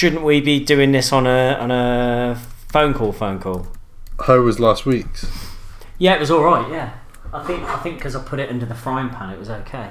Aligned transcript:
shouldn't 0.00 0.22
we 0.22 0.40
be 0.40 0.58
doing 0.58 0.92
this 0.92 1.12
on 1.12 1.26
a 1.26 1.58
on 1.60 1.70
a 1.70 2.34
phone 2.72 2.94
call? 2.94 3.12
Phone 3.12 3.38
call. 3.38 3.66
How 4.26 4.40
was 4.40 4.58
last 4.58 4.86
week's? 4.86 5.30
Yeah, 5.98 6.14
it 6.14 6.20
was 6.20 6.30
all 6.30 6.42
right. 6.42 6.66
Yeah, 6.72 6.94
I 7.34 7.44
think 7.44 7.62
I 7.64 7.76
think 7.80 7.98
because 7.98 8.16
I 8.16 8.22
put 8.22 8.40
it 8.40 8.48
under 8.48 8.64
the 8.64 8.74
frying 8.74 9.10
pan, 9.10 9.28
it 9.28 9.38
was 9.38 9.50
okay. 9.50 9.90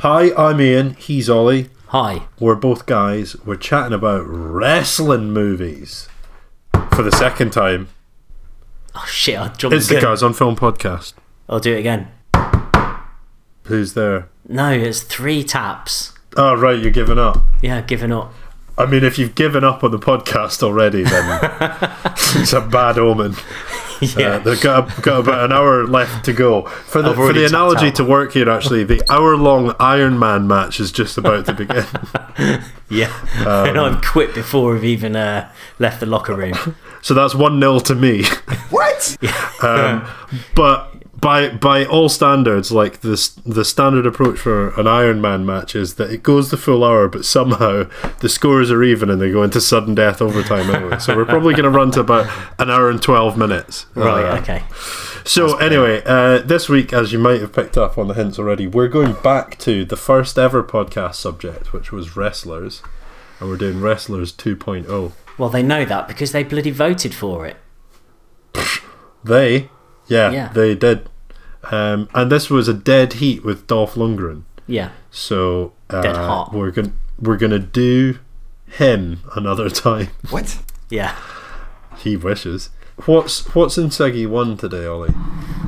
Hi, 0.00 0.32
I'm 0.36 0.60
Ian. 0.60 0.94
He's 0.94 1.30
Ollie. 1.30 1.70
Hi. 1.88 2.24
We're 2.38 2.54
both 2.54 2.84
guys. 2.84 3.34
We're 3.46 3.56
chatting 3.56 3.94
about 3.94 4.26
wrestling 4.26 5.30
movies 5.30 6.06
for 6.94 7.02
the 7.02 7.10
second 7.10 7.50
time. 7.50 7.88
Oh 8.94 9.06
shit! 9.08 9.38
I 9.38 9.48
jumped. 9.48 9.74
It's 9.74 9.88
the 9.88 9.94
the. 9.94 10.00
Guys 10.02 10.22
on 10.22 10.34
Film 10.34 10.54
podcast. 10.54 11.14
I'll 11.48 11.60
do 11.60 11.74
it 11.74 11.78
again. 11.78 12.08
Who's 13.64 13.94
there? 13.94 14.28
No, 14.46 14.70
it's 14.70 15.02
three 15.02 15.42
taps. 15.42 16.12
Oh, 16.36 16.54
right, 16.54 16.78
you're 16.78 16.90
giving 16.90 17.18
up. 17.18 17.38
Yeah, 17.62 17.80
giving 17.80 18.12
up. 18.12 18.34
I 18.76 18.84
mean, 18.84 19.02
if 19.02 19.18
you've 19.18 19.34
given 19.34 19.64
up 19.64 19.82
on 19.82 19.90
the 19.90 19.98
podcast 19.98 20.62
already, 20.62 21.04
then 21.04 21.40
it's 22.36 22.52
a 22.52 22.60
bad 22.60 22.98
omen. 22.98 23.34
Yeah. 24.16 24.28
Uh, 24.28 24.38
they've 24.38 24.60
got, 24.60 25.02
got 25.02 25.20
about 25.20 25.44
an 25.44 25.52
hour 25.52 25.86
left 25.86 26.24
to 26.26 26.32
go. 26.32 26.62
For 26.66 27.02
the, 27.02 27.14
for 27.14 27.32
the 27.32 27.44
analogy 27.44 27.90
to 27.92 28.04
work 28.04 28.32
here, 28.32 28.48
actually, 28.48 28.84
the 28.84 29.02
hour 29.10 29.36
long 29.36 29.74
Iron 29.80 30.18
Man 30.18 30.46
match 30.46 30.80
is 30.80 30.92
just 30.92 31.18
about 31.18 31.46
to 31.46 31.52
begin. 31.52 31.84
yeah. 32.88 33.12
Um, 33.40 33.68
and 33.68 33.78
I've 33.78 34.02
quit 34.02 34.34
before 34.34 34.76
I've 34.76 34.84
even 34.84 35.16
uh, 35.16 35.50
left 35.78 36.00
the 36.00 36.06
locker 36.06 36.34
room. 36.34 36.76
so 37.02 37.12
that's 37.14 37.34
1 37.34 37.60
0 37.60 37.78
to 37.80 37.94
me. 37.94 38.24
What? 38.70 39.16
Um, 39.62 40.08
but 40.54 40.97
by 41.20 41.48
by 41.48 41.84
all 41.84 42.08
standards, 42.08 42.70
like 42.70 43.00
this, 43.00 43.28
the 43.28 43.64
standard 43.64 44.06
approach 44.06 44.38
for 44.38 44.78
an 44.78 44.86
Iron 44.86 45.20
Man 45.20 45.44
match 45.44 45.74
is 45.74 45.94
that 45.94 46.10
it 46.10 46.22
goes 46.22 46.50
the 46.50 46.56
full 46.56 46.84
hour, 46.84 47.08
but 47.08 47.24
somehow 47.24 47.88
the 48.20 48.28
scores 48.28 48.70
are 48.70 48.82
even 48.82 49.10
and 49.10 49.20
they 49.20 49.30
go 49.30 49.42
into 49.42 49.60
sudden 49.60 49.94
death 49.94 50.22
overtime 50.22 50.74
anyway. 50.74 50.98
So 50.98 51.16
we're 51.16 51.24
probably 51.24 51.54
going 51.54 51.64
to 51.64 51.70
run 51.70 51.90
to 51.92 52.00
about 52.00 52.30
an 52.58 52.70
hour 52.70 52.90
and 52.90 53.02
twelve 53.02 53.36
minutes. 53.36 53.86
Right. 53.94 54.24
Uh, 54.24 54.40
okay. 54.40 54.62
So 55.24 55.56
anyway, 55.56 56.02
uh, 56.06 56.38
this 56.38 56.68
week, 56.68 56.92
as 56.92 57.12
you 57.12 57.18
might 57.18 57.40
have 57.40 57.52
picked 57.52 57.76
up 57.76 57.98
on 57.98 58.08
the 58.08 58.14
hints 58.14 58.38
already, 58.38 58.66
we're 58.66 58.88
going 58.88 59.14
back 59.22 59.58
to 59.58 59.84
the 59.84 59.96
first 59.96 60.38
ever 60.38 60.62
podcast 60.62 61.16
subject, 61.16 61.72
which 61.72 61.92
was 61.92 62.16
wrestlers, 62.16 62.82
and 63.40 63.50
we're 63.50 63.56
doing 63.56 63.80
wrestlers 63.80 64.32
oh. 64.32 64.42
2.0. 64.42 65.12
Well, 65.36 65.50
they 65.50 65.62
know 65.62 65.84
that 65.84 66.08
because 66.08 66.32
they 66.32 66.42
bloody 66.44 66.70
voted 66.70 67.14
for 67.14 67.46
it. 67.46 67.56
They, 69.22 69.68
yeah, 70.08 70.30
Yeah. 70.30 70.48
they 70.52 70.74
did. 70.74 71.08
Um, 71.70 72.08
and 72.14 72.30
this 72.32 72.48
was 72.50 72.68
a 72.68 72.74
dead 72.74 73.14
heat 73.14 73.44
with 73.44 73.66
Dolph 73.66 73.94
Lundgren. 73.94 74.42
Yeah. 74.66 74.90
So 75.10 75.72
uh, 75.90 76.00
Dead 76.02 76.16
hot. 76.16 76.52
we're 76.52 76.70
gonna 76.70 76.92
we're 77.20 77.36
gonna 77.36 77.58
do 77.58 78.18
him 78.66 79.20
another 79.34 79.68
time. 79.88 80.08
What? 80.30 80.58
Yeah. 80.90 81.16
He 81.98 82.16
wishes. 82.16 82.70
What's 83.06 83.54
what's 83.54 83.76
in 83.78 83.88
Segi 83.88 84.26
one 84.28 84.56
today, 84.56 84.86
Ollie? 84.86 85.14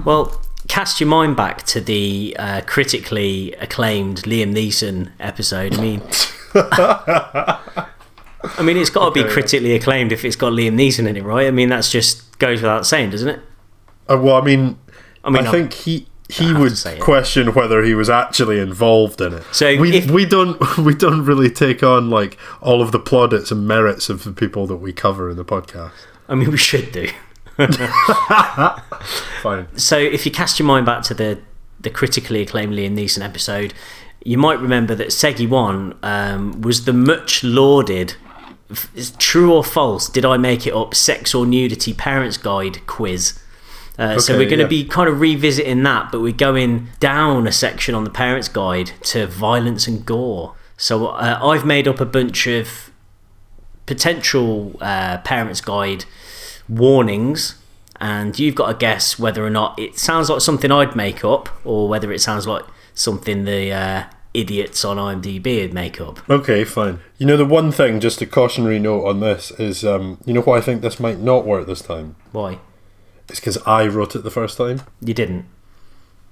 Well, 0.05 0.41
cast 0.69 1.01
your 1.01 1.09
mind 1.09 1.37
back 1.37 1.63
to 1.65 1.81
the 1.81 2.37
uh, 2.39 2.61
critically 2.67 3.53
acclaimed 3.55 4.23
Liam 4.23 4.53
Neeson 4.55 5.11
episode. 5.21 5.75
I 5.77 5.81
mean, 5.81 6.03
I 8.43 8.63
mean, 8.63 8.77
it's 8.77 8.91
got 8.91 9.07
to 9.07 9.11
be 9.13 9.21
Okay. 9.25 9.33
critically 9.33 9.75
acclaimed 9.75 10.13
if 10.13 10.25
it's 10.25 10.37
got 10.37 10.53
Liam 10.53 10.75
Neeson 10.75 11.07
in 11.07 11.17
it, 11.17 11.25
right? 11.25 11.47
I 11.47 11.51
mean, 11.51 11.69
that's 11.69 11.91
just 11.91 12.39
goes 12.39 12.63
without 12.63 12.87
saying, 12.87 13.11
doesn't 13.11 13.29
it? 13.29 13.41
Uh, 14.11 14.19
well, 14.19 14.37
I 14.37 14.45
mean, 14.45 14.79
I 15.25 15.31
mean, 15.31 15.47
I 15.47 15.51
think 15.51 15.73
he 15.73 16.07
he 16.29 16.53
would 16.53 16.77
say 16.77 16.97
it. 16.97 17.01
question 17.01 17.55
whether 17.55 17.83
he 17.83 17.95
was 17.95 18.09
actually 18.09 18.59
involved 18.59 19.21
in 19.21 19.35
it. 19.35 19.45
So 19.53 19.79
we 19.81 19.97
if- 19.97 20.11
we 20.11 20.25
don't 20.25 20.59
we 20.79 20.95
don't 20.95 21.25
really 21.25 21.51
take 21.51 21.83
on 21.83 22.11
like 22.11 22.37
all 22.61 22.83
of 22.83 22.93
the 22.93 22.99
plaudits 22.99 23.51
and 23.51 23.67
merits 23.67 24.09
of 24.09 24.25
the 24.25 24.33
people 24.33 24.67
that 24.67 24.77
we 24.77 24.93
cover 24.93 25.31
in 25.31 25.37
the 25.37 25.45
podcast. 25.45 25.93
I 26.29 26.35
mean, 26.37 26.51
we 26.51 26.57
should 26.57 26.93
do. 26.93 27.09
Fine. 29.43 29.67
So, 29.77 29.99
if 29.99 30.25
you 30.25 30.33
cast 30.33 30.59
your 30.59 30.67
mind 30.67 30.87
back 30.87 31.03
to 31.05 31.15
the 31.15 31.41
the 31.81 31.91
critically 31.91 32.43
acclaimed 32.43 32.73
Liam 32.75 32.95
Neeson 32.97 33.23
episode, 33.23 33.75
you 34.25 34.39
might 34.39 34.61
remember 34.61 34.95
that 34.95 35.09
Segi 35.09 35.49
One 35.49 35.99
um, 36.03 36.61
was 36.63 36.85
the 36.85 36.93
much 36.93 37.43
lauded. 37.43 38.15
True 39.19 39.53
or 39.53 39.65
false? 39.65 40.09
Did 40.09 40.25
I 40.25 40.37
make 40.37 40.65
it 40.65 40.73
up? 40.73 40.95
Sex 40.95 41.35
or 41.35 41.45
nudity 41.45 41.93
parents 41.93 42.37
guide 42.37 42.87
quiz. 42.87 43.37
Uh, 44.01 44.19
so 44.19 44.33
we're 44.33 44.49
going 44.49 44.59
to 44.59 44.65
yeah. 44.65 44.83
be 44.83 44.85
kind 44.85 45.11
of 45.11 45.21
revisiting 45.21 45.83
that, 45.83 46.11
but 46.11 46.23
we're 46.23 46.33
going 46.33 46.89
down 47.01 47.47
a 47.47 47.53
section 47.53 47.95
on 47.95 48.03
the 48.05 48.11
parents 48.11 48.49
guide 48.49 48.93
to 49.03 49.27
violence 49.27 49.87
and 49.87 50.07
gore. 50.07 50.55
So 50.79 51.09
uh, 51.09 51.39
I've 51.43 51.67
made 51.67 51.87
up 51.87 52.01
a 52.01 52.07
bunch 52.07 52.47
of 52.47 52.91
potential 53.85 54.75
uh, 54.81 55.19
parents 55.19 55.61
guide 55.61 56.07
warnings 56.67 57.57
and 58.01 58.39
you've 58.39 58.55
got 58.55 58.69
to 58.69 58.75
guess 58.79 59.19
whether 59.19 59.45
or 59.45 59.51
not 59.51 59.79
it 59.79 59.99
sounds 59.99 60.31
like 60.31 60.41
something 60.41 60.73
I'd 60.73 60.97
make 60.97 61.23
up 61.23 61.51
or 61.67 61.87
whether 61.87 62.11
it 62.11 62.21
sounds 62.21 62.47
like 62.47 62.65
something 62.95 63.45
the 63.45 63.71
uh, 63.71 64.05
idiots 64.33 64.83
on 64.83 64.97
IMDb 64.97 65.61
would 65.61 65.75
make 65.75 66.01
up. 66.01 66.29
Okay, 66.31 66.65
fine. 66.65 67.01
You 67.19 67.27
know 67.27 67.37
the 67.37 67.45
one 67.45 67.71
thing, 67.71 68.01
just 68.01 68.23
a 68.23 68.27
cautionary 68.27 68.79
note 68.79 69.05
on 69.05 69.21
this 69.21 69.51
is, 69.53 69.85
um, 69.85 70.19
you 70.25 70.33
know 70.33 70.41
why 70.41 70.57
I 70.57 70.61
think 70.63 70.81
this 70.81 70.99
might 70.99 71.19
not 71.19 71.45
work 71.45 71.67
this 71.67 71.83
time. 71.83 72.17
Why? 72.33 72.61
It's 73.31 73.41
because 73.41 73.57
I 73.67 73.87
wrote 73.87 74.15
it 74.15 74.23
the 74.25 74.31
first 74.31 74.59
time. 74.59 74.83
You 75.01 75.15
didn't. 75.15 75.47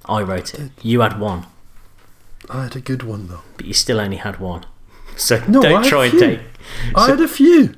I 0.04 0.20
wrote 0.22 0.54
it. 0.54 0.70
You 0.82 1.00
had 1.00 1.18
one, 1.20 1.46
I 2.50 2.64
had 2.64 2.76
a 2.76 2.80
good 2.80 3.02
one 3.02 3.28
though. 3.28 3.42
but 3.56 3.66
you 3.66 3.72
still 3.74 4.00
only 4.00 4.16
had 4.18 4.38
one. 4.40 4.66
So 5.16 5.42
No, 5.48 5.58
I 5.60 5.62
don't 5.62 5.82
had 5.82 5.88
try 5.90 6.00
a 6.06 6.10
and 6.10 6.10
few. 6.12 6.20
take. 6.20 6.40
I 6.94 7.08
had 7.08 7.20
a 7.20 7.26
few. 7.28 7.74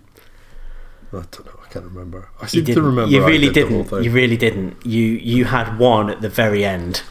I 1.13 1.25
don't 1.31 1.47
know. 1.47 1.53
I 1.65 1.73
can't 1.73 1.85
remember. 1.87 2.29
I 2.39 2.43
You 2.45 2.49
seem 2.49 2.61
to 2.67 2.67
didn't. 2.75 2.85
remember. 2.85 3.11
you 3.11 3.25
I 3.25 3.27
really 3.27 3.49
did 3.51 3.67
the 3.67 3.71
whole 3.71 3.79
didn't. 3.83 3.91
thing. 3.91 4.05
You 4.05 4.11
really 4.13 4.37
didn't. 4.37 4.85
You 4.87 5.05
you 5.05 5.45
had 5.47 5.79
one 5.79 6.11
at 6.11 6.21
the 6.21 6.29
very 6.29 6.65
end. 6.65 7.03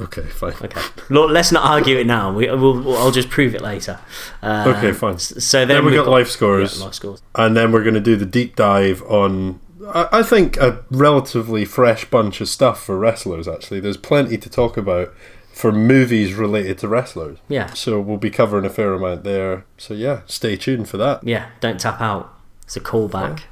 Okay, 0.00 0.22
fine. 0.22 0.52
Okay. 0.60 0.80
Look, 1.10 1.30
let's 1.30 1.52
not 1.52 1.64
argue 1.64 1.96
it 1.98 2.06
now. 2.06 2.32
We, 2.32 2.50
we'll, 2.50 2.96
I'll 2.98 3.10
just 3.12 3.30
prove 3.30 3.54
it 3.54 3.60
later. 3.62 3.98
Um, 4.42 4.68
Okay, 4.74 4.92
fine. 4.92 5.18
So 5.18 5.60
then, 5.60 5.68
Then 5.68 5.84
we 5.84 5.92
we've 5.92 6.00
got 6.04 6.10
life 6.10 6.28
scores. 6.28 6.78
Yeah, 6.78 6.86
life 6.86 6.94
scores. 6.94 7.22
And 7.34 7.56
then 7.56 7.72
we're 7.72 7.82
going 7.84 7.94
to 7.94 8.00
do 8.00 8.16
the 8.16 8.26
deep 8.26 8.56
dive 8.56 9.02
on, 9.04 9.60
I, 9.88 10.08
I 10.12 10.22
think, 10.22 10.56
a 10.56 10.84
relatively 10.90 11.64
fresh 11.64 12.04
bunch 12.06 12.40
of 12.40 12.48
stuff 12.48 12.82
for 12.84 12.98
wrestlers, 12.98 13.46
actually. 13.48 13.80
There's 13.80 13.96
plenty 13.96 14.38
to 14.38 14.50
talk 14.50 14.76
about 14.76 15.12
for 15.52 15.70
movies 15.72 16.34
related 16.34 16.78
to 16.78 16.88
wrestlers. 16.88 17.38
Yeah. 17.48 17.72
So 17.74 18.00
we'll 18.00 18.16
be 18.16 18.30
covering 18.30 18.64
a 18.64 18.70
fair 18.70 18.94
amount 18.94 19.22
there. 19.24 19.64
So 19.76 19.92
yeah, 19.94 20.20
stay 20.26 20.56
tuned 20.56 20.88
for 20.88 20.96
that. 20.96 21.22
Yeah. 21.24 21.50
Don't 21.60 21.78
tap 21.78 22.00
out. 22.00 22.32
It's 22.64 22.76
a 22.76 22.80
callback. 22.80 23.42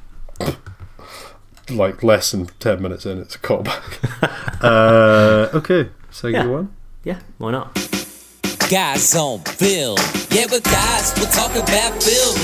Like 1.68 2.02
less 2.02 2.32
than 2.32 2.46
10 2.58 2.82
minutes 2.82 3.06
in, 3.06 3.18
it's 3.20 3.36
a 3.36 3.38
callback. 3.38 4.60
uh, 4.60 5.56
okay, 5.56 5.90
Segi 6.10 6.32
Yeah. 6.32 6.46
one. 6.46 6.74
Yeah. 7.04 7.20
Why 7.38 7.52
not? 7.52 7.76
Guys 8.70 9.16
on 9.16 9.40
film. 9.40 9.98
Yeah, 10.30 10.46
but 10.48 10.62
guys, 10.62 11.12
we're 11.18 11.26
talking 11.26 11.60
about 11.60 12.00
film. 12.00 12.36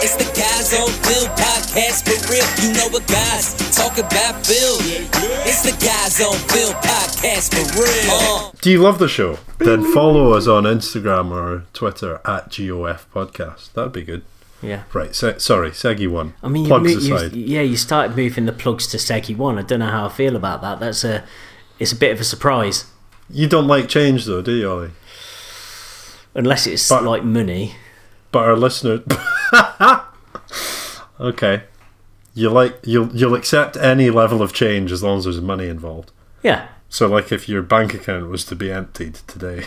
It's 0.00 0.16
the 0.16 0.24
Guys 0.24 0.72
on 0.72 0.88
Film 1.04 1.28
podcast 1.36 2.08
for 2.08 2.32
real. 2.32 2.46
You 2.62 2.72
know 2.72 2.88
what 2.88 3.06
guys 3.06 3.52
talk 3.76 3.98
about 3.98 4.46
film. 4.46 4.78
It's 5.44 5.62
the 5.62 5.72
Guys 5.84 6.22
on 6.22 6.38
Film 6.48 6.72
podcast 6.76 7.52
for 7.52 7.82
real. 7.82 8.54
Do 8.62 8.70
you 8.70 8.80
love 8.80 8.98
the 8.98 9.08
show? 9.08 9.38
Then 9.58 9.92
follow 9.92 10.32
us 10.32 10.46
on 10.46 10.64
Instagram 10.64 11.32
or 11.32 11.66
Twitter 11.74 12.22
at 12.24 12.48
GOF 12.50 13.06
Podcast. 13.12 13.74
That'd 13.74 13.92
be 13.92 14.04
good. 14.04 14.22
Yeah. 14.62 14.84
Right, 14.94 15.14
se- 15.14 15.40
sorry, 15.40 15.72
Seggy 15.72 16.08
one. 16.10 16.32
I 16.42 16.48
mean, 16.48 16.64
plugs 16.64 17.06
you, 17.06 17.14
aside. 17.14 17.34
yeah, 17.34 17.60
you 17.60 17.76
started 17.76 18.16
moving 18.16 18.46
the 18.46 18.52
plugs 18.52 18.86
to 18.88 18.96
Seggy 18.96 19.36
One. 19.36 19.58
I 19.58 19.62
don't 19.62 19.80
know 19.80 19.90
how 19.90 20.06
I 20.06 20.08
feel 20.08 20.34
about 20.34 20.62
that. 20.62 20.80
That's 20.80 21.04
a, 21.04 21.24
it's 21.78 21.92
a 21.92 21.96
bit 21.96 22.12
of 22.12 22.20
a 22.20 22.24
surprise, 22.24 22.86
You 23.28 23.46
don't 23.46 23.66
like 23.66 23.90
change 23.90 24.24
though, 24.24 24.40
do 24.40 24.52
you, 24.52 24.70
Ollie? 24.70 24.90
Unless 26.38 26.66
it's 26.66 26.88
But- 26.88 27.04
like 27.04 27.24
money. 27.24 27.74
But 28.30 28.44
our 28.44 28.56
listener, 28.56 29.02
okay, 31.20 31.62
you 32.34 32.50
like 32.50 32.78
you'll 32.84 33.08
you'll 33.16 33.34
accept 33.34 33.76
any 33.76 34.10
level 34.10 34.42
of 34.42 34.52
change 34.52 34.92
as 34.92 35.02
long 35.02 35.18
as 35.18 35.24
there's 35.24 35.40
money 35.40 35.68
involved. 35.68 36.12
Yeah. 36.42 36.68
So, 36.90 37.06
like, 37.06 37.32
if 37.32 37.48
your 37.48 37.60
bank 37.62 37.92
account 37.92 38.28
was 38.30 38.44
to 38.46 38.56
be 38.56 38.70
emptied 38.72 39.14
today, 39.26 39.64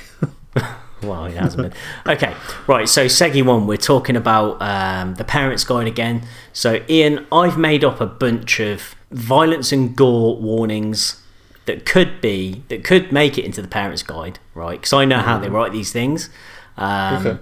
Well, 1.04 1.26
it 1.26 1.34
hasn't 1.34 1.72
been. 1.72 2.14
Okay, 2.16 2.36
right. 2.68 2.88
So 2.88 3.06
Segi 3.08 3.44
One, 3.44 3.66
we're 3.66 3.78
talking 3.78 4.16
about 4.16 4.62
um, 4.62 5.16
the 5.16 5.24
Parents 5.24 5.64
Guide 5.64 5.88
again. 5.88 6.28
So 6.54 6.84
Ian, 6.88 7.26
I've 7.32 7.58
made 7.58 7.84
up 7.84 8.00
a 8.00 8.06
bunch 8.06 8.60
of 8.60 8.94
violence 9.10 9.72
and 9.72 9.96
gore 9.96 10.38
warnings 10.38 11.20
that 11.66 11.86
could 11.88 12.22
be 12.22 12.64
that 12.70 12.84
could 12.84 13.12
make 13.12 13.38
it 13.40 13.46
into 13.46 13.62
the 13.64 13.68
Parents 13.68 14.04
Guide, 14.04 14.38
right? 14.54 14.80
Because 14.80 14.94
I 14.94 15.06
know 15.06 15.20
how 15.20 15.40
they 15.40 15.50
write 15.50 15.72
these 15.72 15.92
things. 15.92 16.30
Um, 16.78 17.28
okay, 17.28 17.40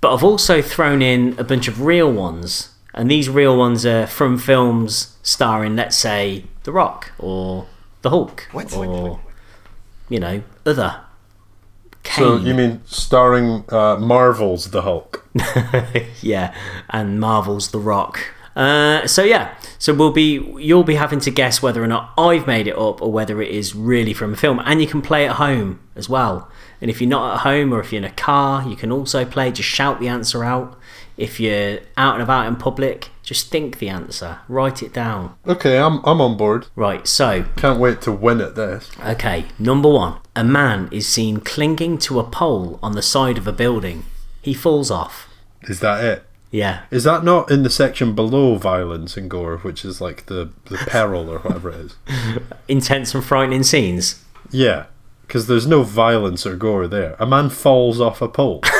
But 0.00 0.14
I've 0.14 0.24
also 0.24 0.62
thrown 0.62 1.02
in 1.02 1.34
a 1.38 1.44
bunch 1.44 1.68
of 1.68 1.82
real 1.82 2.10
ones 2.12 2.70
And 2.94 3.10
these 3.10 3.28
real 3.28 3.56
ones 3.56 3.86
are 3.86 4.06
from 4.06 4.38
films 4.38 5.16
starring, 5.22 5.76
let's 5.76 5.96
say, 5.96 6.44
The 6.64 6.72
Rock 6.72 7.12
or 7.18 7.66
The 8.02 8.10
Hulk 8.10 8.48
What? 8.52 8.74
or, 8.74 9.20
you 10.08 10.20
know, 10.20 10.42
other. 10.66 11.00
So 12.04 12.36
you 12.36 12.52
mean 12.52 12.80
starring 12.84 13.64
uh, 13.68 13.96
Marvel's 13.96 14.70
The 14.72 14.82
Hulk? 14.82 15.24
yeah, 16.20 16.52
and 16.90 17.20
Marvel's 17.20 17.70
The 17.70 17.78
Rock. 17.78 18.18
Uh, 18.54 19.06
so 19.06 19.22
yeah, 19.22 19.54
so 19.78 19.94
we'll 19.94 20.10
be 20.12 20.38
you'll 20.58 20.84
be 20.84 20.96
having 20.96 21.20
to 21.20 21.30
guess 21.30 21.62
whether 21.62 21.82
or 21.82 21.86
not 21.86 22.12
I've 22.18 22.46
made 22.46 22.66
it 22.66 22.76
up 22.76 23.00
or 23.00 23.10
whether 23.10 23.40
it 23.40 23.50
is 23.50 23.74
really 23.74 24.12
from 24.12 24.34
a 24.34 24.36
film, 24.36 24.60
and 24.66 24.80
you 24.80 24.86
can 24.86 25.00
play 25.00 25.26
at 25.26 25.36
home 25.36 25.80
as 25.96 26.08
well. 26.08 26.50
And 26.82 26.90
if 26.90 27.00
you're 27.00 27.08
not 27.08 27.34
at 27.36 27.40
home 27.40 27.72
or 27.72 27.80
if 27.80 27.92
you're 27.92 28.02
in 28.02 28.04
a 28.04 28.10
car, 28.10 28.68
you 28.68 28.74
can 28.74 28.90
also 28.90 29.24
play. 29.24 29.52
Just 29.52 29.68
shout 29.68 30.00
the 30.00 30.08
answer 30.08 30.42
out. 30.42 30.76
If 31.16 31.38
you're 31.38 31.78
out 31.96 32.14
and 32.14 32.22
about 32.22 32.46
in 32.48 32.56
public, 32.56 33.10
just 33.22 33.50
think 33.50 33.78
the 33.78 33.88
answer, 33.88 34.40
write 34.48 34.82
it 34.82 34.92
down. 34.92 35.36
Okay, 35.46 35.78
I'm 35.78 36.04
I'm 36.04 36.20
on 36.20 36.36
board. 36.36 36.66
Right, 36.74 37.06
so 37.06 37.44
Can't 37.56 37.78
wait 37.78 38.00
to 38.02 38.12
win 38.12 38.40
at 38.40 38.56
this. 38.56 38.90
Okay, 39.00 39.46
number 39.58 39.90
one. 39.90 40.18
A 40.34 40.42
man 40.42 40.88
is 40.90 41.06
seen 41.06 41.38
clinging 41.38 41.98
to 41.98 42.18
a 42.18 42.24
pole 42.24 42.80
on 42.82 42.92
the 42.92 43.02
side 43.02 43.38
of 43.38 43.46
a 43.46 43.52
building. 43.52 44.04
He 44.40 44.52
falls 44.52 44.90
off. 44.90 45.28
Is 45.62 45.78
that 45.80 46.04
it? 46.04 46.24
Yeah. 46.50 46.82
Is 46.90 47.04
that 47.04 47.22
not 47.22 47.50
in 47.50 47.62
the 47.62 47.70
section 47.70 48.14
below 48.14 48.56
violence 48.56 49.16
and 49.16 49.30
gore, 49.30 49.58
which 49.58 49.84
is 49.84 50.00
like 50.00 50.26
the 50.26 50.50
the 50.64 50.78
peril 50.78 51.30
or 51.30 51.38
whatever 51.38 51.70
it 51.70 51.76
is? 51.76 51.96
Intense 52.68 53.14
and 53.14 53.24
frightening 53.24 53.62
scenes. 53.62 54.24
Yeah, 54.50 54.86
because 55.32 55.46
there's 55.46 55.66
no 55.66 55.82
violence 55.82 56.44
or 56.44 56.54
gore 56.56 56.86
there. 56.86 57.16
A 57.18 57.24
man 57.24 57.48
falls 57.48 58.02
off 58.02 58.20
a 58.20 58.28
pole. 58.28 58.62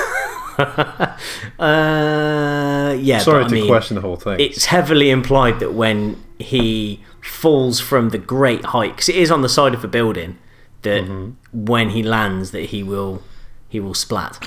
Uh, 1.58 2.94
yeah. 3.00 3.18
Sorry 3.18 3.44
but, 3.44 3.48
to 3.48 3.54
mean, 3.54 3.66
question 3.66 3.94
the 3.94 4.02
whole 4.02 4.16
thing. 4.16 4.38
It's 4.38 4.66
heavily 4.66 5.08
implied 5.08 5.60
that 5.60 5.72
when 5.72 6.22
he 6.38 7.02
falls 7.22 7.80
from 7.80 8.10
the 8.10 8.18
great 8.18 8.66
height, 8.66 8.90
because 8.90 9.08
it 9.08 9.16
is 9.16 9.30
on 9.30 9.40
the 9.40 9.48
side 9.48 9.72
of 9.72 9.82
a 9.82 9.88
building, 9.88 10.36
that 10.82 11.04
Mm-hmm. 11.04 11.64
when 11.64 11.90
he 11.90 12.02
lands, 12.02 12.50
that 12.50 12.66
he 12.66 12.82
will 12.82 13.22
he 13.70 13.80
will 13.80 13.94
splat. 13.94 14.38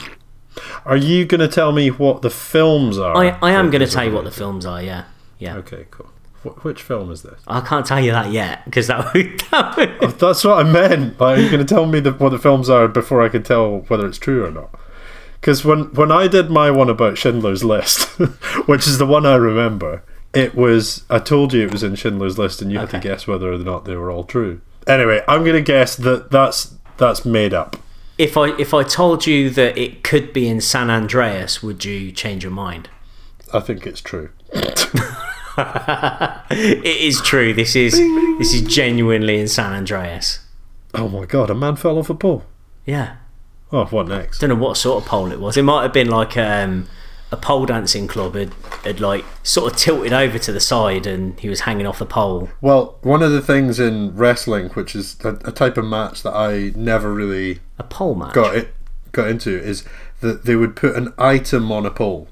Are 0.86 0.96
you 0.96 1.26
going 1.26 1.42
to 1.42 1.48
tell 1.48 1.72
me 1.72 1.90
what 1.90 2.22
the 2.22 2.30
films 2.30 3.00
are? 3.00 3.18
I, 3.18 3.30
I 3.42 3.52
am 3.52 3.72
going 3.72 3.82
to 3.82 3.88
tell 3.88 4.06
you 4.06 4.12
what 4.14 4.26
the 4.26 4.32
films 4.32 4.66
are. 4.66 4.82
Yeah, 4.84 5.06
yeah. 5.40 5.56
Okay, 5.58 5.88
cool. 5.90 6.12
Wh- 6.46 6.64
which 6.66 6.82
film 6.82 7.12
is 7.12 7.24
this? 7.24 7.42
I 7.48 7.62
can't 7.62 7.86
tell 7.86 8.00
you 8.00 8.12
that 8.12 8.32
yet 8.32 8.64
because 8.66 8.88
that 8.88 9.14
would, 9.14 9.40
that 9.52 9.78
would 9.78 9.98
oh, 10.02 10.08
That's 10.08 10.44
what 10.44 10.66
I 10.66 10.70
meant. 10.70 11.20
Like, 11.20 11.38
are 11.38 11.42
you 11.42 11.50
going 11.50 11.66
to 11.66 11.74
tell 11.74 11.86
me 11.86 12.00
the, 12.00 12.12
what 12.12 12.30
the 12.30 12.40
films 12.40 12.70
are 12.70 12.88
before 12.88 13.22
I 13.22 13.30
can 13.30 13.44
tell 13.44 13.80
whether 13.88 14.08
it's 14.08 14.18
true 14.18 14.46
or 14.46 14.52
not? 14.52 14.70
Because 15.42 15.64
when 15.64 15.94
when 15.94 16.12
I 16.12 16.28
did 16.28 16.50
my 16.50 16.72
one 16.72 16.90
about 16.90 17.18
Schindler's 17.18 17.64
List, 17.64 18.08
which 18.66 18.88
is 18.88 18.98
the 18.98 19.06
one 19.06 19.26
I 19.26 19.36
remember, 19.36 20.04
it 20.34 20.56
was 20.56 21.04
I 21.10 21.20
told 21.20 21.54
you 21.54 21.66
it 21.66 21.72
was 21.72 21.84
in 21.84 21.96
Schindler's 21.96 22.38
List, 22.38 22.62
and 22.62 22.72
you 22.72 22.80
had 22.80 22.90
to 22.92 23.00
guess 23.00 23.28
whether 23.28 23.52
or 23.54 23.58
not 23.58 23.86
they 23.86 23.96
were 23.96 24.10
all 24.10 24.24
true. 24.24 24.62
Anyway, 24.88 25.24
I'm 25.28 25.44
going 25.44 25.56
to 25.56 25.62
guess 25.62 25.96
that 25.98 26.32
that's 26.32 26.76
that's 26.98 27.26
made 27.26 27.54
up. 27.54 27.78
If 28.18 28.38
I 28.38 28.58
if 28.58 28.74
I 28.74 28.84
told 28.84 29.28
you 29.28 29.50
that 29.52 29.78
it 29.78 30.04
could 30.04 30.34
be 30.34 30.48
in 30.48 30.62
San 30.62 30.90
Andreas, 30.90 31.62
would 31.62 31.86
you 31.86 32.12
change 32.12 32.44
your 32.44 32.52
mind? 32.52 32.90
I 33.54 33.60
think 33.60 33.86
it's 33.86 34.02
true. 34.02 34.32
It 36.52 36.86
is 36.86 37.22
true. 37.22 37.54
This 37.54 37.76
is 37.76 37.94
this 38.38 38.54
is 38.54 38.62
genuinely 38.62 39.40
in 39.40 39.48
San 39.48 39.74
Andreas. 39.74 40.40
Oh 40.94 41.08
my 41.10 41.26
god, 41.26 41.50
a 41.50 41.56
man 41.56 41.76
fell 41.76 41.98
off 41.98 42.10
a 42.10 42.16
pole. 42.16 42.44
Yeah. 42.86 43.18
Oh, 43.72 43.86
what 43.86 44.08
next? 44.08 44.40
Don't 44.40 44.50
know 44.50 44.56
what 44.56 44.78
sort 44.78 45.04
of 45.04 45.10
pole 45.10 45.32
it 45.32 45.40
was. 45.40 45.58
It 45.58 45.64
might 45.64 45.84
have 45.84 45.92
been 45.94 46.08
like 46.10 46.38
um, 46.38 46.88
a 47.32 47.38
pole 47.38 47.66
dancing 47.66 48.08
club 48.08 48.36
had, 48.36 48.54
had 48.84 49.00
like 49.00 49.26
sort 49.44 49.72
of 49.74 49.78
tilted 49.78 50.14
over 50.14 50.38
to 50.40 50.52
the 50.52 50.60
side 50.60 51.08
and 51.08 51.38
he 51.40 51.50
was 51.50 51.62
hanging 51.62 51.88
off 51.88 52.00
the 52.00 52.06
pole. 52.06 52.50
Well, 52.62 52.98
one 53.02 53.24
of 53.24 53.32
the 53.32 53.42
things 53.42 53.80
in 53.80 54.16
wrestling, 54.16 54.70
which 54.70 54.96
is 54.96 55.18
a, 55.26 55.30
a 55.46 55.52
type 55.52 55.78
of 55.78 55.86
match 55.86 56.22
that 56.24 56.34
I 56.34 56.72
never 56.76 57.14
really 57.14 57.60
A 57.80 57.84
pole 57.84 58.16
match. 58.16 58.34
got 58.34 58.56
it 58.56 58.74
got 59.12 59.28
into 59.30 59.58
is 59.58 59.84
that 60.22 60.46
they 60.46 60.56
would 60.56 60.76
put 60.76 60.96
an 60.96 61.14
item 61.18 61.72
on 61.72 61.86
a 61.86 61.92
pole. 61.92 62.28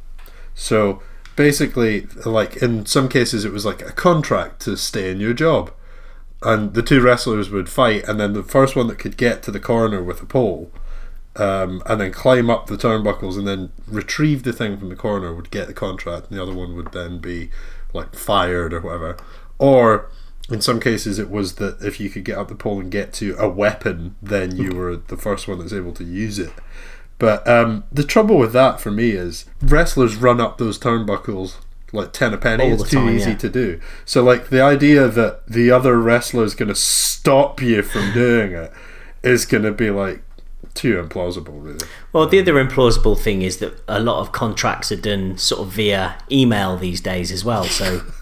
So 0.53 1.01
basically, 1.35 2.07
like 2.25 2.57
in 2.57 2.85
some 2.85 3.09
cases, 3.09 3.45
it 3.45 3.51
was 3.51 3.65
like 3.65 3.81
a 3.81 3.91
contract 3.91 4.61
to 4.61 4.77
stay 4.77 5.11
in 5.11 5.19
your 5.19 5.33
job, 5.33 5.71
and 6.41 6.73
the 6.73 6.83
two 6.83 7.01
wrestlers 7.01 7.49
would 7.49 7.69
fight, 7.69 8.07
and 8.07 8.19
then 8.19 8.33
the 8.33 8.43
first 8.43 8.75
one 8.75 8.87
that 8.87 8.99
could 8.99 9.17
get 9.17 9.43
to 9.43 9.51
the 9.51 9.59
corner 9.59 10.03
with 10.03 10.21
a 10.21 10.25
pole. 10.25 10.71
Um, 11.35 11.81
and 11.87 11.99
then 11.99 12.11
climb 12.11 12.51
up 12.51 12.67
the 12.67 12.77
turnbuckles 12.77 13.39
and 13.39 13.47
then 13.47 13.71
retrieve 13.87 14.43
the 14.43 14.53
thing 14.53 14.77
from 14.77 14.89
the 14.89 14.95
corner 14.95 15.33
would 15.33 15.49
get 15.49 15.65
the 15.65 15.73
contract, 15.73 16.29
and 16.29 16.37
the 16.37 16.43
other 16.43 16.53
one 16.53 16.75
would 16.75 16.91
then 16.91 17.17
be 17.17 17.49
like 17.91 18.13
fired 18.15 18.71
or 18.71 18.81
whatever. 18.81 19.17
Or 19.57 20.11
in 20.49 20.61
some 20.61 20.79
cases, 20.79 21.17
it 21.17 21.31
was 21.31 21.55
that 21.55 21.81
if 21.81 21.99
you 21.99 22.09
could 22.09 22.23
get 22.23 22.37
up 22.37 22.49
the 22.49 22.55
pole 22.55 22.79
and 22.79 22.91
get 22.91 23.13
to 23.13 23.35
a 23.39 23.49
weapon, 23.49 24.15
then 24.21 24.55
you 24.57 24.73
were 24.73 24.97
the 24.97 25.17
first 25.17 25.47
one 25.47 25.57
that's 25.57 25.73
able 25.73 25.93
to 25.93 26.03
use 26.03 26.37
it. 26.37 26.51
But 27.23 27.47
um, 27.47 27.85
the 27.89 28.03
trouble 28.03 28.37
with 28.37 28.51
that 28.51 28.81
for 28.81 28.91
me 28.91 29.11
is 29.11 29.45
wrestlers 29.61 30.17
run 30.17 30.41
up 30.41 30.57
those 30.57 30.77
turnbuckles 30.77 31.55
like 31.93 32.11
ten 32.11 32.33
a 32.33 32.37
penny. 32.37 32.65
All 32.65 32.81
It's 32.81 32.89
too 32.89 32.97
time, 32.97 33.15
easy 33.15 33.29
yeah. 33.29 33.37
to 33.37 33.49
do. 33.49 33.79
So 34.03 34.21
like 34.21 34.49
the 34.49 34.59
idea 34.59 35.07
that 35.07 35.47
the 35.47 35.71
other 35.71 35.97
wrestler 35.97 36.43
is 36.43 36.53
going 36.53 36.67
to 36.67 36.75
stop 36.75 37.61
you 37.61 37.81
from 37.81 38.11
doing 38.11 38.51
it 38.51 38.73
is 39.23 39.45
going 39.45 39.63
to 39.63 39.71
be 39.71 39.89
like 39.89 40.21
too 40.73 41.01
implausible, 41.01 41.63
really. 41.63 41.87
Well, 42.11 42.27
the 42.27 42.39
other 42.41 42.55
implausible 42.55 43.17
thing 43.17 43.41
is 43.41 43.59
that 43.59 43.81
a 43.87 44.01
lot 44.01 44.19
of 44.19 44.33
contracts 44.33 44.91
are 44.91 44.97
done 44.97 45.37
sort 45.37 45.61
of 45.61 45.69
via 45.71 46.17
email 46.29 46.75
these 46.75 46.99
days 46.99 47.31
as 47.31 47.45
well. 47.45 47.63
So 47.63 47.99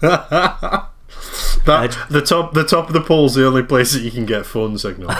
That 1.66 2.06
the 2.08 2.22
top 2.22 2.54
the 2.54 2.62
top 2.62 2.86
of 2.86 2.92
the 2.92 3.00
pole 3.00 3.26
is 3.26 3.34
the 3.34 3.44
only 3.44 3.64
place 3.64 3.94
that 3.94 4.02
you 4.02 4.12
can 4.12 4.26
get 4.26 4.46
phone 4.46 4.78
signal. 4.78 5.12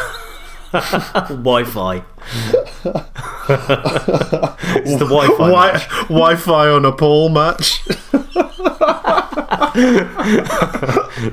Wi-Fi. 0.72 2.04
it's 3.48 4.98
the 4.98 5.06
Wi-Fi. 5.06 5.36
Wi- 5.50 5.86
Wi-Fi 6.08 6.68
on 6.68 6.84
a 6.84 6.92
pole 6.92 7.28
match. 7.28 7.82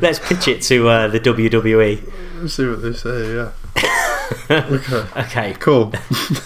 Let's 0.01 0.19
pitch 0.19 0.47
it 0.47 0.61
to 0.63 0.87
uh, 0.89 1.07
the 1.07 1.19
WWE. 1.19 2.11
Let's 2.41 2.53
see 2.55 2.67
what 2.67 2.81
they 2.81 2.93
say. 2.93 3.35
Yeah. 3.35 3.51
Okay, 5.17 5.55
Cool. 5.59 5.91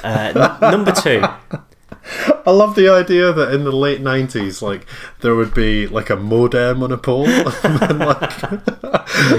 uh, 0.04 0.58
number 0.62 0.92
two. 0.94 1.22
I 2.46 2.52
love 2.52 2.76
the 2.76 2.90
idea 2.90 3.32
that 3.32 3.54
in 3.54 3.64
the 3.64 3.72
late 3.72 4.02
nineties, 4.02 4.62
like 4.62 4.86
there 5.22 5.36
would 5.36 5.54
be 5.54 5.88
like 5.88 6.10
a 6.10 6.16
modem 6.16 6.84
on 6.84 6.92
a 6.92 6.98
pole, 6.98 7.28
and 7.64 7.80
then 7.80 8.00
like 8.00 8.32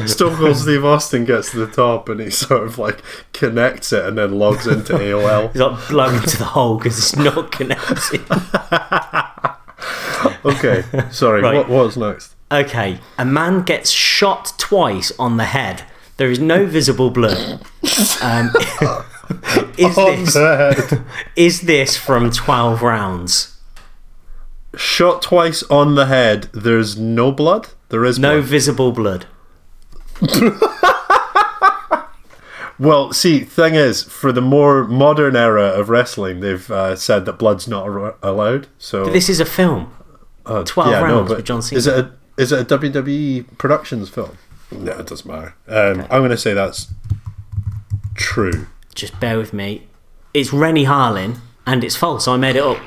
Stone 0.08 0.37
Cold 0.37 0.56
Steve 0.56 0.84
Austin 0.84 1.25
gets 1.25 1.50
to 1.50 1.58
the 1.58 1.66
top 1.66 2.08
and 2.08 2.20
he 2.20 2.30
sort 2.30 2.64
of 2.64 2.78
like 2.78 3.02
connects 3.32 3.92
it 3.92 4.04
and 4.04 4.16
then 4.16 4.38
logs 4.38 4.66
into 4.66 4.94
AOL. 4.94 5.50
It's 5.50 5.58
like 5.58 5.88
blown 5.88 6.14
into 6.16 6.38
the 6.38 6.44
hole 6.44 6.78
because 6.78 6.99
it's 6.99 7.16
not 7.16 7.52
connected. 7.52 8.23
Okay, 10.44 10.84
sorry. 11.11 11.42
Right. 11.42 11.56
What 11.56 11.68
what's 11.68 11.96
next? 11.96 12.34
Okay, 12.52 13.00
a 13.18 13.25
man 13.25 13.62
gets 13.62 13.90
shot 13.90 14.52
twice 14.58 15.12
on 15.18 15.37
the 15.37 15.44
head. 15.44 15.84
There 16.16 16.30
is 16.30 16.38
no 16.38 16.66
visible 16.66 17.11
blood. 17.11 17.61
Um, 18.23 18.50
is 19.78 19.97
On 19.99 20.16
this 20.25 20.35
the 20.35 20.57
head. 20.57 21.04
is 21.37 21.61
this 21.62 21.97
from 21.97 22.31
Twelve 22.31 22.83
Rounds? 22.83 23.57
Shot 24.76 25.23
twice 25.23 25.62
on 25.64 25.95
the 25.95 26.07
head. 26.07 26.49
There's 26.52 26.97
no 26.99 27.31
blood. 27.33 27.69
There 27.90 28.04
is 28.04 28.19
No 28.19 28.38
blood. 28.38 28.45
visible 28.49 28.93
blood. 28.93 29.26
Well, 32.76 33.12
see, 33.12 33.45
thing 33.45 33.76
is, 33.76 34.02
for 34.02 34.33
the 34.33 34.40
more 34.40 34.83
modern 34.83 35.37
era 35.37 35.62
of 35.66 35.88
wrestling, 35.90 36.40
they've 36.40 36.69
uh, 36.73 36.97
said 36.97 37.25
that 37.25 37.35
blood's 37.38 37.69
not 37.69 37.85
ar- 37.88 38.16
allowed. 38.21 38.66
So 38.78 39.04
This 39.04 39.28
is 39.28 39.38
a 39.38 39.45
film. 39.45 39.95
uh, 40.45 40.64
12 40.64 40.90
yeah, 40.90 40.99
no, 40.99 41.04
rounds 41.07 41.28
but 41.28 41.37
with 41.37 41.47
John 41.47 41.62
Cena. 41.62 41.78
Is 41.78 41.87
it 41.87 41.97
a 42.04 42.11
is 42.37 42.50
it 42.50 42.69
a 42.73 42.78
WWE 42.78 43.57
Productions 43.59 44.09
film? 44.11 44.37
No, 44.73 44.90
it 44.99 45.07
doesn't 45.07 45.25
matter. 45.31 45.54
Um, 45.69 46.00
I'm 46.11 46.21
going 46.21 46.31
to 46.31 46.37
say 46.37 46.52
that's 46.52 46.88
true. 48.16 48.66
Just 48.94 49.18
bear 49.20 49.38
with 49.38 49.52
me. 49.52 49.86
It's 50.32 50.52
Renny 50.52 50.84
Harlin, 50.84 51.38
and 51.66 51.82
it's 51.84 51.96
false. 51.96 52.26
I 52.28 52.36
made 52.36 52.56
it 52.56 52.62
up. 52.62 52.78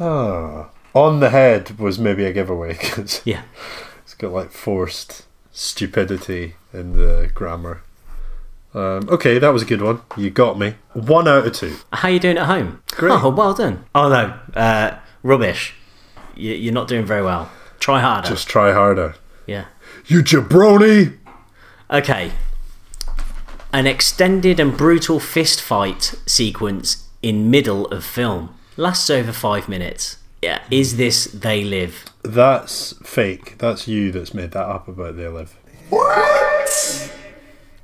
Ah, 0.00 0.70
on 0.94 1.20
the 1.20 1.30
head 1.30 1.78
was 1.78 1.98
maybe 1.98 2.24
a 2.24 2.32
giveaway 2.32 2.72
because 2.74 3.20
Yeah. 3.24 3.42
it's 4.02 4.14
got 4.14 4.32
like 4.32 4.50
forced 4.50 5.24
stupidity 5.52 6.54
in 6.72 6.94
the 6.94 7.30
grammar. 7.34 7.82
Um, 8.74 9.08
okay, 9.08 9.38
that 9.38 9.50
was 9.52 9.62
a 9.62 9.66
good 9.66 9.80
one. 9.82 10.00
You 10.16 10.30
got 10.30 10.58
me. 10.58 10.74
One 10.94 11.28
out 11.28 11.46
of 11.46 11.52
two. 11.52 11.76
How 11.92 12.08
are 12.08 12.10
you 12.12 12.18
doing 12.18 12.38
at 12.38 12.46
home? 12.46 12.82
Great. 12.92 13.12
Oh, 13.12 13.28
well 13.30 13.54
done. 13.54 13.84
Oh 13.94 14.08
no, 14.08 14.38
uh, 14.60 14.98
rubbish. 15.22 15.74
You, 16.34 16.52
you're 16.54 16.72
not 16.74 16.88
doing 16.88 17.04
very 17.06 17.22
well. 17.22 17.50
Try 17.78 18.00
harder. 18.00 18.28
Just 18.28 18.48
try 18.48 18.72
harder. 18.72 19.14
yeah. 19.46 19.66
You 20.06 20.22
jabroni! 20.22 21.16
Okay. 21.90 22.32
An 23.74 23.88
extended 23.88 24.60
and 24.60 24.76
brutal 24.76 25.18
fist 25.18 25.60
fight 25.60 26.14
sequence 26.26 27.08
in 27.22 27.50
middle 27.50 27.86
of 27.86 28.04
film 28.04 28.54
lasts 28.76 29.10
over 29.10 29.32
five 29.32 29.68
minutes. 29.68 30.18
Yeah. 30.42 30.60
Is 30.70 30.96
this 30.96 31.24
They 31.24 31.64
Live 31.64 32.04
That's 32.22 32.92
fake. 33.04 33.58
That's 33.58 33.88
you 33.88 34.12
that's 34.12 34.32
made 34.32 34.52
that 34.52 34.64
up 34.68 34.86
about 34.86 35.16
They 35.16 35.26
Live. 35.26 35.56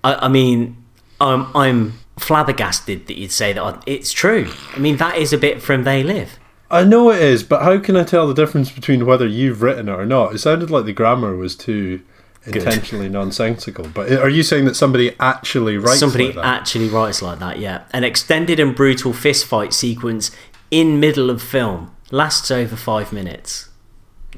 I, 0.04 0.14
I 0.14 0.28
mean, 0.28 0.76
I'm 1.20 1.48
I'm 1.56 1.94
flabbergasted 2.20 3.08
that 3.08 3.18
you'd 3.18 3.32
say 3.32 3.52
that. 3.52 3.60
I- 3.60 3.80
It's 3.86 4.12
true. 4.12 4.52
I 4.74 4.78
mean, 4.78 4.96
that 4.98 5.16
is 5.16 5.32
a 5.32 5.38
bit 5.38 5.60
from 5.60 5.82
They 5.82 6.04
Live. 6.04 6.38
I 6.70 6.84
know 6.84 7.10
it 7.10 7.20
is, 7.20 7.42
but 7.42 7.62
how 7.62 7.80
can 7.80 7.96
I 7.96 8.04
tell 8.04 8.28
the 8.28 8.34
difference 8.34 8.70
between 8.70 9.04
whether 9.06 9.26
you've 9.26 9.60
written 9.60 9.88
it 9.88 9.92
or 9.92 10.06
not? 10.06 10.36
It 10.36 10.38
sounded 10.38 10.70
like 10.70 10.84
the 10.84 10.92
grammar 10.92 11.34
was 11.34 11.56
too 11.56 12.02
intentionally 12.46 13.08
nonsensical. 13.08 13.86
But 13.92 14.12
are 14.12 14.28
you 14.28 14.42
saying 14.42 14.64
that 14.66 14.74
somebody 14.76 15.14
actually 15.20 15.76
writes 15.76 16.00
Somebody 16.00 16.26
like 16.26 16.34
that? 16.36 16.44
actually 16.44 16.88
writes 16.88 17.20
like 17.22 17.38
that. 17.40 17.58
Yeah, 17.58 17.84
an 17.92 18.04
extended 18.04 18.58
and 18.60 18.74
brutal 18.74 19.12
fistfight 19.12 19.72
sequence 19.72 20.30
in 20.70 21.00
middle 21.00 21.30
of 21.30 21.42
film 21.42 21.94
lasts 22.10 22.50
over 22.50 22.76
five 22.76 23.12
minutes. 23.12 23.68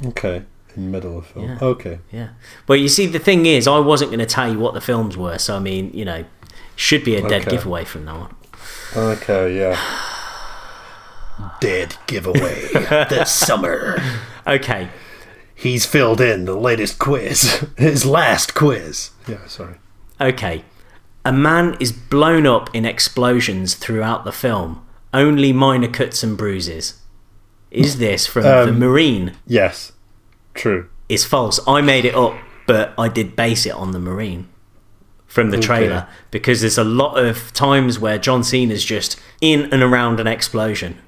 okay, 0.06 0.44
in 0.76 0.90
middle 0.90 1.18
of 1.18 1.26
film. 1.26 1.48
Yeah. 1.48 1.58
Okay. 1.60 1.98
Yeah. 2.10 2.28
Well, 2.66 2.76
you 2.78 2.88
see, 2.88 3.06
the 3.06 3.18
thing 3.18 3.46
is, 3.46 3.66
I 3.68 3.78
wasn't 3.78 4.10
going 4.10 4.20
to 4.20 4.26
tell 4.26 4.50
you 4.52 4.58
what 4.58 4.74
the 4.74 4.80
films 4.80 5.16
were, 5.16 5.38
so 5.38 5.56
I 5.56 5.58
mean, 5.58 5.90
you 5.92 6.04
know, 6.04 6.24
should 6.76 7.04
be 7.04 7.16
a 7.16 7.22
dead 7.22 7.42
Okay. 7.42 7.50
giveaway 7.50 7.84
from 7.84 8.04
now 8.06 8.16
on. 8.16 8.36
Okay, 8.96 9.58
yeah. 9.58 9.78
Dead 11.60 11.96
giveaway 12.06 12.68
this 13.08 13.30
summer. 13.32 13.98
Okay. 14.44 14.88
He's 15.62 15.86
filled 15.86 16.20
in 16.20 16.44
the 16.44 16.56
latest 16.56 16.98
quiz. 16.98 17.64
His 17.78 18.04
last 18.04 18.54
quiz. 18.54 19.10
Yeah, 19.28 19.46
sorry. 19.46 19.76
Okay. 20.20 20.64
A 21.24 21.32
man 21.32 21.76
is 21.78 21.92
blown 21.92 22.46
up 22.46 22.74
in 22.74 22.84
explosions 22.84 23.74
throughout 23.74 24.24
the 24.24 24.32
film. 24.32 24.84
Only 25.14 25.52
minor 25.52 25.88
cuts 25.88 26.22
and 26.24 26.36
bruises. 26.36 27.00
Is 27.70 27.98
this 27.98 28.26
from 28.26 28.42
The 28.42 28.62
Um, 28.70 28.78
Marine? 28.78 29.34
Yes. 29.46 29.92
True. 30.54 30.88
Is 31.08 31.24
false. 31.24 31.60
I 31.66 31.80
made 31.80 32.04
it 32.04 32.14
up, 32.14 32.34
but 32.66 32.92
I 32.98 33.08
did 33.08 33.36
base 33.36 33.64
it 33.66 33.72
on 33.72 33.92
The 33.92 33.98
Marine 34.00 34.48
from 35.26 35.50
the 35.50 35.58
Okay. 35.58 35.66
trailer 35.66 36.08
because 36.30 36.60
there's 36.60 36.76
a 36.76 36.84
lot 36.84 37.16
of 37.24 37.52
times 37.52 37.98
where 37.98 38.18
John 38.18 38.42
Cena's 38.42 38.84
just 38.84 39.18
in 39.40 39.72
and 39.72 39.82
around 39.82 40.18
an 40.20 40.26
explosion. 40.26 40.98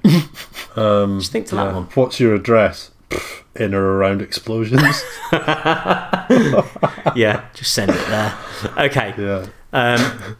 Um, 0.75 1.19
Just 1.19 1.31
think 1.31 1.45
to 1.47 1.55
yeah. 1.55 1.65
that 1.65 1.73
one. 1.75 1.83
What's 1.93 2.19
your 2.19 2.33
address? 2.33 2.91
In 3.55 3.73
or 3.73 3.97
around 3.97 4.21
explosions. 4.21 5.03
Yeah, 7.15 7.45
just 7.53 7.73
send 7.73 7.91
it 7.91 8.07
there. 8.07 8.37
Okay. 8.77 9.13
yeah. 9.17 9.45
Um, 9.71 10.37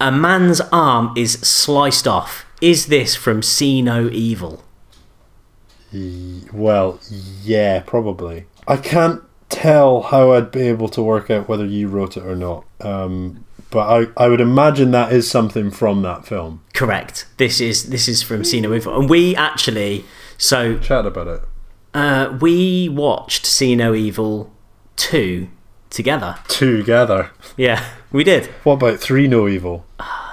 a 0.00 0.10
man's 0.10 0.60
arm 0.72 1.12
is 1.16 1.32
sliced 1.40 2.08
off. 2.08 2.46
Is 2.60 2.86
this 2.86 3.14
from 3.14 3.42
See 3.42 3.82
No 3.82 4.08
Evil? 4.08 4.64
Well, 6.52 7.00
yeah, 7.42 7.82
probably. 7.86 8.46
I 8.66 8.76
can't 8.76 9.22
tell 9.48 10.02
how 10.02 10.32
I'd 10.32 10.50
be 10.50 10.62
able 10.62 10.88
to 10.90 11.02
work 11.02 11.30
out 11.30 11.48
whether 11.48 11.64
you 11.66 11.88
wrote 11.88 12.16
it 12.16 12.24
or 12.24 12.36
not. 12.36 12.64
Um, 12.80 13.44
but 13.70 13.88
I, 14.18 14.24
I 14.24 14.28
would 14.28 14.40
imagine 14.40 14.90
that 14.92 15.12
is 15.12 15.30
something 15.30 15.70
from 15.70 16.02
that 16.02 16.26
film. 16.26 16.62
Correct. 16.74 17.26
This 17.36 17.60
is 17.60 17.90
this 17.90 18.08
is 18.08 18.22
from 18.22 18.44
See 18.44 18.60
No 18.60 18.72
Evil, 18.72 18.98
and 18.98 19.10
we 19.10 19.36
actually 19.36 20.04
so 20.38 20.78
Chat 20.78 21.04
about 21.06 21.26
it. 21.26 21.42
Uh, 21.98 22.38
we 22.40 22.88
watched 22.88 23.46
See 23.46 23.74
No 23.74 23.94
Evil 23.94 24.52
two 24.96 25.48
together. 25.90 26.36
Together. 26.48 27.30
Yeah, 27.56 27.84
we 28.12 28.24
did. 28.24 28.46
What 28.64 28.74
about 28.74 29.00
Three 29.00 29.26
No 29.26 29.48
Evil? 29.48 29.84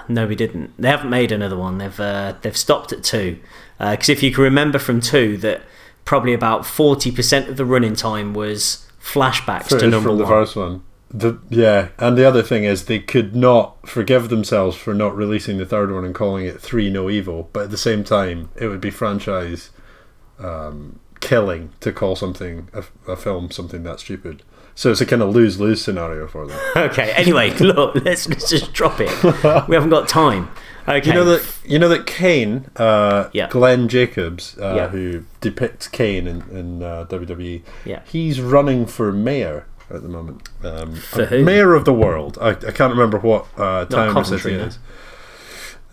No, 0.08 0.28
we 0.28 0.36
didn't. 0.36 0.80
They 0.80 0.90
haven't 0.90 1.10
made 1.10 1.32
another 1.32 1.58
one. 1.58 1.78
They've 1.80 2.00
uh, 2.00 2.36
they've 2.42 2.58
stopped 2.58 2.92
at 2.92 3.04
two. 3.04 3.40
Because 3.80 4.10
if 4.10 4.24
you 4.24 4.32
can 4.32 4.44
remember 4.44 4.80
from 4.80 5.02
two, 5.02 5.38
that 5.38 5.62
probably 6.06 6.34
about 6.34 6.66
forty 6.66 7.12
percent 7.12 7.50
of 7.50 7.58
the 7.58 7.66
running 7.66 7.96
time 7.96 8.34
was 8.34 8.88
flashbacks 9.02 9.68
to 9.80 9.88
number 9.88 10.10
from 10.10 10.18
the 10.18 10.24
one. 10.24 10.32
first 10.32 10.56
one. 10.56 10.84
The 11.10 11.40
yeah, 11.50 11.90
and 11.98 12.18
the 12.18 12.26
other 12.26 12.44
thing 12.44 12.66
is 12.66 12.86
they 12.86 13.00
could 13.00 13.36
not 13.36 13.88
forgive 13.88 14.30
themselves 14.30 14.76
for 14.76 14.94
not 14.94 15.16
releasing 15.16 15.58
the 15.58 15.66
third 15.66 15.92
one 15.92 16.04
and 16.06 16.14
calling 16.14 16.46
it 16.46 16.62
Three 16.62 16.90
No 16.90 17.10
Evil, 17.10 17.50
but 17.54 17.64
at 17.64 17.72
the 17.72 17.78
same 17.78 18.04
time, 18.04 18.50
it 18.56 18.68
would 18.68 18.82
be 18.82 18.92
franchise 18.92 19.72
um, 20.40 21.00
killing 21.26 21.72
to 21.80 21.92
call 21.92 22.16
something 22.16 22.70
a, 22.74 22.84
a 23.12 23.16
film 23.16 23.52
something 23.52 23.84
that 23.84 24.00
stupid. 24.00 24.44
So 24.78 24.92
it's 24.92 25.00
a 25.02 25.06
kind 25.06 25.22
of 25.22 25.34
lose 25.34 25.60
lose 25.60 25.82
scenario 25.82 26.28
for 26.28 26.46
them. 26.48 26.60
Okay. 26.76 27.12
Anyway, 27.14 27.52
look, 27.60 27.96
let's 28.04 28.28
let's 28.28 28.50
just 28.50 28.74
drop 28.74 29.00
it. 29.00 29.10
We 29.68 29.76
haven't 29.76 29.90
got 29.90 30.08
time. 30.10 30.50
Okay. 30.88 31.08
You 31.08 31.14
know 31.14 31.26
that 31.26 31.58
you 31.66 31.80
know 31.80 31.88
that 31.90 32.06
Kane, 32.06 32.70
uh, 32.76 33.30
Yeah. 33.34 33.48
Glenn 33.50 33.88
Jacobs, 33.88 34.58
uh, 34.60 34.76
Yeah. 34.76 34.88
who 34.90 35.24
depicts 35.42 35.88
Kane 35.88 36.28
in, 36.28 36.42
in 36.52 36.84
uh, 36.84 37.06
WWE, 37.10 37.64
Yeah. 37.86 38.02
he's 38.06 38.40
running 38.42 38.86
for 38.86 39.12
mayor 39.12 39.66
at 39.90 40.02
the 40.04 40.10
moment. 40.10 40.48
Um, 40.64 40.96
For 40.96 41.26
who? 41.26 41.44
Mayor 41.44 41.74
of 41.74 41.86
the 41.86 41.94
world. 41.94 42.38
I, 42.42 42.50
I 42.50 42.72
can't 42.72 42.92
remember 42.94 43.18
what 43.20 43.48
uh, 43.58 43.86
town 43.86 44.16
or 44.16 44.24
city 44.26 44.54
it 44.56 44.62
is. 44.62 44.80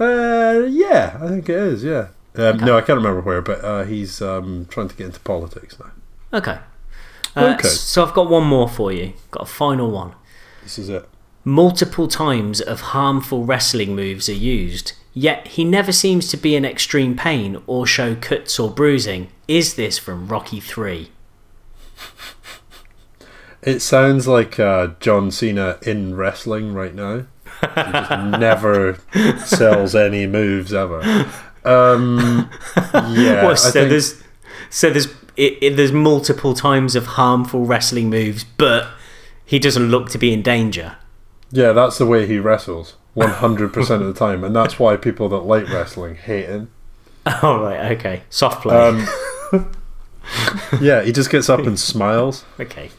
Uh, 0.01 0.67
yeah, 0.69 1.19
I 1.23 1.29
think 1.29 1.49
it 1.49 1.57
is. 1.57 1.85
Yeah. 1.85 2.09
Um, 2.37 2.59
No, 2.59 2.77
I 2.77 2.81
can't 2.81 2.97
remember 2.97 3.21
where, 3.21 3.43
but 3.43 3.65
uh, 3.65 3.85
he's 3.85 4.23
um, 4.23 4.67
trying 4.71 4.89
to 4.89 4.97
get 4.97 5.07
into 5.07 5.21
politics 5.21 5.77
now. 5.79 5.91
Okay. 6.39 6.59
Uh, 7.37 7.55
Okay. 7.59 7.69
So 7.69 8.05
I've 8.05 8.15
got 8.15 8.29
one 8.31 8.45
more 8.45 8.69
for 8.69 8.93
you. 8.93 9.13
Got 9.31 9.43
a 9.45 9.47
final 9.47 9.91
one. 9.91 10.15
This 10.63 10.79
is 10.79 10.89
it. 10.89 11.09
Multiple 11.45 12.07
times 12.09 12.61
of 12.61 12.81
harmful 12.81 13.45
wrestling 13.45 13.97
moves 13.97 14.29
are 14.29 14.35
used, 14.35 14.93
yet 15.13 15.47
he 15.49 15.65
never 15.65 15.91
seems 15.93 16.29
to 16.29 16.37
be 16.37 16.55
in 16.55 16.65
extreme 16.65 17.17
pain 17.17 17.61
or 17.67 17.87
show 17.87 18.15
cuts 18.15 18.59
or 18.61 18.71
bruising. 18.71 19.29
Is 19.49 19.75
this 19.75 19.99
from 19.99 20.29
Rocky 20.29 20.61
3? 20.61 21.11
It 23.63 23.81
sounds 23.81 24.27
like 24.27 24.59
uh, 24.59 24.89
John 24.99 25.31
Cena 25.31 25.79
in 25.83 26.17
wrestling 26.17 26.75
right 26.75 26.95
now. 26.95 27.27
He 27.61 27.93
just 27.93 28.11
never 28.41 28.99
sells 29.45 29.95
any 29.95 30.27
moves 30.27 30.73
ever. 30.75 31.27
Um, 31.65 32.51
yeah, 33.11 33.55
so 33.55 33.71
think- 33.71 33.91
there's 33.91 34.23
so 34.71 34.91
there's 34.91 35.07
it, 35.37 35.59
it, 35.63 35.77
there's 35.77 35.93
multiple 35.93 36.55
times 36.55 36.95
of 36.97 37.07
harmful 37.07 37.65
wrestling 37.65 38.11
moves, 38.11 38.45
but 38.45 38.89
he 39.45 39.59
doesn't 39.59 39.89
look 39.91 40.11
to 40.11 40.19
be 40.19 40.33
in 40.33 40.43
danger. 40.43 40.97
yeah, 41.51 41.73
that's 41.73 41.99
the 41.99 42.07
way 42.07 42.27
he 42.27 42.39
wrestles, 42.39 42.97
one 43.15 43.31
hundred 43.31 43.73
percent 43.73 44.03
of 44.03 44.09
the 44.13 44.19
time, 44.19 44.43
and 44.45 44.55
that's 44.57 44.79
why 44.79 44.97
people 44.97 45.29
that 45.31 45.39
like 45.39 45.69
wrestling 45.69 46.15
hate 46.17 46.47
him. 46.47 46.71
Oh 47.25 47.61
right, 47.63 47.93
okay, 47.93 48.23
soft 48.31 48.63
play. 48.63 48.77
Um, 48.77 49.07
yeah, 50.81 51.03
he 51.03 51.13
just 51.13 51.31
gets 51.31 51.49
up 51.49 51.61
and 51.61 51.79
smiles. 51.79 52.45
okay, 52.59 52.91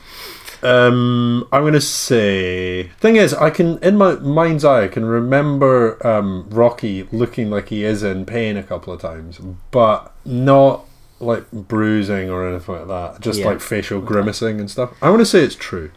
Um, 0.64 1.48
I'm 1.52 1.64
gonna 1.64 1.82
say. 1.82 2.84
Thing 3.00 3.16
is, 3.18 3.34
I 3.34 3.50
can 3.50 3.78
in 3.80 3.98
my 3.98 4.14
mind's 4.16 4.64
eye, 4.66 4.84
I 4.86 4.88
can 4.88 5.06
remember 5.06 6.06
um, 6.06 6.48
Rocky 6.50 7.04
looking 7.12 7.50
like 7.50 7.70
he 7.70 7.84
is 7.84 8.04
in 8.04 8.26
pain 8.26 8.58
a 8.58 8.64
couple 8.64 8.94
of 8.94 9.02
times, 9.02 9.40
but 9.72 10.14
not 10.26 10.86
like 11.20 11.50
bruising 11.52 12.30
or 12.30 12.48
anything 12.48 12.76
like 12.76 12.88
that. 12.88 13.22
Just 13.22 13.40
Yeah. 13.40 13.46
like 13.48 13.62
facial 13.62 14.02
grimacing 14.02 14.60
and 14.60 14.70
stuff. 14.70 14.92
I 15.02 15.10
want 15.10 15.22
to 15.22 15.26
say 15.26 15.42
it's 15.44 15.56
true. 15.56 15.92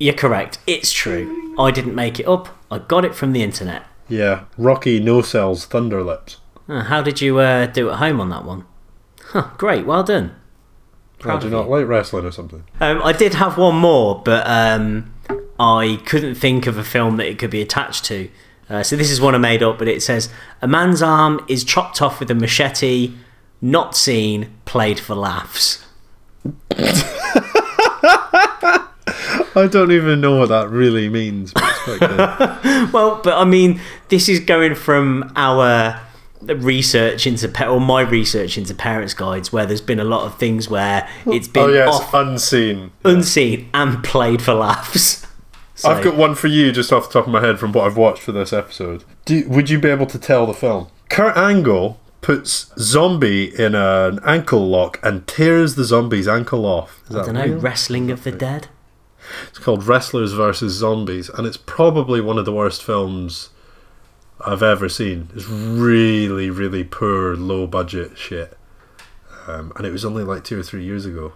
you're 0.00 0.14
correct. 0.14 0.58
It's 0.66 0.90
true. 0.92 1.54
I 1.58 1.70
didn't 1.70 1.94
make 1.94 2.18
it 2.18 2.26
up. 2.26 2.48
I 2.72 2.78
got 2.78 3.04
it 3.04 3.14
from 3.14 3.32
the 3.32 3.42
internet. 3.44 3.84
Yeah, 4.08 4.44
Rocky 4.58 4.98
no 4.98 5.22
sells 5.22 5.64
Thunderlips. 5.66 6.36
Uh, 6.68 6.82
how 6.84 7.02
did 7.02 7.20
you 7.20 7.38
uh, 7.38 7.66
do 7.66 7.88
at 7.90 7.98
home 7.98 8.20
on 8.20 8.28
that 8.30 8.44
one? 8.44 8.64
Huh, 9.26 9.50
great, 9.58 9.86
well 9.86 10.02
done. 10.02 10.34
I 11.22 11.26
Proud 11.26 11.40
do 11.42 11.46
of 11.46 11.52
not 11.52 11.70
like 11.70 11.86
wrestling 11.86 12.24
or 12.24 12.32
something. 12.32 12.64
Um, 12.80 13.00
I 13.02 13.12
did 13.12 13.34
have 13.34 13.56
one 13.56 13.76
more, 13.76 14.20
but 14.24 14.44
um, 14.46 15.14
I 15.58 16.00
couldn't 16.04 16.34
think 16.34 16.66
of 16.66 16.76
a 16.76 16.84
film 16.84 17.16
that 17.18 17.26
it 17.26 17.38
could 17.38 17.50
be 17.50 17.62
attached 17.62 18.04
to. 18.06 18.28
Uh, 18.68 18.82
so 18.82 18.96
this 18.96 19.10
is 19.10 19.20
one 19.20 19.34
I 19.34 19.38
made 19.38 19.62
up, 19.62 19.78
but 19.78 19.86
it 19.86 20.02
says 20.02 20.28
a 20.60 20.66
man's 20.66 21.02
arm 21.02 21.44
is 21.46 21.62
chopped 21.62 22.02
off 22.02 22.18
with 22.18 22.30
a 22.30 22.34
machete, 22.34 23.12
not 23.60 23.94
seen, 23.96 24.52
played 24.64 24.98
for 24.98 25.14
laughs. 25.14 25.84
I 29.54 29.68
don't 29.70 29.92
even 29.92 30.20
know 30.20 30.38
what 30.38 30.48
that 30.48 30.70
really 30.70 31.08
means. 31.08 31.52
But 31.52 31.64
it's 31.64 31.98
quite 31.98 32.00
good. 32.00 32.92
Well, 32.92 33.20
but 33.22 33.38
I 33.38 33.44
mean, 33.44 33.80
this 34.08 34.28
is 34.28 34.40
going 34.40 34.74
from 34.74 35.32
our 35.36 36.00
research 36.46 37.26
into 37.26 37.48
pa- 37.48 37.66
or 37.66 37.80
my 37.80 38.02
research 38.02 38.58
into 38.58 38.74
parents' 38.74 39.14
guides, 39.14 39.52
where 39.52 39.66
there's 39.66 39.80
been 39.80 40.00
a 40.00 40.04
lot 40.04 40.26
of 40.26 40.38
things 40.38 40.68
where 40.68 41.08
it's 41.26 41.48
oh, 41.48 41.52
been 41.52 41.62
oh 41.62 41.68
yeah, 41.68 41.88
it's 41.88 41.96
off, 41.96 42.14
unseen. 42.14 42.92
unseen 43.04 43.68
and 43.74 44.02
played 44.04 44.42
for 44.42 44.54
laughs. 44.54 45.26
So- 45.74 45.90
I've 45.90 46.04
got 46.04 46.16
one 46.16 46.36
for 46.36 46.46
you 46.46 46.70
just 46.70 46.92
off 46.92 47.08
the 47.08 47.14
top 47.14 47.26
of 47.26 47.32
my 47.32 47.40
head 47.40 47.58
from 47.58 47.72
what 47.72 47.86
I've 47.86 47.96
watched 47.96 48.22
for 48.22 48.30
this 48.30 48.52
episode. 48.52 49.02
Do, 49.24 49.48
would 49.48 49.68
you 49.68 49.80
be 49.80 49.88
able 49.88 50.06
to 50.06 50.18
tell 50.18 50.46
the 50.46 50.52
film? 50.52 50.88
Kurt 51.08 51.36
Angle 51.36 51.98
puts 52.20 52.70
zombie 52.78 53.58
in 53.58 53.74
an 53.74 54.20
ankle 54.24 54.68
lock 54.68 55.00
and 55.02 55.26
tears 55.26 55.74
the 55.74 55.84
zombie's 55.84 56.28
ankle 56.28 56.66
off. 56.66 57.02
Is 57.08 57.16
I 57.16 57.24
don't 57.24 57.34
know, 57.34 57.44
real? 57.44 57.58
Wrestling 57.58 58.10
of 58.12 58.22
the 58.22 58.30
Dead. 58.30 58.68
It's 59.48 59.58
called 59.58 59.84
Wrestlers 59.84 60.32
versus 60.32 60.74
Zombies, 60.74 61.28
and 61.30 61.46
it's 61.46 61.56
probably 61.56 62.20
one 62.20 62.38
of 62.38 62.44
the 62.44 62.52
worst 62.52 62.82
films 62.82 63.50
I've 64.46 64.62
ever 64.62 64.88
seen. 64.88 65.28
It's 65.34 65.46
really, 65.48 66.50
really 66.50 66.84
poor, 66.84 67.36
low 67.36 67.66
budget 67.66 68.18
shit. 68.18 68.56
Um, 69.46 69.72
and 69.76 69.86
it 69.86 69.90
was 69.90 70.04
only 70.04 70.22
like 70.24 70.44
two 70.44 70.58
or 70.58 70.62
three 70.62 70.84
years 70.84 71.04
ago. 71.04 71.32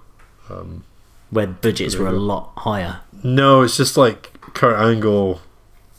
where 1.30 1.46
budgets 1.46 1.96
were 1.96 2.08
a 2.08 2.12
lot 2.12 2.52
higher. 2.58 3.00
No, 3.24 3.62
it's 3.62 3.76
just 3.76 3.96
like 3.96 4.40
Kurt 4.54 4.78
Angle 4.78 5.40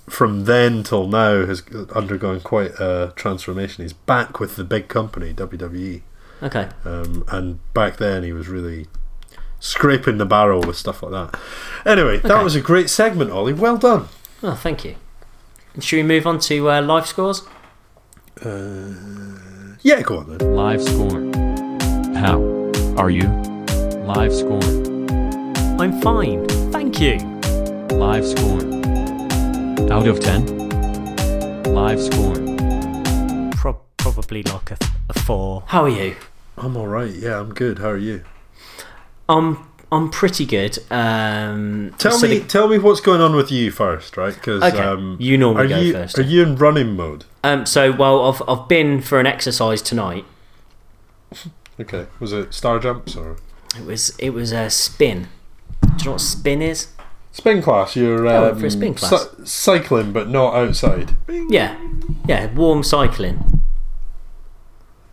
from 0.09 0.45
then 0.45 0.83
till 0.83 1.07
now 1.07 1.45
has 1.45 1.63
undergone 1.93 2.39
quite 2.39 2.71
a 2.79 3.11
transformation. 3.15 3.83
He's 3.83 3.93
back 3.93 4.39
with 4.39 4.55
the 4.55 4.63
big 4.63 4.87
company, 4.87 5.33
WWE. 5.33 6.01
Okay. 6.41 6.69
Um, 6.85 7.25
and 7.29 7.59
back 7.73 7.97
then 7.97 8.23
he 8.23 8.31
was 8.31 8.47
really 8.47 8.87
scraping 9.59 10.17
the 10.17 10.25
barrel 10.25 10.61
with 10.61 10.77
stuff 10.77 11.03
like 11.03 11.11
that. 11.11 11.39
Anyway, 11.85 12.19
that 12.19 12.43
was 12.43 12.55
a 12.55 12.61
great 12.61 12.89
segment, 12.89 13.31
Ollie. 13.31 13.53
Well 13.53 13.77
done. 13.77 14.07
Oh, 14.43 14.53
thank 14.55 14.85
you. 14.85 14.95
Should 15.79 15.98
we 15.98 16.03
move 16.03 16.25
on 16.27 16.39
to 16.39 16.69
uh, 16.69 16.81
live 16.81 17.05
scores? 17.07 17.43
Uh, 18.43 18.93
Yeah, 19.81 20.01
go 20.01 20.17
on 20.19 20.38
then. 20.38 20.55
Live 20.55 20.81
score. 20.81 21.19
How 22.15 22.41
are 22.98 23.10
you? 23.12 23.27
Live 24.05 24.34
score. 24.34 24.63
I'm 25.79 26.01
fine, 26.01 26.48
thank 26.72 27.00
you. 27.00 27.17
Live 27.96 28.25
score. 28.25 28.62
Out 29.91 30.07
of 30.07 30.19
10. 30.19 31.63
Live 31.74 32.01
score. 32.01 32.36
Pro- 33.55 33.79
probably 33.98 34.43
like 34.43 34.72
a, 34.72 34.77
a 35.10 35.13
four. 35.13 35.63
How 35.67 35.84
are 35.84 35.89
you? 35.89 36.15
I'm 36.57 36.75
all 36.75 36.88
right. 36.88 37.12
Yeah, 37.12 37.39
I'm 37.39 37.53
good. 37.53 37.77
How 37.79 37.89
are 37.89 37.98
you? 37.98 38.24
I'm 39.29 39.66
I'm 39.91 40.10
pretty 40.10 40.46
good. 40.46 40.77
Um, 40.91 41.94
Tell 41.98 42.12
so 42.17 42.27
me, 42.27 42.39
the- 42.39 42.46
tell 42.48 42.67
me 42.67 42.77
what's 42.77 43.00
going 43.00 43.22
on 43.22 43.36
with 43.36 43.51
you 43.51 43.72
first, 43.72 44.17
right? 44.17 44.34
Because 44.34 44.62
Okay, 44.62 44.79
um, 44.79 45.15
you 45.20 45.38
normally 45.38 45.65
are 45.65 45.67
go 45.70 45.79
you, 45.79 45.94
first. 45.94 46.20
Are 46.20 46.24
you 46.24 46.44
in 46.44 46.56
running 46.58 46.96
mode? 46.96 47.24
um, 47.44 47.65
so 47.65 47.91
well, 47.94 48.29
I've 48.29 48.41
I've 48.50 48.67
been 48.67 49.01
for 49.01 49.20
an 49.20 49.25
exercise 49.27 49.82
tonight. 49.82 50.25
Okay. 51.79 52.08
Was 52.20 52.34
it 52.34 52.56
star 52.56 52.79
jumps 52.79 53.15
or 53.15 53.38
It 53.77 53.86
was 53.86 54.10
it 54.17 54.32
was 54.32 54.51
a 54.51 54.67
spin. 54.72 55.27
Do 55.84 55.89
you 56.00 56.06
know 56.06 56.12
what 56.13 56.22
spin 56.22 56.63
is? 56.63 56.88
spin 57.32 57.62
class? 57.62 57.96
You're 57.96 58.25
Oh, 58.27 58.50
um, 58.51 58.60
for 58.60 58.65
a 58.65 58.72
spin 58.72 58.96
class. 58.96 59.12
cy- 59.12 59.44
cycling, 59.44 60.12
but 60.12 60.27
not 60.27 60.56
outside. 60.56 61.12
Yeah, 61.29 61.77
yeah, 62.27 62.51
warm 62.56 62.82
cycling. 62.82 63.62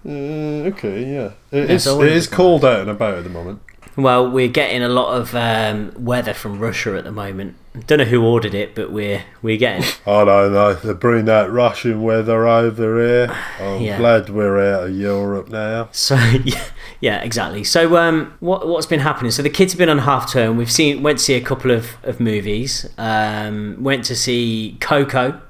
Uh, 0.07 0.69
okay, 0.73 1.04
yeah. 1.04 1.31
It 1.50 1.69
Yeah, 1.69 1.75
is- 1.76 1.85
so 1.85 2.00
it 2.02 2.12
is 2.12 2.26
cold 2.26 2.64
out 2.64 2.81
and 2.81 2.88
about 2.90 3.19
at 3.19 3.25
the 3.25 3.31
moment. 3.31 3.61
Well, 3.96 4.28
we're 4.28 4.48
getting 4.48 4.82
a 4.82 4.88
lot 4.88 5.14
of 5.14 5.34
um, 5.36 5.92
weather 5.96 6.34
from 6.34 6.58
Russia 6.58 6.96
at 6.96 7.04
the 7.04 7.12
moment. 7.12 7.54
Don't 7.86 7.98
know 7.98 8.04
who 8.04 8.24
ordered 8.24 8.54
it, 8.54 8.74
but 8.74 8.90
we're 8.92 9.22
we're 9.42 9.56
getting. 9.56 9.82
it. 9.84 10.00
Oh 10.06 10.24
no, 10.24 10.48
no, 10.48 10.74
they 10.74 10.92
bring 10.94 11.24
that 11.26 11.50
Russian 11.50 12.02
weather 12.02 12.46
over 12.46 13.04
here. 13.04 13.36
I'm 13.60 13.80
Yeah. 13.82 13.98
glad 13.98 14.30
we're 14.30 14.58
out 14.74 14.88
of 14.88 14.96
Europe 14.96 15.48
now. 15.48 15.88
So 15.92 16.14
yeah, 16.44 16.64
yeah, 17.00 17.22
exactly. 17.22 17.62
So 17.64 17.96
um, 17.96 18.34
what 18.40 18.66
what's 18.68 18.86
been 18.86 19.00
happening? 19.00 19.30
So 19.32 19.42
the 19.42 19.50
kids 19.50 19.72
have 19.72 19.78
been 19.78 19.88
on 19.88 19.98
half 19.98 20.30
term. 20.32 20.56
We've 20.56 20.70
seen 20.70 21.02
went 21.02 21.18
to 21.18 21.24
see 21.24 21.34
a 21.34 21.40
couple 21.40 21.70
of 21.70 21.96
of 22.04 22.20
movies. 22.20 22.88
Um, 22.98 23.76
went 23.82 24.04
to 24.06 24.14
see 24.16 24.76
Coco, 24.80 25.40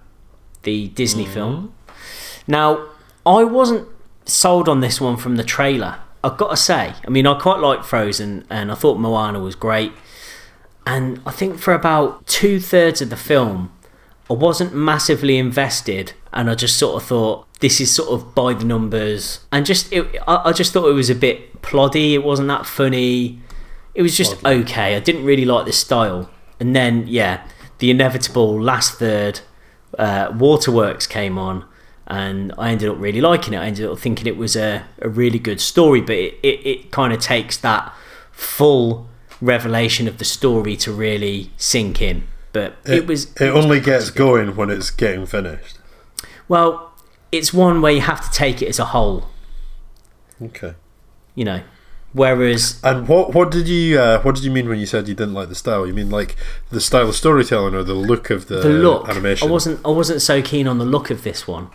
the 0.65 0.89
Disney 0.89 1.27
film. 1.27 1.75
Now 2.47 2.87
I 3.27 3.45
wasn't 3.45 3.89
sold 4.27 4.69
on 4.69 4.81
this 4.81 5.01
one 5.01 5.17
from 5.19 5.37
the 5.37 5.45
trailer. 5.45 5.99
I've 6.25 6.39
got 6.39 6.49
to 6.51 6.57
say. 6.57 6.95
I 7.07 7.11
mean, 7.11 7.27
I 7.27 7.39
quite 7.39 7.61
like 7.61 7.85
Frozen, 7.85 8.47
and 8.49 8.73
I 8.73 8.75
thought 8.75 8.99
Moana 8.99 9.41
was 9.41 9.55
great. 9.55 9.93
And 10.87 11.21
I 11.27 11.31
think 11.31 11.59
for 11.59 11.75
about 11.75 12.27
two 12.27 12.59
thirds 12.59 13.03
of 13.03 13.11
the 13.11 13.17
film, 13.17 13.71
I 14.31 14.33
wasn't 14.33 14.75
massively 14.75 15.37
invested, 15.37 16.15
and 16.33 16.49
I 16.49 16.55
just 16.55 16.79
sort 16.79 17.01
of 17.01 17.07
thought 17.07 17.47
this 17.61 17.79
is 17.79 17.93
sort 17.93 18.09
of 18.09 18.35
by 18.35 18.55
the 18.55 18.65
numbers, 18.65 19.41
and 19.53 19.67
just 19.67 19.93
it, 19.93 20.07
I, 20.27 20.49
I 20.49 20.53
just 20.53 20.73
thought 20.73 20.89
it 20.89 20.95
was 20.95 21.11
a 21.11 21.15
bit 21.15 21.61
ploddy. 21.61 22.15
It 22.15 22.25
wasn't 22.25 22.49
that 22.49 22.65
funny. 22.65 23.41
It 23.95 24.03
was 24.03 24.17
just 24.17 24.43
okay. 24.45 24.97
I 24.97 25.01
didn't 25.01 25.25
really 25.25 25.45
like 25.45 25.67
the 25.67 25.73
style, 25.73 26.31
and 26.59 26.75
then 26.75 27.07
yeah, 27.07 27.47
the 27.79 27.91
inevitable 27.91 28.61
last 28.61 28.99
third, 28.99 29.41
uh, 29.99 30.33
Waterworks 30.35 31.07
came 31.07 31.37
on, 31.39 31.67
and 32.07 32.53
I 32.59 32.71
ended 32.71 32.89
up 32.91 32.97
really 32.99 33.21
liking 33.21 33.55
it. 33.55 33.59
I 33.59 33.67
ended 33.67 33.87
up 33.87 33.99
thinking 33.99 34.27
it 34.27 34.37
was 34.37 34.57
a, 34.57 34.85
a 35.01 35.09
really 35.09 35.39
good 35.39 35.61
story, 35.61 36.01
but 36.01 36.17
it, 36.17 36.35
it, 36.43 36.67
it 36.67 36.91
kind 36.91 37.13
of 37.13 37.21
takes 37.21 37.57
that 37.59 37.93
full 38.33 39.09
revelation 39.41 40.07
of 40.09 40.19
the 40.19 40.25
story 40.25 40.77
to 40.77 40.93
really 40.93 41.51
sink 41.57 42.01
in. 42.03 42.25
But 42.53 42.77
it, 42.85 43.07
was 43.07 43.33
It 43.41 43.49
only 43.51 43.81
gets 43.81 44.11
going 44.11 44.55
when 44.55 44.71
it's 44.71 44.91
getting 44.91 45.27
finished. 45.27 45.79
well, 46.49 46.93
it's 47.33 47.53
one 47.53 47.81
where 47.83 47.93
you 47.93 48.01
have 48.01 48.21
to 48.25 48.31
take 48.31 48.63
it 48.63 48.69
as 48.69 48.79
a 48.79 48.85
whole, 48.87 49.27
Okay. 50.43 50.75
you 51.35 51.45
know. 51.45 51.63
Whereas 52.13 52.79
And 52.85 53.09
what 53.09 53.35
what 53.35 53.51
did 53.51 53.67
you 53.67 53.99
uh, 53.99 54.23
what 54.23 54.37
did 54.37 54.45
you 54.45 54.51
mean 54.53 54.69
when 54.69 54.79
you 54.79 54.87
said 54.87 55.09
you 55.09 55.15
didn't 55.17 55.35
like 55.35 55.49
the 55.49 55.57
style? 55.57 55.85
You 55.85 55.93
mean 55.93 56.11
like 56.11 56.37
the 56.71 56.81
style 56.81 57.09
of 57.09 57.17
storytelling 57.17 57.75
or 57.75 57.83
the 57.83 57.93
look 57.95 58.31
of 58.31 58.47
the, 58.47 58.61
the 58.61 58.69
look, 58.69 59.09
animation? 59.09 59.49
I 59.49 59.51
wasn't 59.51 59.81
I 59.85 59.89
wasn't 59.89 60.23
so 60.23 60.41
keen 60.41 60.69
on 60.69 60.79
the 60.79 60.85
look 60.85 61.11
of 61.11 61.25
this 61.25 61.49
one. 61.49 61.71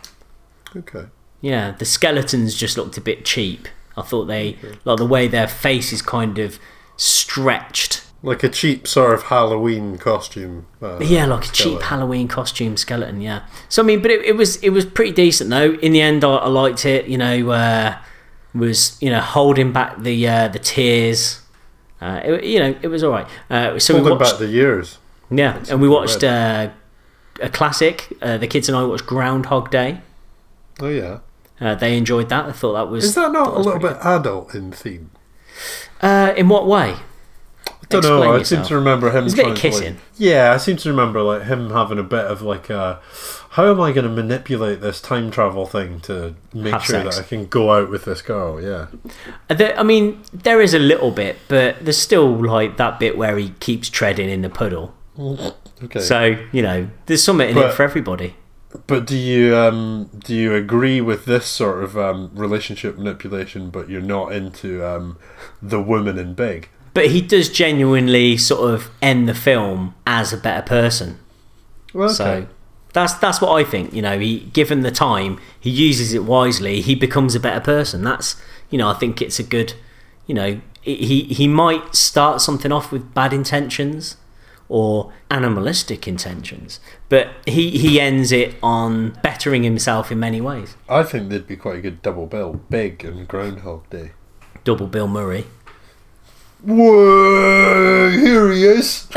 Okay. 0.75 1.05
Yeah, 1.41 1.71
the 1.71 1.85
skeletons 1.85 2.55
just 2.55 2.77
looked 2.77 2.97
a 2.97 3.01
bit 3.01 3.25
cheap. 3.25 3.67
I 3.97 4.01
thought 4.01 4.25
they 4.25 4.57
like 4.85 4.97
the 4.97 5.05
way 5.05 5.27
their 5.27 5.47
face 5.47 5.91
is 5.93 6.01
kind 6.01 6.37
of 6.39 6.59
stretched. 6.97 8.03
Like 8.21 8.43
a 8.43 8.49
cheap 8.49 8.85
sort 8.85 9.13
of 9.13 9.23
Halloween 9.23 9.97
costume. 9.97 10.65
Uh, 10.81 10.99
Yeah, 10.99 11.25
like 11.25 11.45
a 11.45 11.51
cheap. 11.51 11.81
Halloween 11.81 12.27
costume 12.27 12.75
skeleton. 12.75 13.21
Yeah. 13.21 13.45
So 13.69 13.81
I 13.81 13.85
mean, 13.85 14.01
but 14.01 14.11
it, 14.11 14.25
it 14.25 14.35
was 14.35 14.57
it 14.57 14.69
was 14.71 14.85
pretty 14.85 15.11
decent 15.13 15.49
though. 15.49 15.73
In 15.75 15.93
the 15.93 16.01
end, 16.01 16.23
I, 16.25 16.35
I 16.35 16.47
liked 16.47 16.85
it. 16.85 17.07
You 17.07 17.17
know, 17.17 17.49
uh, 17.51 17.97
was 18.53 18.97
you 19.01 19.09
know 19.09 19.21
holding 19.21 19.71
back 19.71 19.97
the 20.01 20.27
uh, 20.27 20.47
the 20.49 20.59
tears. 20.59 21.41
Uh, 22.01 22.21
it, 22.23 22.43
you 22.43 22.59
know, 22.59 22.75
it 22.81 22.87
was 22.87 23.03
all 23.03 23.11
right. 23.11 23.27
Uh, 23.49 23.77
so 23.79 23.93
we 23.93 23.99
Holding 24.01 24.19
watched, 24.19 24.31
back 24.33 24.39
the 24.39 24.47
years. 24.47 24.97
yeah, 25.29 25.61
and 25.69 25.81
we 25.81 25.87
watched 25.89 26.23
uh, 26.23 26.69
a 27.41 27.49
classic. 27.49 28.11
Uh, 28.21 28.37
the 28.37 28.47
kids 28.47 28.67
and 28.69 28.77
I 28.77 28.83
watched 28.83 29.05
Groundhog 29.05 29.69
Day. 29.71 30.01
Oh 30.79 30.89
yeah. 30.89 31.19
Uh, 31.61 31.75
they 31.75 31.97
enjoyed 31.97 32.29
that. 32.29 32.45
I 32.45 32.51
thought 32.53 32.73
that 32.73 32.89
was. 32.89 33.03
Is 33.03 33.15
that 33.15 33.31
not 33.31 33.53
a 33.53 33.59
little 33.59 33.79
bit 33.79 33.97
adult 34.01 34.55
in 34.55 34.71
theme? 34.71 35.11
Uh, 36.01 36.33
in 36.37 36.47
what 36.47 36.67
way? 36.67 36.95
I 37.67 37.71
don't 37.89 38.03
know. 38.03 38.21
I 38.23 38.37
yourself. 38.37 38.47
seem 38.47 38.67
to 38.69 38.75
remember 38.75 39.07
him. 39.09 39.23
There's 39.27 39.33
a 39.33 39.37
bit 39.37 39.47
of 39.47 39.55
to, 39.57 39.67
like- 39.67 39.73
kissing. 39.73 39.97
yeah, 40.17 40.51
I 40.53 40.57
seem 40.57 40.77
to 40.77 40.89
remember 40.89 41.21
like 41.21 41.43
him 41.43 41.71
having 41.71 41.97
a 41.99 42.03
bit 42.03 42.25
of 42.25 42.41
like 42.41 42.69
a. 42.69 42.99
How 43.53 43.69
am 43.71 43.81
I 43.81 43.91
going 43.91 44.05
to 44.05 44.11
manipulate 44.13 44.79
this 44.79 45.01
time 45.01 45.31
travel 45.31 45.65
thing 45.65 45.99
to 46.01 46.35
make 46.53 46.71
Have 46.71 46.83
sure 46.83 47.01
sex. 47.01 47.15
that 47.17 47.25
I 47.25 47.27
can 47.27 47.47
go 47.47 47.73
out 47.73 47.89
with 47.89 48.05
this 48.05 48.21
girl? 48.21 48.61
Yeah. 48.61 48.87
Uh, 49.49 49.73
I 49.75 49.81
mean, 49.81 50.21
there 50.31 50.61
is 50.61 50.75
a 50.75 50.79
little 50.79 51.09
bit, 51.09 51.35
but 51.47 51.83
there's 51.83 51.97
still 51.97 52.29
like 52.45 52.77
that 52.77 52.99
bit 52.99 53.17
where 53.17 53.37
he 53.37 53.49
keeps 53.59 53.89
treading 53.89 54.29
in 54.29 54.41
the 54.43 54.49
puddle. 54.49 54.93
Okay. 55.81 56.01
So 56.01 56.37
you 56.51 56.61
know, 56.61 56.89
there's 57.05 57.23
something 57.23 57.47
in 57.49 57.55
But- 57.55 57.69
it 57.69 57.73
for 57.73 57.83
everybody. 57.83 58.35
But 58.85 59.07
do 59.07 59.17
you 59.17 59.55
um 59.55 60.09
do 60.19 60.35
you 60.35 60.53
agree 60.53 61.01
with 61.01 61.25
this 61.25 61.45
sort 61.47 61.83
of 61.83 61.97
um 61.97 62.31
relationship 62.33 62.97
manipulation, 62.97 63.69
but 63.69 63.89
you're 63.89 64.01
not 64.01 64.31
into 64.31 64.85
um 64.85 65.17
the 65.61 65.81
woman 65.81 66.17
in 66.19 66.33
big? 66.35 66.69
But 66.93 67.07
he 67.07 67.21
does 67.21 67.49
genuinely 67.49 68.37
sort 68.37 68.71
of 68.73 68.89
end 69.01 69.27
the 69.27 69.33
film 69.33 69.95
as 70.05 70.33
a 70.33 70.37
better 70.37 70.61
person. 70.65 71.19
Well, 71.93 72.09
So 72.09 72.47
that's 72.93 73.13
that's 73.15 73.41
what 73.41 73.51
I 73.51 73.63
think. 73.63 73.93
You 73.93 74.03
know, 74.03 74.19
he 74.19 74.41
given 74.53 74.81
the 74.81 74.91
time, 74.91 75.39
he 75.59 75.69
uses 75.71 76.13
it 76.13 76.23
wisely. 76.23 76.81
He 76.81 76.93
becomes 76.93 77.33
a 77.33 77.39
better 77.39 77.61
person. 77.61 78.03
That's 78.03 78.35
you 78.69 78.77
know, 78.77 78.89
I 78.89 78.93
think 78.93 79.21
it's 79.21 79.39
a 79.39 79.43
good. 79.43 79.73
You 80.27 80.35
know, 80.35 80.61
he 80.81 81.23
he 81.23 81.47
might 81.47 81.95
start 81.95 82.39
something 82.39 82.71
off 82.71 82.91
with 82.91 83.15
bad 83.15 83.33
intentions 83.33 84.17
or 84.69 85.11
animalistic 85.29 86.07
intentions, 86.07 86.79
but 87.09 87.27
he 87.45 87.71
he 87.71 87.99
ends 87.99 88.31
it 88.31 88.55
on 88.63 89.17
bettering 89.21 89.63
himself 89.63 90.11
in 90.11 90.19
many 90.19 90.39
ways. 90.39 90.75
I 90.87 91.03
think 91.03 91.29
they'd 91.29 91.47
be 91.47 91.57
quite 91.57 91.77
a 91.77 91.81
good 91.81 92.01
double 92.01 92.27
bill, 92.27 92.61
Big 92.69 93.03
and 93.03 93.27
Groundhog 93.27 93.89
Day. 93.89 94.11
Double 94.63 94.87
Bill 94.87 95.07
Murray. 95.07 95.45
Whoa! 96.61 98.09
Here 98.11 98.51
he 98.51 98.63
is. 98.63 99.07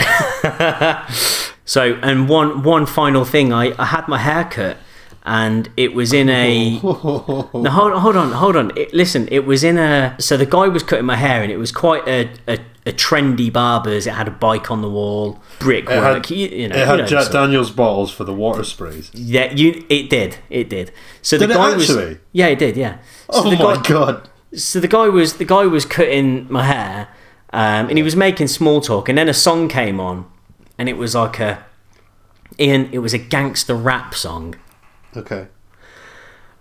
So, 1.73 1.95
and 2.03 2.29
one 2.29 2.63
one 2.63 2.85
final 2.85 3.25
thing, 3.25 3.51
I, 3.51 3.73
I 3.81 3.87
had 3.87 4.07
my 4.07 4.19
hair 4.19 4.45
cut, 4.45 4.77
and 5.23 5.71
it 5.77 5.95
was 5.95 6.13
in 6.13 6.29
a. 6.29 6.81
no, 6.83 7.45
hold, 7.55 7.93
hold 7.95 8.15
on, 8.15 8.33
hold 8.33 8.57
on. 8.57 8.77
It, 8.77 8.93
listen, 8.93 9.27
it 9.31 9.47
was 9.47 9.65
in 9.65 9.79
a. 9.79 10.15
So 10.19 10.37
the 10.37 10.45
guy 10.45 10.69
was 10.69 10.83
cutting 10.83 11.07
my 11.07 11.17
hair, 11.17 11.43
and 11.43 11.51
it 11.51 11.57
was 11.57 11.73
quite 11.73 12.07
a, 12.07 12.31
a, 12.47 12.59
a 12.85 12.93
trendy 12.93 13.53
barber's. 13.53 14.07
It 14.07 14.15
had 14.15 14.27
a 14.29 14.33
bike 14.33 14.71
on 14.71 14.83
the 14.83 14.89
wall, 14.91 15.41
brickwork. 15.59 15.97
It 15.97 16.03
had, 16.03 16.31
you, 16.31 16.49
you 16.49 16.69
know, 16.69 16.77
it 16.77 16.81
you 16.81 16.97
know, 16.99 17.07
Jack 17.07 17.25
so- 17.25 17.33
Daniels 17.33 17.71
bottles 17.71 18.11
for 18.13 18.25
the 18.25 18.35
water 18.35 18.65
sprays. 18.65 19.11
Yeah, 19.15 19.53
you. 19.53 19.85
It 19.89 20.11
did. 20.11 20.39
It 20.51 20.69
did. 20.69 20.93
So 21.23 21.39
Did 21.39 21.51
the 21.51 21.55
it 21.55 21.57
guy 21.57 21.77
was. 21.77 22.17
Yeah, 22.33 22.47
it 22.49 22.59
did. 22.59 22.77
Yeah. 22.77 22.99
So 23.31 23.45
Oh 23.45 23.51
the 23.51 23.57
my 23.57 23.77
guy, 23.77 23.83
god! 23.83 24.29
so 24.55 24.81
the 24.81 24.89
guy 24.89 25.09
was 25.09 25.35
the 25.39 25.45
guy 25.45 25.65
was 25.67 25.85
cutting 25.87 26.47
my 26.51 26.65
hair, 26.65 27.09
um, 27.53 27.89
and 27.89 27.97
he 27.99 28.03
was 28.03 28.17
making 28.17 28.49
small 28.49 28.81
talk, 28.81 29.09
and 29.09 29.17
then 29.17 29.29
a 29.29 29.35
song 29.35 29.69
came 29.69 30.01
on, 30.01 30.27
and 30.77 30.89
it 30.89 30.97
was 30.99 31.15
like 31.15 31.39
a, 31.41 31.65
Ian, 32.59 32.89
it 32.93 32.99
was 32.99 33.15
a 33.15 33.19
gangster 33.19 33.75
rap 33.75 34.15
song, 34.15 34.57
Okay, 35.17 35.47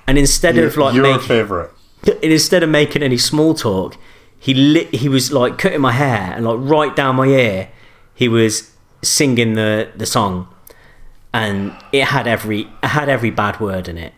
and 0.08 0.18
instead 0.18 0.56
your, 0.56 0.68
of 0.68 0.78
like 0.78 0.94
your 0.94 1.04
making, 1.04 1.28
favorite. 1.28 1.72
instead 2.22 2.64
of 2.64 2.70
making 2.70 3.04
any 3.04 3.18
small 3.18 3.54
talk, 3.54 3.98
he 4.42 4.56
lit, 4.56 4.94
he 4.96 5.08
was 5.08 5.32
like 5.32 5.60
cutting 5.60 5.82
my 5.82 5.92
hair 5.92 6.34
and 6.36 6.46
like 6.46 6.58
right 6.60 6.96
down 6.96 7.16
my 7.18 7.28
ear, 7.28 7.70
he 8.16 8.28
was 8.28 8.72
singing 9.04 9.54
the 9.54 9.92
the 9.96 10.06
song, 10.08 10.48
and 11.32 11.74
it 11.92 12.06
had 12.06 12.28
every 12.28 12.62
it 12.82 12.88
had 12.88 13.08
every 13.08 13.30
bad 13.30 13.60
word 13.60 13.88
in 13.88 13.98
it. 14.00 14.14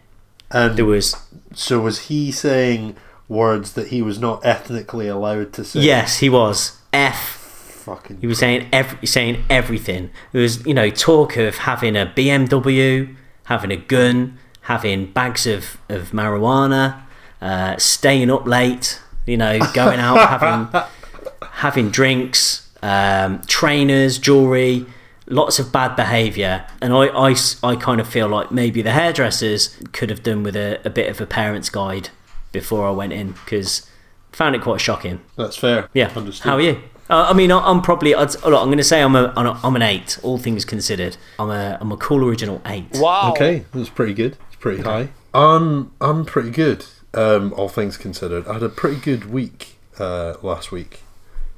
And 0.50 0.78
There 0.78 0.86
was 0.86 1.16
so 1.54 1.82
was 1.82 2.08
he 2.08 2.32
saying 2.32 2.96
words 3.28 3.74
that 3.74 3.88
he 3.88 4.02
was 4.02 4.18
not 4.18 4.46
ethnically 4.46 5.10
allowed 5.10 5.52
to 5.54 5.64
say? 5.66 5.82
yes, 5.82 6.20
he 6.20 6.30
was 6.30 6.80
f. 6.94 7.42
Fucking. 7.84 8.22
He 8.22 8.28
was 8.28 8.40
saying 8.40 8.70
every 8.72 9.06
saying 9.06 9.44
everything. 9.50 10.10
There 10.32 10.42
was 10.42 10.66
you 10.66 10.74
know 10.74 10.90
talk 10.90 11.36
of 11.36 11.58
having 11.58 11.98
a 11.98 12.06
BMW, 12.06 13.14
having 13.46 13.72
a 13.72 13.76
gun, 13.76 14.38
having 14.62 15.12
bags 15.12 15.46
of 15.46 15.78
of 15.90 16.12
marijuana, 16.12 17.02
uh, 17.42 17.76
staying 17.78 18.32
up 18.32 18.48
late. 18.48 19.02
You 19.26 19.38
know, 19.38 19.60
going 19.74 20.00
out 20.00 20.18
having 20.40 20.84
having 21.52 21.90
drinks, 21.90 22.70
um, 22.82 23.42
trainers, 23.48 24.18
jewelry, 24.18 24.86
lots 25.28 25.60
of 25.60 25.72
bad 25.72 25.96
behaviour. 25.96 26.66
And 26.82 26.94
I, 26.94 27.08
I, 27.08 27.36
I 27.64 27.76
kind 27.76 28.02
of 28.02 28.08
feel 28.08 28.28
like 28.28 28.52
maybe 28.52 28.82
the 28.82 28.92
hairdressers 28.92 29.78
could 29.94 30.10
have 30.10 30.24
done 30.24 30.44
with 30.44 30.56
a, 30.56 30.80
a 30.86 30.90
bit 30.90 31.10
of 31.10 31.22
a 31.22 31.26
parent's 31.26 31.70
guide 31.70 32.10
before 32.52 32.86
I 32.88 32.92
went 32.92 33.14
in 33.14 33.32
because 33.32 33.90
found 34.32 34.56
it 34.56 34.62
quite 34.62 34.82
shocking. 34.82 35.22
That's 35.38 35.56
fair. 35.56 35.90
Yeah. 35.94 36.12
Understood. 36.16 36.50
How 36.50 36.56
are 36.56 36.62
you? 36.62 36.82
Uh, 37.10 37.28
I 37.30 37.34
mean, 37.34 37.52
I- 37.52 37.60
I'm 37.70 37.82
probably. 37.82 38.16
I'd, 38.16 38.34
look, 38.44 38.46
I'm 38.62 38.68
going 38.68 38.78
to 38.78 38.84
say 38.84 39.02
I'm 39.02 39.16
a. 39.16 39.32
I'm 39.36 39.46
a- 39.46 39.60
I'm 39.64 39.76
an 39.76 39.82
eight. 39.82 40.18
All 40.24 40.38
things 40.38 40.66
considered, 40.66 41.18
I'm 41.38 41.50
a. 41.50 41.78
I'm 41.80 41.92
a 41.92 41.98
cool 41.98 42.24
original 42.26 42.62
eight. 42.66 42.86
Wow. 42.96 43.32
Okay, 43.32 43.66
that's 43.74 43.90
pretty 43.90 44.14
good. 44.14 44.38
It's 44.48 44.56
pretty 44.60 44.82
high. 44.84 45.10
I'm 45.34 45.92
I'm 46.00 46.24
pretty 46.26 46.50
good. 46.50 46.86
Um, 47.14 47.54
all 47.54 47.70
things 47.70 47.98
considered, 47.98 48.48
I 48.48 48.54
had 48.54 48.64
a 48.64 48.70
pretty 48.70 49.00
good 49.00 49.32
week 49.32 49.78
uh, 50.00 50.36
last 50.42 50.72
week. 50.72 51.02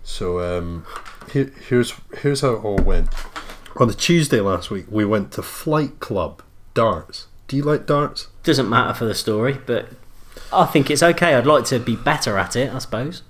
So 0.03 0.39
um, 0.39 0.85
here, 1.31 1.51
here's 1.67 1.93
here's 2.19 2.41
how 2.41 2.53
it 2.55 2.63
all 2.63 2.77
went. 2.77 3.09
On 3.77 3.87
the 3.87 3.93
Tuesday 3.93 4.39
last 4.39 4.69
week, 4.69 4.85
we 4.89 5.03
went 5.03 5.31
to 5.33 5.41
Flight 5.41 5.99
Club 5.99 6.41
darts. 6.73 7.27
Do 7.47 7.57
you 7.57 7.63
like 7.63 7.85
darts? 7.85 8.27
Doesn't 8.43 8.69
matter 8.69 8.93
for 8.93 9.05
the 9.05 9.15
story, 9.15 9.59
but 9.65 9.89
I 10.53 10.65
think 10.65 10.89
it's 10.89 11.03
okay. 11.03 11.35
I'd 11.35 11.45
like 11.45 11.65
to 11.65 11.79
be 11.79 11.95
better 11.95 12.37
at 12.37 12.55
it. 12.55 12.73
I 12.73 12.79
suppose. 12.79 13.23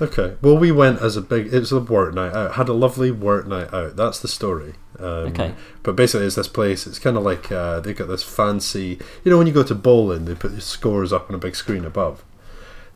Okay. 0.00 0.36
Well, 0.40 0.56
we 0.56 0.72
went 0.72 1.00
as 1.00 1.16
a 1.16 1.20
big. 1.20 1.52
It 1.52 1.58
was 1.60 1.72
a 1.72 1.80
work 1.80 2.14
night 2.14 2.32
out. 2.32 2.54
Had 2.54 2.68
a 2.68 2.72
lovely 2.72 3.10
work 3.10 3.46
night 3.46 3.72
out. 3.72 3.96
That's 3.96 4.18
the 4.20 4.28
story. 4.28 4.74
Um, 4.98 5.06
Okay. 5.32 5.54
But 5.82 5.96
basically, 5.96 6.26
it's 6.26 6.36
this 6.36 6.48
place. 6.48 6.86
It's 6.86 6.98
kind 6.98 7.16
of 7.16 7.22
like 7.24 7.50
uh, 7.50 7.80
they 7.80 7.94
got 7.94 8.08
this 8.08 8.22
fancy. 8.22 8.98
You 9.24 9.30
know, 9.30 9.38
when 9.38 9.46
you 9.46 9.52
go 9.52 9.62
to 9.62 9.74
bowling, 9.74 10.24
they 10.26 10.34
put 10.34 10.54
the 10.54 10.60
scores 10.60 11.12
up 11.12 11.28
on 11.28 11.34
a 11.34 11.38
big 11.38 11.56
screen 11.56 11.84
above. 11.84 12.24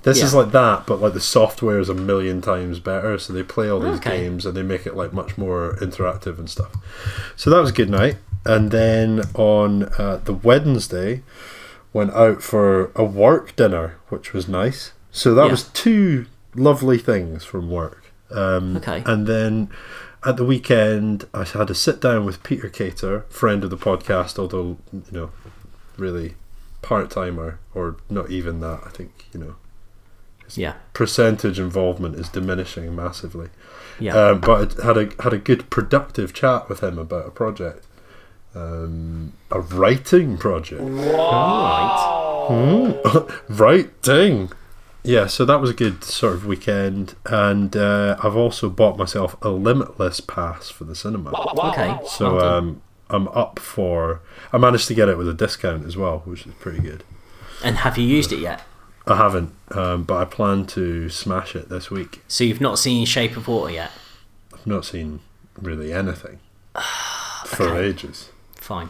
This 0.03 0.23
is 0.23 0.35
like 0.35 0.53
that, 0.53 0.87
but 0.87 1.01
like 1.01 1.15
the 1.15 1.21
software 1.21 1.81
is 1.81 1.89
a 1.89 1.95
million 1.95 2.41
times 2.41 2.79
better. 2.79 3.19
So 3.19 3.33
they 3.33 3.43
play 3.43 3.69
all 3.69 3.81
these 3.81 3.97
Okay. 3.97 4.21
games 4.23 4.47
and 4.47 4.57
they 4.57 4.63
make 4.63 4.87
it 4.87 4.95
like 4.97 5.13
much 5.13 5.37
more 5.37 5.75
interactive 5.81 6.39
and 6.39 6.49
stuff. 6.49 6.71
So 7.35 7.51
that 7.51 7.59
was 7.61 7.71
a 7.71 7.73
good 7.73 7.91
night. 7.91 8.17
And 8.45 8.71
then 8.71 9.23
on 9.35 9.85
uh, 9.99 10.21
the 10.25 10.33
Wednesday, 10.33 11.23
went 11.93 12.13
out 12.13 12.41
for 12.41 12.93
a 12.95 13.03
work 13.03 13.57
dinner, 13.57 13.97
which 14.09 14.33
was 14.33 14.47
nice. 14.47 14.93
So 15.11 15.35
that 15.35 15.47
Yeah. 15.47 15.51
was 15.51 15.65
two 15.65 16.27
lovely 16.55 16.99
things 16.99 17.43
from 17.45 17.69
work. 17.69 18.05
Um, 18.31 18.77
Okay. 18.77 19.03
And 19.07 19.27
then 19.27 19.71
at 20.27 20.37
the 20.37 20.45
weekend, 20.45 21.27
I 21.33 21.45
had 21.45 21.71
a 21.71 21.75
sit 21.75 22.01
down 22.01 22.25
with 22.27 22.43
Peter 22.43 22.69
Cater, 22.69 23.21
friend 23.29 23.63
of 23.65 23.71
the 23.71 23.77
podcast, 23.77 24.39
although 24.39 24.77
you 24.93 25.03
know, 25.13 25.31
really 25.97 26.35
part 26.83 27.11
timer 27.11 27.59
or 27.75 27.97
not 28.11 28.31
even 28.31 28.61
that. 28.61 28.81
I 28.87 28.91
think 28.91 29.27
you 29.33 29.41
know 29.41 29.55
Yeah. 30.55 30.75
percentage 30.93 31.59
involvement 31.59 32.17
is 32.17 32.29
diminishing 32.29 32.95
massively. 32.95 33.49
Yeah. 33.99 34.15
Um, 34.17 34.41
but 34.41 34.79
I 34.83 34.87
had 34.87 34.97
a 34.99 35.09
had 35.23 35.33
a 35.33 35.39
good 35.39 35.71
productive 35.71 36.33
chat 36.35 36.69
with 36.69 36.81
him 36.81 36.99
about 36.99 37.27
a 37.27 37.31
project, 37.31 37.85
um, 38.55 39.33
a 39.51 39.61
writing 39.61 40.37
project. 40.39 40.83
right. 40.83 42.03
writing. 43.49 44.51
Yeah, 45.07 45.27
so 45.27 45.45
that 45.45 45.61
was 45.61 45.71
a 45.71 45.75
good 45.75 46.03
sort 46.05 46.35
of 46.35 46.47
weekend, 46.47 47.15
and 47.27 47.77
uh, 47.77 48.17
I've 48.23 48.37
also 48.37 48.69
bought 48.69 48.99
myself 48.99 49.37
a 49.43 49.51
limitless 49.51 50.21
pass 50.21 50.69
for 50.69 50.85
the 50.85 50.95
cinema. 50.95 51.31
Okay. 51.71 51.97
So 52.07 52.35
well 52.37 52.55
um, 52.55 52.83
I'm 53.09 53.29
up 53.29 53.59
for. 53.59 54.21
I 54.53 54.59
managed 54.59 54.89
to 54.89 54.95
get 54.95 55.09
it 55.09 55.17
with 55.17 55.29
a 55.29 55.35
discount 55.35 55.87
as 55.87 55.97
well, 55.97 56.21
which 56.25 56.47
is 56.47 56.55
pretty 56.55 56.81
good. 56.81 57.05
and 57.63 57.77
have 57.79 57.97
you 57.97 58.07
used 58.07 58.33
it 58.33 58.41
yet? 58.41 58.63
I 59.07 59.17
haven't, 59.17 59.55
um, 59.71 60.03
but 60.03 60.17
I 60.17 60.25
plan 60.25 60.67
to 60.67 61.09
smash 61.09 61.55
it 61.55 61.69
this 61.69 61.91
week. 61.91 62.23
So 62.27 62.43
you've 62.43 62.61
not 62.61 62.77
seen 62.79 63.07
Shape 63.07 63.37
of 63.37 63.47
Water 63.47 63.73
yet? 63.73 63.93
I've 64.53 64.67
not 64.67 64.85
seen 64.85 65.21
really 65.57 65.93
anything 65.93 66.41
for 67.47 67.81
ages. 67.81 68.31
Fine. 68.57 68.89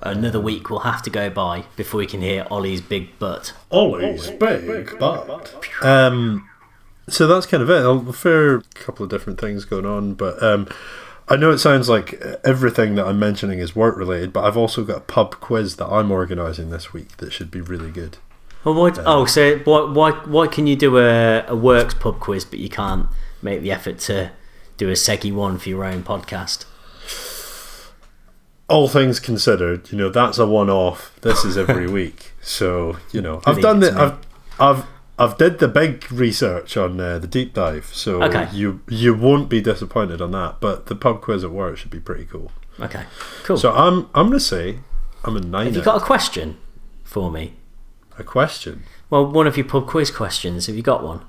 Another 0.00 0.40
week 0.40 0.70
will 0.70 0.80
have 0.80 1.02
to 1.02 1.10
go 1.10 1.28
by 1.28 1.64
before 1.76 1.98
we 1.98 2.06
can 2.06 2.20
hear 2.20 2.46
Ollie's 2.50 2.80
big 2.80 3.18
butt. 3.18 3.52
Ollie's 3.70 4.30
big 4.30 4.98
butt. 4.98 5.84
Um, 5.84 6.48
so 7.08 7.26
that's 7.26 7.46
kind 7.46 7.62
of 7.62 7.70
it. 7.70 7.84
A 7.84 8.12
fair 8.12 8.60
couple 8.74 9.04
of 9.04 9.10
different 9.10 9.40
things 9.40 9.64
going 9.64 9.86
on, 9.86 10.14
but 10.14 10.40
um, 10.42 10.68
I 11.28 11.36
know 11.36 11.50
it 11.50 11.58
sounds 11.58 11.88
like 11.88 12.14
everything 12.44 12.94
that 12.94 13.06
I'm 13.06 13.18
mentioning 13.18 13.58
is 13.58 13.74
work 13.74 13.96
related, 13.96 14.32
but 14.32 14.44
I've 14.44 14.56
also 14.56 14.84
got 14.84 14.96
a 14.96 15.00
pub 15.00 15.40
quiz 15.40 15.76
that 15.76 15.86
I'm 15.86 16.10
organising 16.10 16.70
this 16.70 16.92
week 16.92 17.16
that 17.18 17.32
should 17.32 17.50
be 17.50 17.60
really 17.60 17.90
good. 17.90 18.18
Well, 18.64 18.74
why, 18.74 18.92
oh, 19.04 19.24
so 19.24 19.58
why, 19.58 19.80
why 19.90 20.10
why 20.10 20.46
can 20.46 20.66
you 20.66 20.76
do 20.76 20.98
a, 20.98 21.44
a 21.46 21.56
works 21.56 21.94
pub 21.94 22.20
quiz, 22.20 22.44
but 22.44 22.58
you 22.58 22.68
can't 22.68 23.06
make 23.42 23.62
the 23.62 23.70
effort 23.70 23.98
to 24.00 24.30
do 24.76 24.88
a 24.88 24.92
Segi 24.92 25.32
one 25.32 25.58
for 25.58 25.68
your 25.68 25.84
own 25.84 26.02
podcast? 26.02 26.64
All 28.68 28.86
things 28.86 29.18
considered, 29.18 29.90
you 29.90 29.96
know 29.96 30.10
that's 30.10 30.36
a 30.38 30.46
one-off. 30.46 31.18
This 31.22 31.44
is 31.44 31.56
every 31.56 31.86
week, 32.00 32.32
so 32.42 32.98
you 33.12 33.22
know 33.22 33.40
I've 33.46 33.60
done 33.62 33.80
the. 33.80 33.92
I've 33.98 34.18
I've 34.60 34.86
I've 35.18 35.38
did 35.38 35.58
the 35.58 35.68
big 35.68 36.10
research 36.12 36.76
on 36.76 37.00
uh, 37.00 37.18
the 37.18 37.26
deep 37.26 37.54
dive, 37.54 37.86
so 37.94 38.22
Okay. 38.24 38.46
you 38.52 38.80
you 38.88 39.14
won't 39.14 39.48
be 39.48 39.60
disappointed 39.62 40.20
on 40.20 40.32
that. 40.32 40.60
But 40.60 40.86
the 40.86 40.94
pub 40.94 41.22
quiz 41.22 41.44
at 41.44 41.50
work 41.50 41.78
should 41.78 41.90
be 41.90 41.98
pretty 42.00 42.26
cool. 42.26 42.52
Okay, 42.78 43.04
cool. 43.44 43.56
So 43.56 43.72
I'm 43.72 44.08
I'm 44.14 44.26
gonna 44.28 44.38
say 44.38 44.80
I'm 45.24 45.36
a 45.36 45.40
nine. 45.40 45.66
have 45.66 45.76
you 45.76 45.82
got 45.82 46.00
a 46.02 46.04
question 46.04 46.58
for 47.04 47.30
me? 47.30 47.54
a 48.18 48.22
question? 48.24 48.82
Well, 49.10 49.24
one 49.30 49.46
of 49.46 49.56
your 49.56 49.64
pub 49.66 49.86
quiz 49.86 50.10
questions. 50.10 50.66
Have 50.66 50.76
you 50.76 50.82
got 50.82 51.02
one? 51.02 51.22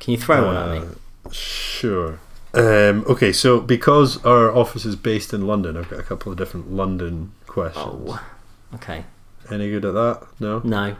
Can 0.00 0.12
you 0.12 0.18
throw 0.18 0.46
one 0.46 0.56
at 0.56 0.70
me? 0.70 0.78
Uh, 0.88 1.30
Sure. 1.32 2.20
Um, 2.56 3.04
okay, 3.08 3.32
so 3.32 3.60
because 3.60 4.24
our 4.24 4.50
office 4.54 4.84
is 4.84 4.96
based 4.96 5.34
in 5.34 5.46
London, 5.46 5.76
I've 5.76 5.90
got 5.90 5.98
a 6.00 6.02
couple 6.02 6.32
of 6.32 6.38
different 6.38 6.72
London 6.72 7.32
questions. 7.46 7.84
Oh, 7.86 8.26
okay. 8.74 9.04
Any 9.50 9.68
good 9.70 9.84
at 9.84 9.92
that? 9.94 10.26
No. 10.40 10.60
No, 10.64 10.96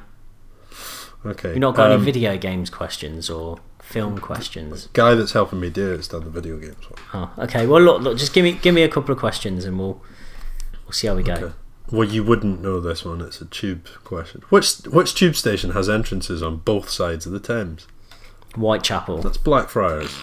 Okay. 1.24 1.50
you've 1.50 1.58
not 1.58 1.74
got 1.74 1.86
Um, 1.90 1.96
any 1.96 2.04
video 2.04 2.36
games 2.36 2.70
questions 2.70 3.28
or 3.30 3.58
film 3.80 4.18
questions. 4.18 4.88
Guy 4.92 5.14
that's 5.14 5.32
helping 5.32 5.58
me 5.60 5.70
do 5.70 5.92
it's 5.92 6.08
done 6.08 6.24
the 6.24 6.30
video 6.30 6.56
games 6.58 6.76
one. 6.90 7.00
Oh, 7.38 7.42
okay. 7.44 7.66
Well, 7.66 7.80
look, 7.80 8.02
look. 8.02 8.18
Just 8.18 8.32
give 8.32 8.44
me 8.44 8.52
give 8.52 8.74
me 8.74 8.82
a 8.82 8.88
couple 8.88 9.12
of 9.12 9.18
questions, 9.18 9.64
and 9.64 9.78
we'll 9.78 10.00
we'll 10.84 10.92
see 10.92 11.06
how 11.08 11.14
we 11.16 11.22
go. 11.22 11.32
Okay. 11.34 11.52
Well, 11.90 12.06
you 12.08 12.22
wouldn't 12.24 12.60
know 12.62 12.80
this 12.80 13.04
one. 13.04 13.20
It's 13.20 13.40
a 13.40 13.44
tube 13.46 13.86
question. 14.04 14.42
Which 14.50 14.74
which 14.88 15.14
tube 15.14 15.36
station 15.36 15.70
has 15.70 15.88
entrances 15.88 16.42
on 16.42 16.58
both 16.58 16.90
sides 16.90 17.26
of 17.26 17.32
the 17.32 17.40
Thames? 17.40 17.86
Whitechapel. 18.56 19.22
That's 19.22 19.38
Blackfriars. 19.38 20.16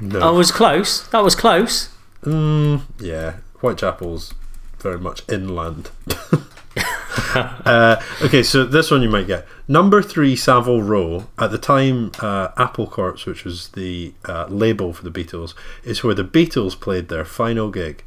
No. 0.00 0.20
I 0.20 0.30
was 0.30 0.50
close. 0.50 1.06
That 1.08 1.22
was 1.22 1.34
close. 1.34 1.88
Mm, 2.22 2.82
yeah, 2.98 3.36
Whitechapel's 3.60 4.34
very 4.78 4.98
much 4.98 5.22
inland. 5.28 5.90
uh, 7.34 8.02
okay, 8.22 8.42
so 8.42 8.64
this 8.64 8.90
one 8.90 9.02
you 9.02 9.08
might 9.08 9.26
get. 9.26 9.46
Number 9.68 10.02
three, 10.02 10.36
Savile 10.36 10.82
Row. 10.82 11.26
At 11.38 11.50
the 11.50 11.58
time, 11.58 12.12
uh, 12.20 12.48
Apple 12.56 12.86
Corps, 12.86 13.24
which 13.26 13.44
was 13.44 13.68
the 13.68 14.14
uh, 14.24 14.46
label 14.48 14.92
for 14.92 15.08
the 15.08 15.10
Beatles, 15.10 15.54
is 15.84 16.02
where 16.02 16.14
the 16.14 16.24
Beatles 16.24 16.78
played 16.78 17.08
their 17.08 17.24
final 17.24 17.70
gig. 17.70 18.04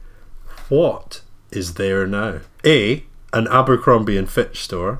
What 0.70 1.22
is 1.52 1.76
there 1.76 2.06
now? 2.06 2.42
A. 2.66 3.04
An 3.34 3.48
Abercrombie 3.48 4.18
and 4.18 4.30
Fitch 4.30 4.64
store. 4.64 5.00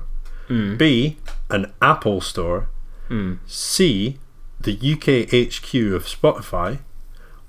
B. 0.76 1.16
An 1.50 1.72
Apple 1.82 2.20
store. 2.20 2.68
C. 3.46 4.18
The 4.60 4.72
UK 4.74 5.28
HQ 5.28 5.74
of 5.94 6.04
Spotify. 6.06 6.80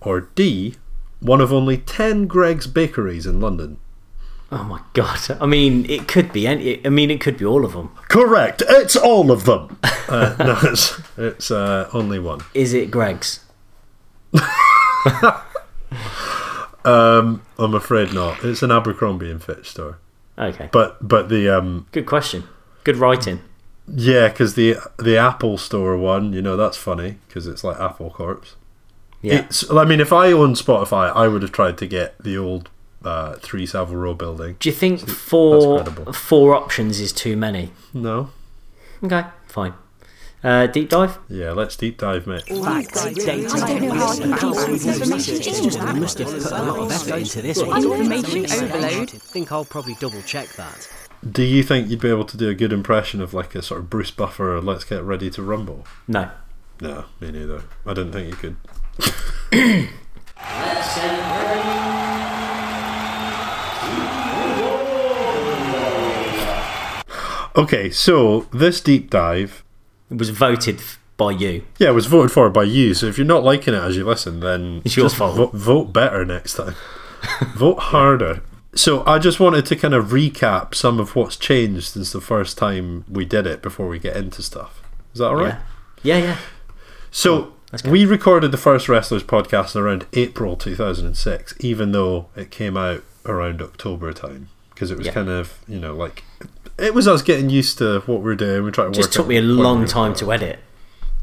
Or 0.01 0.21
D. 0.21 0.75
One 1.19 1.41
of 1.41 1.51
only 1.51 1.77
10 1.77 2.27
Greggs 2.27 2.67
bakeries 2.67 3.25
in 3.25 3.39
London. 3.41 3.77
Oh 4.51 4.63
my 4.63 4.81
god! 4.93 5.19
I 5.39 5.45
mean, 5.45 5.85
it 5.87 6.07
could 6.07 6.33
be. 6.33 6.47
any- 6.47 6.83
I 6.83 6.89
mean, 6.89 7.11
it 7.11 7.21
could 7.21 7.37
be 7.37 7.45
all 7.45 7.63
of 7.65 7.73
them. 7.73 7.91
Correct. 8.07 8.63
It's 8.67 8.95
all 8.95 9.29
of 9.29 9.45
them. 9.45 9.77
uh, 10.07 10.35
no, 10.39 10.57
it's, 10.71 10.99
it's 11.17 11.51
uh, 11.51 11.87
only 11.93 12.17
one. 12.17 12.39
Is 12.55 12.73
it 12.73 12.89
Greggs? 12.89 13.45
Um, 16.85 17.41
I'm 17.57 17.73
afraid 17.75 18.13
not. 18.13 18.43
It's 18.43 18.63
an 18.63 18.71
Abercrombie 18.71 19.29
and 19.29 19.43
Fitch 19.43 19.69
store. 19.69 19.97
Okay. 20.37 20.69
But 20.71 21.05
but 21.05 21.29
the 21.29 21.49
um, 21.49 21.87
Good 21.91 22.05
question. 22.05 22.45
Good 22.83 22.95
writing. 22.95 23.41
Yeah, 23.95 24.27
because 24.29 24.55
the 24.55 24.77
the 24.97 25.17
Apple 25.17 25.57
Store 25.57 25.97
one, 25.97 26.33
you 26.33 26.41
know, 26.41 26.55
that's 26.57 26.77
funny 26.77 27.17
because 27.27 27.47
it's 27.47 27.63
like 27.63 27.79
Apple 27.79 28.09
Corps. 28.09 28.41
Yeah. 29.21 29.39
It's, 29.45 29.69
I 29.69 29.83
mean, 29.85 29.99
if 29.99 30.13
I 30.13 30.31
owned 30.31 30.55
Spotify, 30.55 31.13
I 31.13 31.27
would 31.27 31.41
have 31.41 31.51
tried 31.51 31.77
to 31.79 31.87
get 31.87 32.17
the 32.23 32.37
old 32.37 32.69
uh, 33.03 33.33
Three 33.35 33.65
Savile 33.65 33.95
Row 33.97 34.13
building. 34.13 34.55
Do 34.59 34.69
you 34.69 34.75
think 34.75 35.01
four 35.07 35.83
four 36.13 36.55
options 36.55 36.99
is 36.99 37.11
too 37.11 37.35
many? 37.35 37.71
No. 37.93 38.29
Okay, 39.03 39.23
fine. 39.47 39.73
Uh, 40.41 40.67
deep 40.67 40.87
dive. 40.89 41.17
Yeah, 41.27 41.51
let's 41.51 41.75
deep 41.75 41.97
dive, 41.97 42.25
mate. 42.25 42.43
Facts, 42.43 43.03
data, 43.13 43.49
I 43.51 43.67
don't 43.79 43.81
know 43.81 44.05
I 44.07 44.15
can 44.15 44.29
facts, 44.29 44.41
help. 44.41 44.67
research. 44.69 44.95
Information 45.01 45.35
It's 45.35 45.45
just 45.45 45.63
overload. 45.77 45.93
we 45.95 45.99
must 45.99 46.17
have 46.19 46.27
put 46.29 46.45
a 46.51 46.63
lot 46.63 46.79
of 46.79 46.91
effort 46.93 47.17
into 47.17 47.41
this 47.41 47.61
one. 47.61 47.83
Information 47.83 48.45
I 48.49 48.55
overload. 48.65 49.09
think 49.09 49.51
I'll 49.51 49.65
probably 49.65 49.95
double 49.99 50.21
check 50.21 50.47
that. 50.53 50.89
Do 51.27 51.43
you 51.43 51.63
think 51.63 51.89
you'd 51.89 51.99
be 51.99 52.09
able 52.09 52.25
to 52.25 52.37
do 52.37 52.49
a 52.49 52.53
good 52.55 52.71
impression 52.71 53.21
of 53.21 53.33
like 53.33 53.53
a 53.55 53.61
sort 53.61 53.81
of 53.81 53.89
Bruce 53.89 54.11
Buffer, 54.11 54.61
Let's 54.61 54.83
Get 54.85 55.03
Ready 55.03 55.29
to 55.31 55.41
Rumble? 55.43 55.85
No. 56.07 56.31
No, 56.81 57.05
me 57.19 57.31
neither. 57.31 57.63
I 57.85 57.93
didn't 57.93 58.13
think 58.13 58.29
you 58.29 58.55
could. 59.51 59.89
Okay, 67.55 67.89
so 67.89 68.41
this 68.53 68.79
deep 68.79 69.09
dive, 69.09 69.63
It 70.09 70.17
was 70.17 70.29
voted 70.29 70.81
by 71.17 71.31
you. 71.31 71.63
yeah, 71.77 71.89
it 71.89 71.93
was 71.93 72.05
voted 72.05 72.31
for 72.31 72.49
by 72.49 72.63
you. 72.63 72.93
So 72.93 73.07
if 73.07 73.17
you're 73.17 73.27
not 73.27 73.43
liking 73.43 73.73
it 73.73 73.77
as 73.77 73.97
you 73.97 74.05
listen, 74.05 74.39
then 74.39 74.81
It's 74.85 74.95
your 74.95 75.09
fault. 75.09 75.35
Vote, 75.35 75.53
vote 75.53 75.85
better 75.93 76.23
next 76.23 76.53
time. 76.55 76.75
vote 77.55 77.79
harder. 77.79 78.41
So 78.75 79.03
I 79.05 79.17
just 79.19 79.39
wanted 79.39 79.65
to 79.67 79.75
kind 79.75 79.93
of 79.93 80.07
recap 80.07 80.75
some 80.75 80.99
of 80.99 81.15
what's 81.15 81.35
changed 81.35 81.87
since 81.87 82.11
the 82.11 82.21
first 82.21 82.57
time 82.57 83.03
we 83.09 83.25
did 83.25 83.47
it 83.47 83.61
before 83.61 83.87
we 83.87 83.97
get 83.99 84.15
into 84.15 84.41
stuff. 84.43 84.81
Is 85.13 85.19
that 85.19 85.27
all 85.27 85.35
right? 85.35 85.55
Yeah. 86.03 86.17
Yeah, 86.17 86.23
yeah. 86.23 86.37
So 87.11 87.53
we 87.83 88.05
recorded 88.05 88.51
the 88.51 88.57
first 88.57 88.87
Wrestlers 88.87 89.23
podcast 89.23 89.75
around 89.75 90.05
April 90.13 90.55
2006, 90.55 91.55
even 91.59 91.91
though 91.91 92.27
it 92.35 92.51
came 92.51 92.77
out 92.77 93.03
around 93.25 93.61
October 93.61 94.13
time 94.13 94.49
because 94.69 94.91
it 94.91 94.97
was 94.97 95.07
Yeah. 95.07 95.13
kind 95.13 95.29
of 95.29 95.57
you 95.67 95.77
know 95.79 95.93
like 95.93 96.23
it 96.77 96.93
was 96.93 97.05
us 97.07 97.21
getting 97.21 97.49
used 97.49 97.77
to 97.79 97.99
what 98.05 98.21
we're 98.21 98.35
doing. 98.35 98.63
We 98.63 98.71
try 98.71 98.85
to 98.85 98.91
Just 98.91 99.09
work 99.09 99.13
took 99.13 99.27
me 99.27 99.37
a 99.37 99.41
long 99.41 99.85
time 99.85 100.13
to 100.15 100.31
edit. 100.31 100.59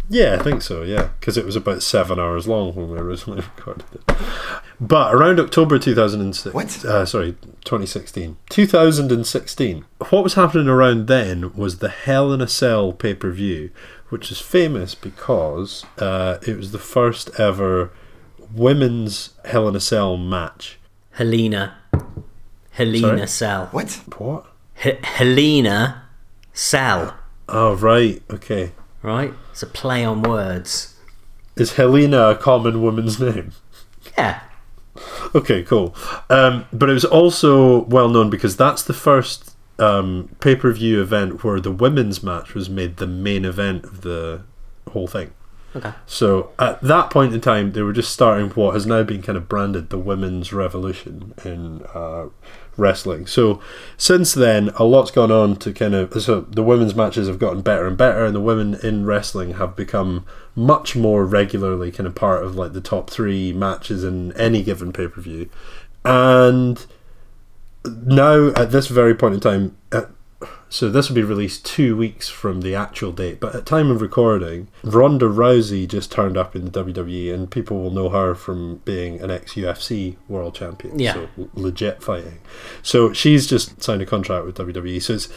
Yeah, 0.09 0.37
I 0.39 0.43
think 0.43 0.63
so. 0.63 0.83
Yeah, 0.83 1.11
because 1.19 1.37
it 1.37 1.45
was 1.45 1.57
about 1.57 1.83
seven 1.83 2.19
hours 2.21 2.47
long 2.47 2.75
when 2.75 2.91
we 2.91 2.99
originally 2.99 3.41
recorded 3.57 3.85
it. 3.93 4.17
But 4.81 5.15
around 5.15 5.41
October 5.41 5.79
2006, 5.79 6.55
What? 6.55 6.85
Uh, 6.85 7.05
sorry, 7.07 7.33
2016, 7.65 8.37
2016. 8.51 9.85
What 10.11 10.23
was 10.23 10.35
happening 10.35 10.69
around 10.69 11.07
then 11.09 11.53
was 11.55 11.79
the 11.79 11.89
Hell 11.89 12.33
in 12.33 12.41
a 12.41 12.47
Cell 12.49 12.93
pay 12.93 13.15
per 13.15 13.31
view, 13.31 13.71
which 14.11 14.31
is 14.31 14.41
famous 14.41 14.95
because 14.95 15.85
uh, 15.99 16.39
it 16.47 16.57
was 16.57 16.73
the 16.73 16.79
first 16.79 17.31
ever 17.41 17.91
women's 18.55 19.31
Hell 19.45 19.67
in 19.69 19.75
a 19.75 19.81
Cell 19.81 20.17
match. 20.17 20.79
Helena. 21.13 21.79
Helena 22.71 23.27
Sorry? 23.27 23.27
Cell. 23.27 23.67
What? 23.73 23.91
What? 24.19 24.47
H- 24.85 24.99
Helena 25.05 26.05
Cell. 26.53 27.17
Oh 27.49 27.75
right, 27.75 28.23
okay. 28.31 28.73
Right? 29.07 29.33
It's 29.53 29.63
a 29.63 29.69
play 29.69 30.05
on 30.05 30.23
words. 30.23 30.97
Is 31.55 31.75
Helena 31.75 32.31
a 32.31 32.35
common 32.35 32.83
woman's 32.83 33.21
name? 33.21 33.53
Yeah. 34.19 34.41
Okay, 35.33 35.63
cool. 35.63 35.95
Um, 36.29 36.67
but 36.73 36.91
it 36.91 36.95
was 36.95 37.05
also 37.05 37.85
well 37.85 38.09
known 38.09 38.31
because 38.31 38.57
that's 38.57 38.83
the 38.83 38.93
first 38.93 39.55
um, 39.79 40.31
pay 40.41 40.57
per 40.57 40.73
view 40.73 41.01
event 41.01 41.45
where 41.45 41.61
the 41.61 41.71
women's 41.71 42.25
match 42.25 42.53
was 42.53 42.69
made 42.69 42.97
the 42.97 43.07
main 43.07 43.45
event 43.45 43.85
of 43.85 44.01
the 44.01 44.43
whole 44.91 45.07
thing. 45.07 45.33
Okay. 45.77 45.93
So 46.07 46.51
at 46.59 46.81
that 46.81 47.11
point 47.11 47.33
in 47.33 47.41
time, 47.41 47.73
they 47.73 47.83
were 47.83 47.93
just 47.93 48.13
starting 48.13 48.51
what 48.51 48.75
has 48.75 48.87
now 48.87 49.05
been 49.05 49.23
kind 49.23 49.39
of 49.39 49.49
branded 49.49 49.91
the 49.91 49.99
women's 49.99 50.53
revolution 50.53 51.33
in 51.45 51.85
uh, 51.95 52.27
wrestling. 52.77 53.27
So 53.27 53.61
since 53.97 54.35
then, 54.35 54.71
a 54.77 54.85
lot's 54.85 55.11
gone 55.11 55.33
on 55.33 55.57
to 55.57 55.73
kind 55.73 55.95
of 55.95 56.23
so 56.23 56.43
the 56.43 56.63
women's 56.63 56.95
matches 56.95 57.29
have 57.29 57.39
gotten 57.39 57.63
better 57.63 57.87
and 57.87 57.97
better, 57.97 58.25
and 58.25 58.35
the 58.35 58.41
women 58.41 58.75
in 58.83 59.05
wrestling 59.05 59.55
have 59.55 59.77
become 59.77 60.25
much 60.55 60.97
more 60.97 61.25
regularly 61.25 61.91
kind 61.91 62.07
of 62.07 62.15
part 62.15 62.45
of 62.45 62.57
like 62.57 62.73
the 62.73 62.81
top 62.81 63.11
three 63.11 63.53
matches 63.53 64.05
in 64.05 64.33
any 64.33 64.63
given 64.63 64.93
pay 64.93 65.09
per 65.09 65.21
view, 65.21 65.49
and 66.05 66.87
now 67.85 68.49
at 68.49 68.71
this 68.71 68.89
very 68.89 69.15
point 69.15 69.35
in 69.35 69.41
time. 69.41 69.77
Uh, 70.41 70.47
so 70.69 70.91
this 70.91 71.09
will 71.09 71.17
be 71.17 71.23
released 71.23 71.65
two 71.65 71.97
weeks 71.97 72.29
from 72.29 72.61
the 72.61 72.75
actual 72.75 73.13
date, 73.13 73.41
but 73.41 73.55
at 73.55 73.65
time 73.65 73.91
of 73.91 74.03
recording, 74.03 74.69
Ronda 74.83 75.27
Rousey 75.27 75.89
just 75.89 76.13
turned 76.13 76.37
up 76.37 76.55
in 76.55 76.65
the 76.67 76.85
WWE, 76.85 77.33
and 77.33 77.51
people 77.51 77.81
will 77.81 77.91
know 77.91 78.09
her 78.11 78.35
from 78.35 78.77
being 78.85 79.21
an 79.21 79.31
ex 79.31 79.55
UFC 79.55 80.17
world 80.29 80.55
champion. 80.55 80.99
Yeah. 80.99 81.15
So 81.15 81.29
legit 81.55 82.03
fighting. 82.03 82.39
So 82.83 83.13
she's 83.13 83.47
just 83.47 83.83
signed 83.83 84.03
a 84.03 84.07
contract 84.07 84.45
with 84.45 84.57
WWE. 84.59 85.01
So 85.01 85.15
it's 85.15 85.29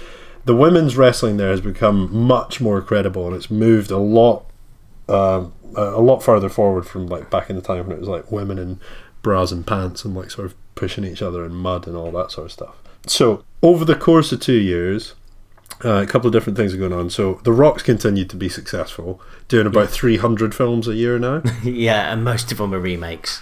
the 0.46 0.56
women's 0.56 0.98
wrestling 0.98 1.38
there 1.38 1.52
has 1.52 1.62
become 1.62 2.14
much 2.16 2.60
more 2.60 2.82
credible, 2.82 3.28
and 3.28 3.36
it's 3.36 3.52
moved 3.52 3.92
a 3.92 3.98
lot, 3.98 4.46
um, 5.08 5.54
a 5.76 5.84
a 5.84 6.02
lot 6.02 6.24
further 6.24 6.50
forward 6.50 6.88
from 6.88 7.08
like 7.08 7.30
back 7.30 7.50
in 7.50 7.56
the 7.56 7.62
time 7.62 7.88
when 7.88 7.96
it 7.96 8.00
was 8.00 8.10
like 8.10 8.32
women 8.32 8.58
in 8.58 8.80
bras 9.22 9.52
and 9.52 9.68
pants 9.68 10.04
and 10.06 10.16
like 10.16 10.32
sort 10.32 10.48
of 10.48 10.56
pushing 10.76 11.04
each 11.04 11.22
other 11.22 11.46
in 11.46 11.54
mud 11.54 11.88
and 11.88 11.96
all 11.96 12.12
that 12.12 12.32
sort 12.32 12.46
of 12.46 12.52
stuff. 12.52 12.76
So 13.08 13.44
over 13.62 13.86
the 13.86 13.96
course 13.96 14.32
of 14.32 14.40
two 14.40 14.60
years, 14.60 15.16
uh, 15.84 16.02
a 16.02 16.06
couple 16.06 16.28
of 16.28 16.34
different 16.34 16.58
things 16.58 16.74
are 16.74 16.78
going 16.78 16.94
on. 16.94 17.10
So 17.10 17.40
The 17.44 17.54
Rock's 17.54 17.84
continued 17.84 18.30
to 18.32 18.36
be 18.36 18.50
successful, 18.50 19.22
doing 19.48 19.68
about 19.68 19.90
300 19.90 20.54
films 20.54 20.88
a 20.88 20.96
year 20.96 21.18
now. 21.18 21.42
yeah, 21.64 22.12
and 22.12 22.24
most 22.24 22.52
of 22.52 22.58
them 22.58 22.74
are 22.74 22.80
remakes. 22.80 23.42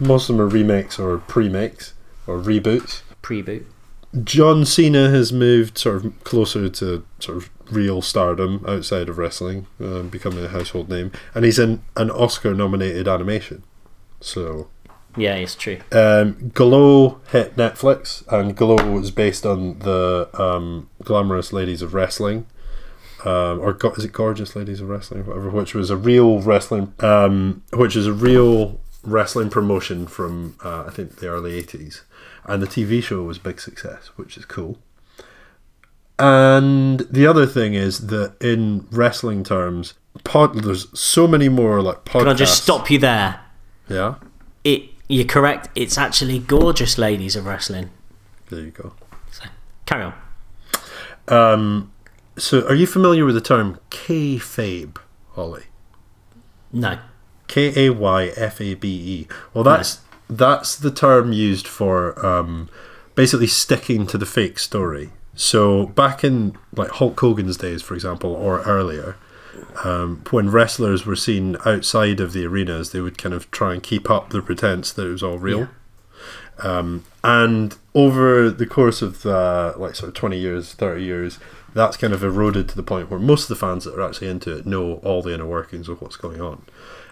Most 0.00 0.28
of 0.28 0.36
them 0.36 0.44
are 0.44 0.48
remakes 0.48 0.98
or 0.98 1.18
pre-makes 1.18 1.94
or 2.26 2.38
reboots. 2.38 3.02
Preboot. 3.22 3.64
John 4.24 4.64
Cena 4.64 5.10
has 5.10 5.32
moved 5.32 5.78
sort 5.78 6.04
of 6.04 6.24
closer 6.24 6.68
to 6.68 7.04
sort 7.18 7.38
of 7.38 7.50
real 7.70 8.00
stardom 8.00 8.64
outside 8.66 9.08
of 9.08 9.18
wrestling, 9.18 9.66
um, 9.80 10.08
becoming 10.08 10.44
a 10.44 10.48
household 10.48 10.88
name, 10.88 11.12
and 11.34 11.44
he's 11.44 11.58
in 11.58 11.82
an 11.96 12.10
Oscar-nominated 12.10 13.08
animation. 13.08 13.62
So 14.20 14.68
Yeah, 15.16 15.34
it's 15.36 15.54
true. 15.54 15.78
Um, 15.92 16.50
Glow 16.54 17.20
hit 17.30 17.56
Netflix, 17.56 18.26
and 18.32 18.56
Glow 18.56 18.76
was 18.92 19.10
based 19.10 19.46
on 19.46 19.78
the 19.80 20.28
um, 20.34 20.88
Glamorous 21.02 21.52
Ladies 21.52 21.80
of 21.82 21.94
Wrestling, 21.94 22.46
um, 23.24 23.60
or 23.60 23.72
go- 23.72 23.92
is 23.92 24.04
it 24.04 24.12
Gorgeous 24.12 24.54
Ladies 24.54 24.80
of 24.80 24.88
Wrestling, 24.88 25.24
whatever, 25.26 25.50
which 25.50 25.74
was 25.74 25.88
a 25.90 25.96
real 25.96 26.40
wrestling, 26.40 26.92
um, 27.00 27.62
which 27.72 27.96
is 27.96 28.06
a 28.06 28.12
real 28.12 28.78
wrestling 29.02 29.48
promotion 29.50 30.06
from 30.06 30.56
uh, 30.64 30.84
I 30.86 30.90
think 30.90 31.16
the 31.16 31.28
early 31.28 31.54
eighties, 31.56 32.02
and 32.44 32.62
the 32.62 32.66
TV 32.66 33.02
show 33.02 33.22
was 33.22 33.38
a 33.38 33.40
big 33.40 33.60
success, 33.60 34.10
which 34.16 34.36
is 34.36 34.44
cool. 34.44 34.78
And 36.18 37.00
the 37.10 37.26
other 37.26 37.46
thing 37.46 37.74
is 37.74 38.06
that 38.06 38.34
in 38.42 38.86
wrestling 38.90 39.44
terms, 39.44 39.94
pod, 40.24 40.54
there's 40.62 40.86
so 40.98 41.26
many 41.26 41.48
more 41.48 41.82
like 41.82 42.04
podcasts. 42.04 42.18
Can 42.20 42.28
I 42.28 42.34
just 42.34 42.62
stop 42.62 42.90
you 42.90 42.98
there? 42.98 43.40
Yeah, 43.88 44.14
It, 44.64 44.82
you're 45.08 45.26
correct. 45.26 45.68
It's 45.74 45.98
actually 45.98 46.38
gorgeous 46.38 46.98
ladies 46.98 47.36
of 47.36 47.46
wrestling. 47.46 47.90
there 48.50 48.60
you 48.60 48.70
go. 48.70 48.94
So, 49.30 49.44
carry 49.86 50.04
on. 50.04 50.14
Um, 51.28 51.92
so, 52.36 52.66
are 52.66 52.74
you 52.74 52.86
familiar 52.86 53.24
with 53.24 53.34
the 53.34 53.40
term 53.40 53.78
kayfabe, 53.90 54.98
Holly? 55.32 55.64
No. 56.72 56.98
K 57.48 57.86
A 57.86 57.92
Y 57.92 58.32
F 58.36 58.60
A 58.60 58.74
B 58.74 58.88
E. 58.88 59.28
Well, 59.54 59.64
that's 59.64 60.00
that's 60.28 60.76
the 60.76 60.90
term 60.90 61.32
used 61.32 61.66
for 61.66 62.24
um, 62.24 62.68
basically 63.14 63.46
sticking 63.46 64.06
to 64.08 64.18
the 64.18 64.26
fake 64.26 64.58
story. 64.58 65.10
So, 65.34 65.86
back 65.86 66.24
in 66.24 66.56
like 66.74 66.90
Hulk 66.90 67.18
Hogan's 67.20 67.56
days, 67.56 67.82
for 67.82 67.94
example, 67.94 68.34
or 68.34 68.62
earlier, 68.62 69.16
um, 69.84 70.22
when 70.30 70.50
wrestlers 70.50 71.06
were 71.06 71.16
seen 71.16 71.56
outside 71.64 72.20
of 72.20 72.32
the 72.32 72.46
arenas, 72.46 72.90
they 72.90 73.00
would 73.00 73.18
kind 73.18 73.34
of 73.34 73.50
try 73.50 73.72
and 73.74 73.82
keep 73.82 74.10
up 74.10 74.30
the 74.30 74.42
pretense 74.42 74.92
that 74.92 75.06
it 75.06 75.10
was 75.10 75.22
all 75.22 75.38
real. 75.38 75.68
Um, 76.62 77.04
and 77.22 77.76
over 77.94 78.50
the 78.50 78.66
course 78.66 79.02
of 79.02 79.22
the, 79.22 79.74
like 79.76 79.94
sort 79.94 80.08
of 80.08 80.14
20 80.14 80.38
years, 80.38 80.72
30 80.74 81.02
years, 81.02 81.38
that's 81.74 81.96
kind 81.96 82.12
of 82.12 82.24
eroded 82.24 82.68
to 82.70 82.76
the 82.76 82.82
point 82.82 83.10
where 83.10 83.20
most 83.20 83.42
of 83.42 83.48
the 83.48 83.56
fans 83.56 83.84
that 83.84 83.94
are 83.94 84.02
actually 84.02 84.28
into 84.28 84.56
it 84.56 84.66
know 84.66 84.94
all 85.04 85.20
the 85.20 85.34
inner 85.34 85.46
workings 85.46 85.88
of 85.88 86.00
what's 86.00 86.16
going 86.16 86.40
on. 86.40 86.64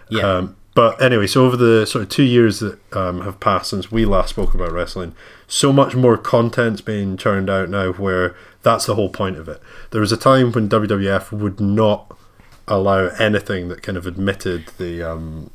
Yeah. 0.09 0.21
Um, 0.21 0.55
but 0.73 1.01
anyway, 1.01 1.27
so 1.27 1.45
over 1.45 1.55
the 1.55 1.85
sort 1.85 2.03
of 2.03 2.09
two 2.09 2.23
years 2.23 2.59
that 2.59 2.77
um, 2.93 3.21
have 3.21 3.39
passed 3.39 3.69
since 3.69 3.91
we 3.91 4.05
last 4.05 4.29
spoke 4.29 4.53
about 4.53 4.73
wrestling, 4.73 5.15
so 5.47 5.71
much 5.71 5.95
more 5.95 6.17
content's 6.17 6.81
being 6.81 7.15
churned 7.15 7.49
out 7.49 7.69
now 7.69 7.93
where 7.93 8.35
that's 8.61 8.85
the 8.85 8.95
whole 8.95 9.09
point 9.09 9.37
of 9.37 9.47
it. 9.47 9.61
There 9.91 10.01
was 10.01 10.11
a 10.11 10.17
time 10.17 10.51
when 10.51 10.67
WWF 10.67 11.31
would 11.31 11.61
not 11.61 12.17
allow 12.67 13.07
anything 13.19 13.67
that 13.69 13.81
kind 13.83 13.97
of 13.97 14.07
admitted 14.07 14.67
the 14.77 15.03
um, 15.03 15.51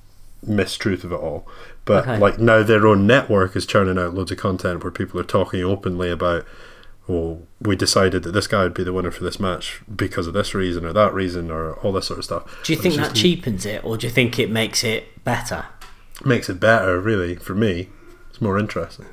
mistruth 0.46 1.05
of 1.05 1.12
it 1.12 1.16
all. 1.20 1.46
But 1.85 2.03
Okay. 2.07 2.18
like 2.18 2.38
now 2.38 2.62
their 2.62 2.87
own 2.87 3.07
network 3.07 3.57
is 3.57 3.66
churning 3.66 3.99
out 3.99 4.14
loads 4.14 4.31
of 4.31 4.38
content 4.38 4.83
where 4.85 4.92
people 4.92 5.18
are 5.20 5.25
talking 5.25 5.62
openly 5.64 6.11
about 6.11 6.44
well, 7.09 7.40
we 7.61 7.75
decided 7.75 8.23
that 8.23 8.31
this 8.31 8.46
guy 8.46 8.62
would 8.62 8.75
be 8.75 8.85
the 8.85 8.92
winner 8.92 9.11
for 9.11 9.25
this 9.25 9.40
match 9.40 9.81
because 9.96 10.29
of 10.29 10.33
this 10.35 10.55
reason 10.55 10.85
or 10.85 10.92
that 10.92 11.12
reason 11.12 11.51
or 11.51 11.73
all 11.79 11.90
this 11.90 12.07
sort 12.07 12.18
of 12.20 12.25
stuff. 12.25 12.62
Do 12.62 12.73
you 12.73 12.79
think 12.79 12.94
that 12.96 13.16
cheapens 13.16 13.66
it, 13.66 13.85
or 13.85 13.96
do 13.96 14.07
you 14.07 14.12
think 14.12 14.38
it 14.38 14.49
makes 14.49 14.85
it 14.85 15.25
better? 15.25 15.64
makes 16.25 16.49
it 16.49 16.61
better? 16.61 17.01
Really, 17.01 17.35
for 17.35 17.55
me, 17.55 17.88
it's 18.29 18.40
more 18.40 18.61
interesting. 18.61 19.07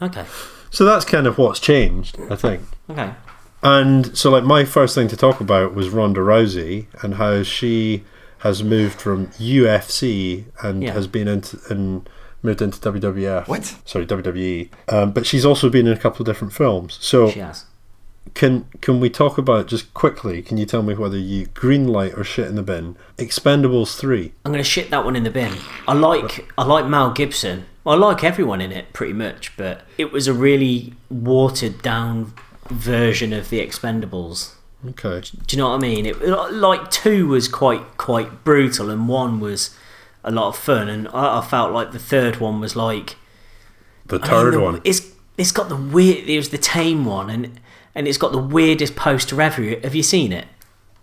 Okay, 0.00 0.24
So 0.70 0.84
that's 0.84 1.04
kind 1.04 1.26
of 1.26 1.36
what's 1.36 1.58
changed, 1.58 2.16
I 2.30 2.36
think. 2.36 2.62
okay. 2.88 3.14
And 3.62 4.16
so, 4.16 4.30
like, 4.30 4.44
my 4.44 4.64
first 4.64 4.94
thing 4.94 5.08
to 5.08 5.16
talk 5.16 5.40
about 5.40 5.74
was 5.74 5.90
Ronda 5.90 6.20
Rousey 6.20 6.86
and 7.02 7.14
how 7.14 7.42
she 7.42 8.04
has 8.38 8.62
moved 8.62 9.00
from 9.00 9.26
UFC 9.38 10.44
and 10.62 10.82
Yeah. 10.82 10.92
has 10.92 11.06
been 11.06 11.28
into 11.28 11.58
and 11.68 12.08
moved 12.42 12.62
into 12.62 12.80
WWF. 12.80 13.46
What? 13.48 13.74
Sorry, 13.84 14.06
WWE. 14.06 14.70
Um, 14.88 15.10
but 15.12 15.26
she's 15.26 15.44
also 15.44 15.68
been 15.68 15.86
in 15.86 15.92
a 15.92 15.98
couple 15.98 16.22
of 16.22 16.26
different 16.26 16.54
films. 16.54 16.96
So, 17.02 17.28
She 17.30 17.40
has. 17.40 17.66
can 18.32 18.64
can 18.80 18.98
we 18.98 19.10
talk 19.10 19.36
about 19.36 19.66
just 19.66 19.92
quickly? 19.92 20.40
Can 20.40 20.56
you 20.56 20.64
tell 20.64 20.82
me 20.82 20.94
whether 20.94 21.18
you 21.18 21.46
green 21.52 21.86
light 21.88 22.14
or 22.16 22.24
shit 22.24 22.46
in 22.48 22.54
the 22.54 22.62
bin? 22.62 22.96
Expendables 23.18 23.96
three. 23.98 24.32
I'm 24.46 24.52
gonna 24.52 24.64
shit 24.64 24.90
that 24.90 25.04
one 25.04 25.16
in 25.16 25.24
the 25.24 25.30
bin. 25.30 25.52
I 25.86 25.92
like 25.92 26.50
I 26.56 26.64
like 26.64 26.86
Mel 26.86 27.10
Gibson. 27.10 27.66
I 27.84 27.94
like 27.94 28.24
everyone 28.24 28.60
in 28.62 28.72
it 28.72 28.92
pretty 28.94 29.12
much, 29.14 29.54
but 29.58 29.82
it 29.98 30.12
was 30.12 30.26
a 30.28 30.32
really 30.32 30.94
watered 31.10 31.82
down 31.82 32.32
version 32.70 33.32
of 33.32 33.50
the 33.50 33.60
Expendables. 33.64 34.54
Okay. 34.88 35.20
Do 35.46 35.56
you 35.56 35.58
know 35.62 35.68
what 35.68 35.74
I 35.74 35.78
mean? 35.78 36.06
It 36.06 36.20
like 36.22 36.90
two 36.90 37.26
was 37.28 37.48
quite 37.48 37.96
quite 37.98 38.44
brutal, 38.44 38.88
and 38.90 39.08
one 39.08 39.38
was 39.40 39.76
a 40.24 40.30
lot 40.30 40.48
of 40.48 40.56
fun, 40.56 40.88
and 40.88 41.06
I, 41.08 41.38
I 41.38 41.42
felt 41.46 41.72
like 41.72 41.92
the 41.92 41.98
third 41.98 42.36
one 42.36 42.60
was 42.60 42.74
like 42.76 43.16
The 44.06 44.18
third 44.18 44.54
the- 44.54 44.60
one. 44.60 44.80
It's 44.84 45.06
it's 45.36 45.52
got 45.52 45.68
the 45.68 45.76
weird. 45.76 46.28
It 46.28 46.36
was 46.36 46.48
the 46.50 46.58
tame 46.58 47.04
one, 47.04 47.28
and 47.30 47.60
and 47.94 48.08
it's 48.08 48.18
got 48.18 48.32
the 48.32 48.38
weirdest 48.38 48.96
poster 48.96 49.40
ever. 49.42 49.62
Have 49.82 49.94
you 49.94 50.02
seen 50.02 50.32
it? 50.32 50.46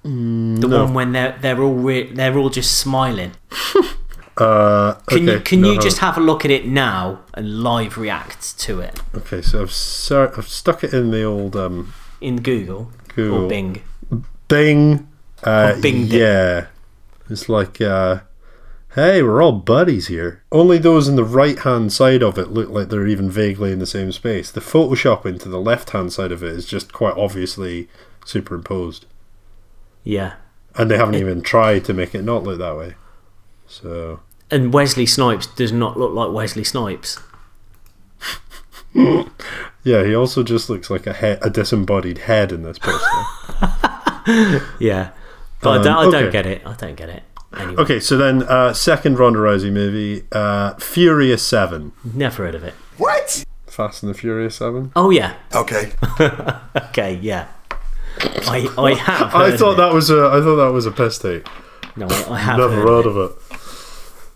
Mm, 0.06 0.62
the 0.62 0.67
one 0.69 0.93
when 0.93 1.12
they're 1.12 1.38
they're 1.41 1.62
all 1.62 1.73
re- 1.75 2.12
they're 2.12 2.38
all 2.38 2.49
just 2.49 2.77
smiling. 2.80 3.34
Uh, 4.38 4.93
Can 5.08 5.28
you 5.28 5.39
can 5.39 5.62
no, 5.62 5.71
you 5.71 5.80
just 5.82 5.97
have 6.00 6.17
a 6.17 6.21
look 6.21 6.45
at 6.45 6.52
it 6.52 6.67
now 6.67 7.21
and 7.34 7.63
live 7.63 7.97
react 7.97 8.58
to 8.60 8.80
it 8.82 9.00
Okay, 9.15 9.41
so 9.41 9.62
I've 9.63 10.38
I've 10.38 10.47
stuck 10.47 10.84
it 10.84 10.93
in 10.93 11.10
the 11.12 11.23
old 11.23 11.56
um, 11.56 11.93
in 12.21 12.41
Google, 12.41 12.91
Google. 13.15 13.45
or 13.45 13.50
Bing? 13.50 13.82
Bing. 14.47 15.08
Uh, 15.43 15.73
Binged 15.76 16.12
yeah, 16.12 16.67
it's 17.30 17.47
like, 17.47 17.80
uh, 17.80 18.21
hey, 18.95 19.21
we're 19.21 19.41
all 19.41 19.52
buddies 19.52 20.08
here. 20.08 20.41
Only 20.52 20.78
those 20.80 21.08
in 21.08 21.15
the 21.15 21.23
right 21.23 21.60
hand 21.60 21.93
side 21.93 22.23
of 22.23 22.38
it 22.39 22.50
look 22.52 22.69
like 22.69 22.89
they're 22.89 23.06
even 23.08 23.30
vaguely 23.30 23.71
in 23.71 23.80
the 23.80 23.86
same 23.86 24.12
space. 24.12 24.50
The 24.52 24.62
Photoshop 24.62 25.26
into 25.26 25.47
the 25.50 25.60
left 25.60 25.91
hand 25.91 26.12
side 26.13 26.32
of 26.32 26.43
it 26.43 26.54
is 26.54 26.65
just 26.65 26.91
quite 26.93 27.15
obviously 27.17 27.88
superimposed, 28.26 29.06
Yeah. 30.04 30.34
and 30.76 30.89
they 30.89 30.97
haven't 30.97 31.15
even 31.15 31.41
tried 31.41 31.86
to 31.86 31.93
make 31.93 32.15
it 32.15 32.23
not 32.23 32.43
look 32.43 32.58
that 32.60 32.76
way. 32.78 32.95
So 33.67 34.21
And 34.49 34.73
Wesley 34.73 35.05
Snipes 35.05 35.47
does 35.47 35.71
not 35.71 35.97
look 35.97 36.13
like 36.13 36.31
Wesley 36.31 36.63
Snipes. 36.63 37.19
yeah, 38.93 40.03
he 40.03 40.15
also 40.15 40.43
just 40.43 40.69
looks 40.69 40.89
like 40.89 41.05
a 41.07 41.13
he- 41.13 41.39
a 41.45 41.49
disembodied 41.49 42.19
head 42.19 42.51
in 42.51 42.63
this 42.63 42.79
poster. 42.79 43.07
Yeah. 44.79 45.12
But 45.62 45.69
I, 45.69 45.75
Um, 45.77 45.83
don't, 45.83 45.97
I 46.15 46.19
don't 46.21 46.31
get 46.33 46.45
it. 46.45 46.62
I 46.65 46.73
don't 46.73 46.95
get 46.95 47.07
it. 47.10 47.23
Anyway, 47.57 47.81
okay, 47.81 47.99
so 48.01 48.17
then 48.17 48.43
uh, 48.43 48.73
second 48.73 49.17
Ronda 49.17 49.39
Rousey 49.39 49.71
movie, 49.71 50.23
uh, 50.33 50.73
Furious 50.75 51.41
Seven, 51.41 51.93
never 52.13 52.43
heard 52.45 52.53
of 52.55 52.63
it. 52.65 52.73
What? 52.97 53.45
Fast 53.67 54.03
and 54.03 54.10
the 54.13 54.17
Furious 54.17 54.55
Seven. 54.57 54.91
Oh 54.97 55.10
yeah. 55.12 55.36
Okay. 55.55 55.93
Okay. 56.89 57.15
Yeah. 57.21 57.47
I 58.19 58.67
I 58.77 58.93
have. 58.95 59.33
I 59.36 59.55
thought 59.55 59.71
of 59.71 59.77
that 59.77 59.93
was 59.93 60.10
a 60.10 60.27
I 60.27 60.41
thought 60.41 60.55
that 60.57 60.73
was 60.73 60.86
a 60.86 60.91
piss 60.91 61.17
take. 61.19 61.47
No, 61.95 62.07
I, 62.07 62.33
I 62.33 62.38
have 62.39 62.57
Never 62.57 62.75
heard 62.75 62.88
heard 62.88 63.05
of 63.05 63.15
it. 63.17 63.21
of 63.21 63.31
it. 63.31 63.46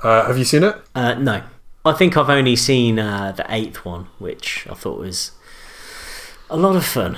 Uh, 0.03 0.25
have 0.25 0.37
you 0.37 0.45
seen 0.45 0.63
it? 0.63 0.75
Uh, 0.95 1.13
no, 1.15 1.43
I 1.85 1.93
think 1.93 2.17
I've 2.17 2.29
only 2.29 2.55
seen 2.55 2.99
uh, 2.99 3.31
the 3.31 3.45
eighth 3.49 3.85
one, 3.85 4.07
which 4.19 4.67
I 4.69 4.73
thought 4.73 4.99
was 4.99 5.31
a 6.49 6.57
lot 6.57 6.75
of 6.75 6.85
fun. 6.85 7.17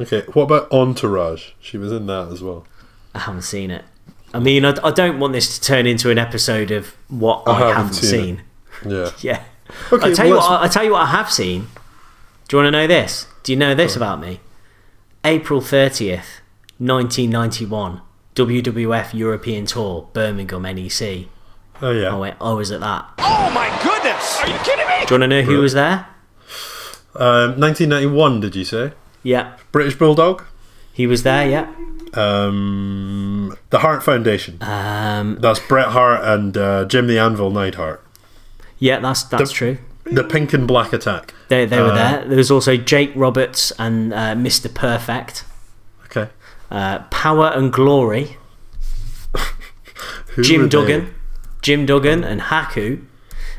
Okay. 0.00 0.22
What 0.32 0.44
about 0.44 0.72
Entourage? 0.72 1.50
She 1.60 1.76
was 1.76 1.92
in 1.92 2.06
that 2.06 2.32
as 2.32 2.42
well. 2.42 2.66
I 3.14 3.20
haven't 3.20 3.42
seen 3.42 3.70
it. 3.70 3.84
I 4.32 4.38
mean, 4.38 4.64
I, 4.64 4.74
I 4.82 4.90
don't 4.92 5.18
want 5.18 5.32
this 5.32 5.58
to 5.58 5.64
turn 5.64 5.86
into 5.86 6.10
an 6.10 6.18
episode 6.18 6.70
of 6.70 6.94
what 7.08 7.42
I, 7.46 7.58
haven't 7.58 7.76
haven't, 7.76 7.92
seen 7.94 8.42
seen. 8.82 8.92
Yeah. 8.92 9.10
Yeah. 9.20 9.44
Okay. 9.92 10.10
I 10.10 10.14
tell 10.14 10.26
you 10.26 10.34
what. 10.34 10.50
I, 10.50 10.64
I 10.64 10.68
tell 10.68 10.84
you 10.84 10.92
what. 10.92 11.02
I 11.02 11.06
have 11.10 11.30
seen. 11.30 11.68
Do 12.48 12.56
you 12.56 12.62
want 12.62 12.66
to 12.68 12.70
know 12.72 12.86
this? 12.86 13.26
Do 13.44 13.52
you 13.52 13.58
know 13.58 13.74
this 13.74 13.94
about 13.94 14.20
me? 14.20 14.40
April 15.24 15.60
thirtieth, 15.60 16.40
nineteen 16.78 17.30
ninety 17.30 17.66
one. 17.66 18.00
WWF 18.34 19.12
European 19.12 19.66
Tour, 19.66 20.08
Birmingham 20.12 20.62
NEC. 20.62 21.26
Oh 21.82 21.90
yeah. 21.90 22.14
I 22.14 22.18
went. 22.18 22.36
I 22.40 22.52
was 22.52 22.70
at 22.70 22.80
that. 22.80 23.06
Oh 23.18 23.50
my 23.54 23.68
goodness! 23.82 24.38
Are 24.40 24.48
you 24.48 24.58
kidding 24.64 24.86
me? 24.86 25.06
Do 25.06 25.14
you 25.14 25.20
want 25.20 25.22
to 25.22 25.26
know 25.28 25.42
who 25.42 25.58
was 25.60 25.72
there? 25.74 26.06
Um, 27.14 27.58
1991. 27.60 28.40
Did 28.40 28.54
you 28.56 28.64
say 28.64 28.92
Yeah, 29.22 29.56
British 29.72 29.96
Bulldog? 29.96 30.44
he 30.92 31.06
was 31.06 31.22
there. 31.22 31.48
Yeah. 31.48 31.72
Um, 32.14 33.56
the 33.70 33.78
Hart 33.80 34.02
Foundation. 34.02 34.58
Um. 34.62 35.38
That's 35.40 35.60
Bret 35.60 35.88
Hart 35.88 36.20
and 36.24 36.56
uh, 36.56 36.84
Jim 36.86 37.06
the 37.06 37.18
Anvil 37.18 37.50
Neidhart. 37.50 38.04
Yeah, 38.78 38.98
that's 39.00 39.22
that's 39.24 39.50
The- 39.50 39.54
true. 39.56 39.78
The 40.04 40.24
Pink 40.24 40.52
and 40.54 40.66
Black 40.66 40.92
Attack. 40.92 41.34
They 41.48 41.66
they 41.66 41.78
were 41.80 41.90
Uh, 41.92 41.94
there. 41.94 42.24
There 42.26 42.36
was 42.38 42.50
also 42.50 42.76
Jake 42.76 43.12
Roberts 43.14 43.70
and 43.78 44.12
uh, 44.12 44.34
Mr. 44.34 44.72
Perfect. 44.72 45.44
Okay. 46.06 46.30
Uh, 46.70 47.00
Power 47.10 47.52
and 47.54 47.72
Glory. 47.72 48.36
Who 50.34 50.38
were 50.38 50.42
Jim 50.42 50.68
they? 50.68 50.68
Jim 51.62 51.86
Duggan, 51.86 52.24
and 52.24 52.40
Haku. 52.40 53.04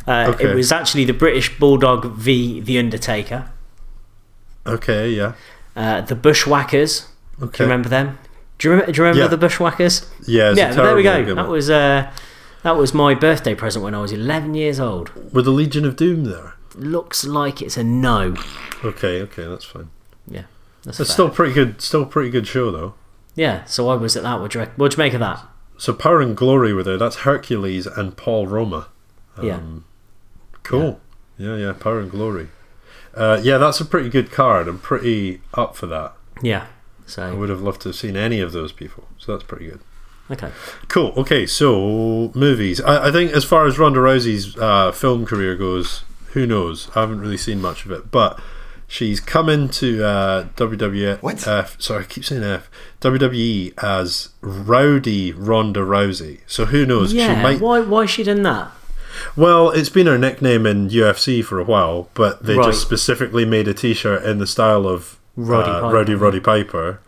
Uh, 0.07 0.31
Okay. 0.33 0.51
It 0.51 0.55
was 0.55 0.71
actually 0.71 1.05
the 1.05 1.13
British 1.13 1.57
Bulldog 1.59 2.05
v 2.15 2.59
The 2.59 2.79
Undertaker. 2.79 3.49
Okay. 4.65 5.09
Yeah. 5.11 5.33
Uh, 5.75 6.01
the 6.01 6.15
Bushwhackers. 6.15 7.07
Okay. 7.41 7.57
Do 7.57 7.63
you 7.63 7.69
remember 7.69 7.89
them? 7.89 8.17
Do 8.57 8.67
you 8.67 8.71
remember? 8.73 8.91
Do 8.91 8.97
you 8.97 9.03
remember 9.03 9.21
Yeah. 9.23 9.27
the 9.27 9.37
Bushwhackers? 9.37 10.09
Yeah. 10.27 10.53
Yeah, 10.55 10.71
there 10.73 10.95
we 10.95 11.03
go. 11.03 11.33
That 11.35 11.47
was 11.47 11.69
uh, 11.69 12.11
that 12.63 12.77
was 12.77 12.93
my 12.93 13.13
birthday 13.15 13.55
present 13.55 13.83
when 13.83 13.95
I 13.95 14.01
was 14.01 14.11
11 14.11 14.53
years 14.55 14.79
old. 14.79 15.11
Were 15.33 15.41
the 15.41 15.51
Legion 15.51 15.85
of 15.85 15.95
Doom 15.95 16.25
there? 16.25 16.53
Looks 16.75 17.23
like 17.25 17.61
it's 17.61 17.77
a 17.77 17.83
no. 17.83 18.35
Okay. 18.83 19.21
Okay. 19.21 19.45
That's 19.45 19.65
fine. 19.65 19.89
Yeah, 20.27 20.43
that's 20.83 20.97
fair. 20.97 21.05
still 21.05 21.29
pretty 21.29 21.53
good. 21.53 21.81
Still 21.81 22.05
pretty 22.05 22.29
good 22.29 22.47
show 22.47 22.71
though. 22.71 22.93
yeah. 23.35 23.63
So 23.65 23.89
I 23.89 23.95
was 23.95 24.15
at 24.15 24.23
that. 24.23 24.39
What 24.39 24.51
do 24.51 24.59
you, 24.59 24.65
what'd 24.75 24.97
you 24.97 25.03
make 25.03 25.13
of 25.13 25.19
that? 25.21 25.43
So 25.81 25.93
Power 25.93 26.21
and 26.21 26.37
Glory 26.37 26.73
were 26.75 26.83
there. 26.83 26.99
That's 26.99 27.15
Hercules 27.25 27.87
and 27.87 28.15
Paul 28.15 28.45
Roma. 28.45 28.89
yeah, 29.41 29.55
Um, 29.55 29.85
Cool. 30.61 30.99
Yeah, 31.39 31.55
yeah, 31.55 31.73
Power 31.73 31.99
and 32.01 32.11
Glory. 32.11 32.49
Uh, 33.15 33.39
yeah, 33.41 33.57
that's 33.57 33.81
a 33.81 33.85
pretty 33.85 34.07
good 34.07 34.29
card. 34.31 34.67
I'm 34.67 34.77
pretty 34.77 35.41
up 35.55 35.75
for 35.75 35.87
that. 35.87 36.13
yeah. 36.43 36.67
So 37.07 37.23
I 37.23 37.33
would 37.33 37.49
have 37.49 37.61
loved 37.61 37.81
to 37.81 37.89
have 37.89 37.95
seen 37.95 38.15
any 38.15 38.39
of 38.41 38.51
those 38.51 38.71
people. 38.71 39.07
So 39.17 39.31
that's 39.31 39.43
pretty 39.43 39.65
good. 39.65 39.79
okay. 40.29 40.51
Cool. 40.87 41.13
Okay, 41.17 41.47
so 41.47 42.31
movies. 42.35 42.79
I, 42.79 43.07
I 43.07 43.11
think 43.11 43.31
as 43.31 43.43
far 43.43 43.65
as 43.65 43.79
Ronda 43.79 43.99
Rousey's 44.01 44.55
uh, 44.57 44.91
film 44.91 45.25
career 45.25 45.55
goes, 45.55 46.03
who 46.33 46.45
knows? 46.45 46.89
I 46.95 46.99
haven't 47.01 47.21
really 47.21 47.37
seen 47.37 47.59
much 47.59 47.85
of 47.85 47.91
it, 47.91 48.11
but 48.11 48.39
she's 48.91 49.19
come 49.21 49.47
into 49.47 50.03
uh, 50.05 50.43
WWF. 50.57 51.21
What? 51.21 51.47
F, 51.47 51.79
sorry, 51.81 52.03
I 52.03 52.07
keep 52.07 52.25
saying 52.25 52.43
F. 52.43 52.69
WWE 52.99 53.73
as 53.81 54.29
Rowdy 54.41 55.31
Ronda 55.31 55.79
Rousey. 55.79 56.41
So 56.45 56.65
who 56.65 56.85
knows? 56.85 57.13
Yeah. 57.13 57.35
She 57.35 57.41
might. 57.41 57.61
Why 57.61 57.79
why 57.79 58.05
she 58.05 58.23
done 58.23 58.43
that? 58.43 58.71
Well, 59.35 59.69
it's 59.71 59.89
been 59.89 60.07
her 60.07 60.17
nickname 60.17 60.65
in 60.65 60.89
UFC 60.89 61.43
for 61.43 61.59
a 61.59 61.63
while, 61.63 62.09
but 62.13 62.43
they 62.43 62.55
Right. 62.55 62.67
just 62.67 62.81
specifically 62.81 63.45
made 63.45 63.67
a 63.67 63.73
T-shirt 63.73 64.23
in 64.23 64.37
the 64.39 64.47
style 64.47 64.87
of 64.87 65.19
Roddy 65.35 65.69
uh, 65.69 65.81
Piper. 65.81 65.93
Roddy 65.95 66.15
Roddy 66.15 66.39
Piper. 66.39 66.99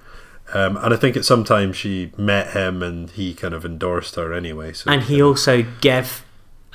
Um, 0.54 0.78
and 0.78 0.93
I 0.93 0.98
think 0.98 1.17
at 1.17 1.26
some 1.26 1.43
time 1.43 1.74
she 1.74 2.12
met 2.17 2.52
him 2.52 2.84
and 2.84 3.10
he 3.10 3.34
kind 3.34 3.53
of 3.53 3.66
endorsed 3.66 4.16
her 4.16 4.34
anyway. 4.34 4.74
So 4.74 4.91
And 4.91 5.01
he 5.03 5.22
also 5.22 5.64
gave 5.82 6.24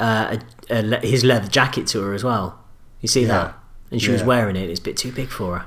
uh, 0.00 0.38
a, 0.70 0.80
a, 0.80 0.82
le- 0.82 1.00
his 1.06 1.22
leather 1.24 1.46
jacket 1.48 1.86
to 1.88 2.00
her 2.02 2.12
as 2.14 2.24
well. 2.24 2.58
You 3.00 3.08
see 3.08 3.22
Yeah. 3.22 3.28
that? 3.28 3.58
And 3.90 4.00
she 4.02 4.10
was 4.10 4.22
wearing 4.22 4.56
it. 4.56 4.68
It's 4.70 4.80
a 4.80 4.82
bit 4.82 4.96
too 4.96 5.12
big 5.12 5.28
for 5.28 5.58
her. 5.58 5.66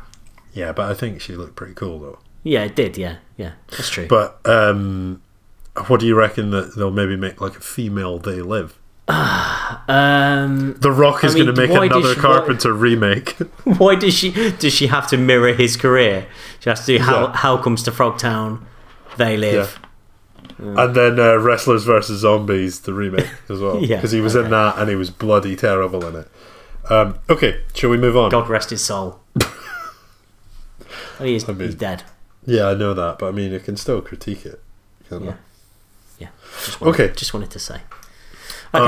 yeah, 0.53 0.71
but 0.71 0.89
I 0.89 0.93
think 0.93 1.21
she 1.21 1.35
looked 1.35 1.55
pretty 1.55 1.73
cool 1.73 1.99
though. 1.99 2.19
Yeah, 2.43 2.63
it 2.63 2.75
did. 2.75 2.97
Yeah, 2.97 3.17
yeah, 3.37 3.53
that's 3.69 3.89
true. 3.89 4.07
But 4.07 4.39
um, 4.45 5.21
what 5.87 5.99
do 5.99 6.05
you 6.07 6.15
reckon 6.15 6.49
that 6.51 6.75
they'll 6.75 6.91
maybe 6.91 7.15
make 7.15 7.39
like 7.41 7.55
a 7.57 7.61
female 7.61 8.17
They 8.19 8.41
Live? 8.41 8.77
um, 9.87 10.75
The 10.79 10.91
Rock 10.91 11.23
is 11.23 11.33
I 11.33 11.35
mean, 11.39 11.45
going 11.45 11.55
to 11.55 11.61
make 11.67 11.91
another 11.91 12.13
she- 12.13 12.19
Carpenter 12.19 12.73
remake. 12.73 13.31
why 13.63 13.95
does 13.95 14.13
she 14.13 14.31
does 14.51 14.73
she 14.73 14.87
have 14.87 15.07
to 15.09 15.17
mirror 15.17 15.53
his 15.53 15.75
career? 15.77 16.27
She 16.59 16.69
has 16.69 16.85
to 16.85 16.97
do 16.97 17.03
how 17.03 17.27
Yeah. 17.27 17.37
Hell 17.37 17.57
Comes 17.61 17.83
to 17.83 17.91
Frogtown, 17.91 18.63
they 19.17 19.37
live. 19.37 19.79
and 20.57 20.95
then 20.95 21.19
uh, 21.19 21.35
Wrestlers 21.37 21.83
versus 21.85 22.21
Zombies, 22.21 22.81
the 22.81 22.93
remake 22.93 23.27
as 23.49 23.59
well. 23.59 23.79
Yeah, 23.83 23.97
because 23.97 24.11
he 24.11 24.21
was 24.21 24.35
in 24.35 24.49
that 24.51 24.77
and 24.77 24.89
he 24.89 24.95
was 24.95 25.09
bloody 25.09 25.55
terrible 25.55 26.05
in 26.05 26.15
it. 26.15 26.27
Um, 26.89 27.19
okay, 27.29 27.61
shall 27.73 27.89
we 27.89 27.97
move 27.97 28.17
on? 28.17 28.29
God 28.31 28.49
rest 28.49 28.69
his 28.71 28.83
soul. 28.83 29.19
Well, 29.35 31.27
he 31.27 31.35
is, 31.35 31.47
I 31.47 31.53
mean- 31.53 31.67
he's 31.67 31.75
dead. 31.75 32.03
Yeah, 32.45 32.69
I 32.69 32.73
know 32.73 32.93
that, 32.95 33.19
but 33.19 33.27
I 33.27 33.31
mean, 33.31 33.51
you 33.51 33.59
can 33.59 33.77
still 33.77 34.01
critique 34.01 34.45
it. 34.45 34.59
can't 35.07 35.23
Yeah. 35.23 35.29
you? 35.31 35.37
Yeah. 36.19 36.27
Just 36.65 36.81
wanted, 36.81 36.93
Okay. 37.03 37.13
Just 37.15 37.33
wanted 37.33 37.51
to 37.51 37.59
say. 37.59 37.81
Okay. 38.73 38.81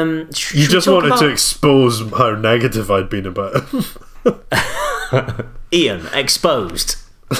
Um, 0.00 0.32
sh- 0.34 0.54
You 0.54 0.66
just 0.68 0.86
wanted 0.86 1.16
to 1.16 1.28
expose 1.28 2.02
how 2.12 2.32
negative 2.34 2.90
I'd 2.90 3.08
been 3.08 3.26
about 3.26 3.52
it. 3.56 5.46
Ian 5.72 6.06
exposed. 6.12 6.96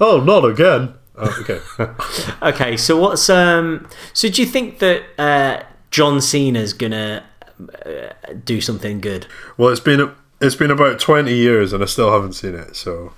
oh, 0.00 0.22
not 0.26 0.44
again. 0.44 0.94
Oh, 1.16 1.36
okay. 1.40 1.60
Okay, 2.42 2.76
so 2.76 2.98
what's 2.98 3.28
um? 3.30 3.88
So 4.12 4.28
do 4.28 4.42
you 4.42 4.48
think 4.48 4.78
that 4.80 5.02
uh, 5.18 5.62
John 5.90 6.20
Cena's 6.20 6.72
gonna 6.72 7.24
uh, 7.84 8.12
do 8.44 8.60
something 8.60 9.00
good? 9.00 9.26
well, 9.58 9.68
it's 9.70 9.80
been 9.80 10.10
it's 10.40 10.54
been 10.54 10.70
about 10.70 10.98
twenty 11.00 11.34
years, 11.34 11.72
and 11.72 11.82
I 11.82 11.86
still 11.86 12.10
haven't 12.12 12.32
seen 12.34 12.54
it. 12.54 12.74
So, 12.76 13.12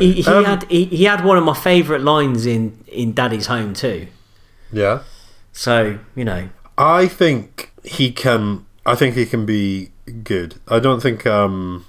He, 0.00 0.22
he 0.22 0.26
Um, 0.30 0.44
had 0.44 0.64
he, 0.64 0.86
he 0.86 1.04
had 1.04 1.24
one 1.24 1.38
of 1.38 1.44
my 1.44 1.54
favourite 1.54 2.02
lines 2.02 2.46
in 2.46 2.78
in 2.88 3.12
Daddy's 3.12 3.46
Home 3.46 3.74
too. 3.74 4.06
yeah. 4.72 5.00
So 5.52 5.98
you 6.16 6.24
know, 6.24 6.48
I 6.78 7.06
think 7.06 7.70
he 7.84 8.10
can. 8.10 8.64
I 8.86 8.94
think 8.96 9.14
he 9.14 9.26
can 9.26 9.44
be 9.46 9.90
good. 10.24 10.56
I 10.66 10.80
don't 10.80 11.00
think 11.00 11.26
um, 11.26 11.84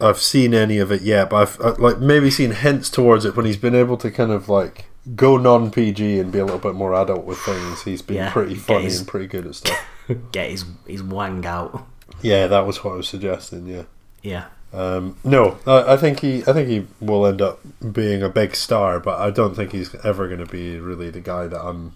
I've 0.00 0.18
seen 0.18 0.52
any 0.52 0.78
of 0.78 0.90
it 0.92 1.00
yet, 1.02 1.30
but 1.30 1.36
I've 1.36 1.60
uh, 1.60 1.74
like 1.78 1.98
maybe 2.00 2.30
seen 2.30 2.50
hints 2.50 2.90
towards 2.90 3.24
it 3.24 3.36
when 3.36 3.46
he's 3.46 3.56
been 3.56 3.74
able 3.74 3.96
to 3.98 4.10
kind 4.10 4.32
of 4.32 4.48
like 4.48 4.86
go 5.14 5.36
non 5.38 5.70
PG 5.70 6.18
and 6.18 6.32
be 6.32 6.38
a 6.40 6.44
little 6.44 6.58
bit 6.60 6.74
more 6.74 6.94
adult 6.94 7.24
with 7.24 7.38
things. 7.38 7.82
He's 7.84 8.02
been 8.02 8.16
Yeah, 8.16 8.32
pretty 8.32 8.56
funny 8.56 8.84
his- 8.84 8.98
and 8.98 9.08
pretty 9.08 9.28
good 9.28 9.46
at 9.46 9.54
stuff. 9.54 9.78
get 10.32 10.50
his 10.50 10.64
his 10.86 11.02
wang 11.02 11.44
out. 11.46 11.86
yeah, 12.22 12.46
that 12.46 12.66
was 12.66 12.82
what 12.84 12.94
I 12.94 12.96
was 12.96 13.08
suggesting. 13.08 13.66
Yeah. 13.66 13.82
Yeah, 14.22 14.46
Um, 14.72 15.18
no, 15.22 15.58
I, 15.66 15.92
I 15.92 15.96
think 15.98 16.20
he. 16.20 16.42
I 16.46 16.54
think 16.54 16.68
he 16.68 16.86
will 16.98 17.26
end 17.26 17.42
up 17.42 17.60
being 17.92 18.22
a 18.22 18.30
big 18.30 18.56
star, 18.56 18.98
but 18.98 19.20
I 19.20 19.30
don't 19.30 19.54
think 19.54 19.72
he's 19.72 19.94
ever 19.96 20.28
going 20.28 20.40
to 20.40 20.46
be 20.50 20.78
really 20.80 21.10
the 21.10 21.20
guy 21.20 21.46
that 21.46 21.60
I'm 21.60 21.94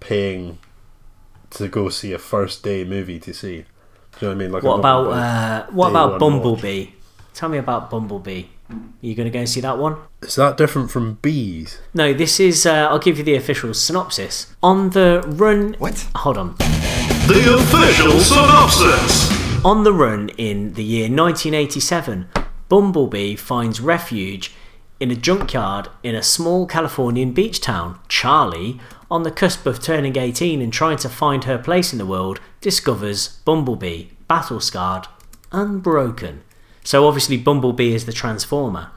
paying 0.00 0.58
to 1.50 1.68
go 1.68 1.90
see 1.90 2.14
a 2.14 2.18
first 2.18 2.62
day 2.62 2.82
movie 2.84 3.20
to 3.20 3.34
see. 3.34 3.64
Do 4.18 4.26
you 4.26 4.28
know 4.28 4.28
what 4.28 4.32
I 4.32 4.34
mean? 4.38 4.52
Like, 4.52 4.62
what 4.62 4.78
about 4.78 5.06
uh, 5.10 5.66
what 5.70 5.90
about 5.90 6.10
one 6.12 6.18
Bumblebee? 6.20 6.86
Tell 7.34 7.50
me 7.50 7.58
about 7.58 7.90
Bumblebee. 7.90 8.44
Are 8.70 8.76
you 9.02 9.14
gonna 9.14 9.28
go 9.30 9.40
and 9.40 9.48
see 9.48 9.60
that 9.60 9.76
one? 9.76 9.96
Is 10.22 10.36
that 10.36 10.56
different 10.56 10.90
from 10.90 11.18
bees? 11.20 11.78
No, 11.92 12.14
this 12.14 12.40
is. 12.40 12.64
Uh, 12.64 12.88
I'll 12.90 12.98
give 12.98 13.18
you 13.18 13.24
the 13.24 13.34
official 13.34 13.74
synopsis. 13.74 14.54
On 14.62 14.88
the 14.90 15.22
run. 15.26 15.74
What? 15.78 16.08
Hold 16.16 16.38
on. 16.38 16.56
The 17.26 17.56
official 17.56 18.20
synopsis. 18.20 19.64
On 19.64 19.82
the 19.82 19.92
run 19.92 20.28
in 20.38 20.74
the 20.74 20.84
year 20.84 21.08
1987, 21.08 22.28
Bumblebee 22.68 23.34
finds 23.34 23.80
refuge 23.80 24.52
in 25.00 25.10
a 25.10 25.16
junkyard 25.16 25.88
in 26.04 26.14
a 26.14 26.22
small 26.22 26.68
Californian 26.68 27.32
beach 27.32 27.60
town. 27.60 27.98
Charlie, 28.06 28.78
on 29.10 29.24
the 29.24 29.32
cusp 29.32 29.66
of 29.66 29.82
turning 29.82 30.16
18 30.16 30.62
and 30.62 30.72
trying 30.72 30.98
to 30.98 31.08
find 31.08 31.42
her 31.42 31.58
place 31.58 31.92
in 31.92 31.98
the 31.98 32.06
world, 32.06 32.38
discovers 32.60 33.40
Bumblebee, 33.44 34.04
battle 34.28 34.60
scarred, 34.60 35.08
unbroken. 35.50 36.44
So 36.84 37.08
obviously, 37.08 37.38
Bumblebee 37.38 37.92
is 37.92 38.06
the 38.06 38.12
Transformer. 38.12 38.92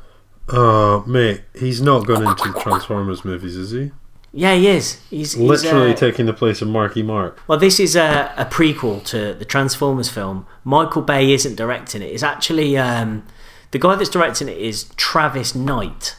Oh, 0.49 1.03
mate, 1.07 1.41
he's 1.55 1.81
not 1.81 2.05
gone 2.05 2.27
into 2.27 2.53
Transformers 2.59 3.25
movies, 3.25 3.55
is 3.55 3.71
he? 3.71 3.91
Yeah, 4.31 4.53
he 4.55 4.67
is. 4.67 5.01
He's, 5.09 5.33
he's 5.33 5.37
Literally 5.37 5.91
uh, 5.91 5.95
taking 5.95 6.25
the 6.27 6.33
place 6.33 6.61
of 6.61 6.67
Marky 6.67 7.01
Mark. 7.01 7.41
Well, 7.47 7.57
this 7.57 7.79
is 7.79 7.95
a, 7.95 8.31
a 8.37 8.45
prequel 8.45 9.03
to 9.05 9.33
the 9.33 9.45
Transformers 9.45 10.09
film. 10.09 10.45
Michael 10.63 11.01
Bay 11.01 11.31
isn't 11.33 11.55
directing 11.55 12.01
it. 12.03 12.05
It's 12.07 12.21
actually 12.23 12.77
um, 12.77 13.25
the 13.71 13.79
guy 13.79 13.95
that's 13.95 14.09
directing 14.09 14.47
it 14.47 14.57
is 14.57 14.83
Travis 14.97 15.55
Knight. 15.55 16.15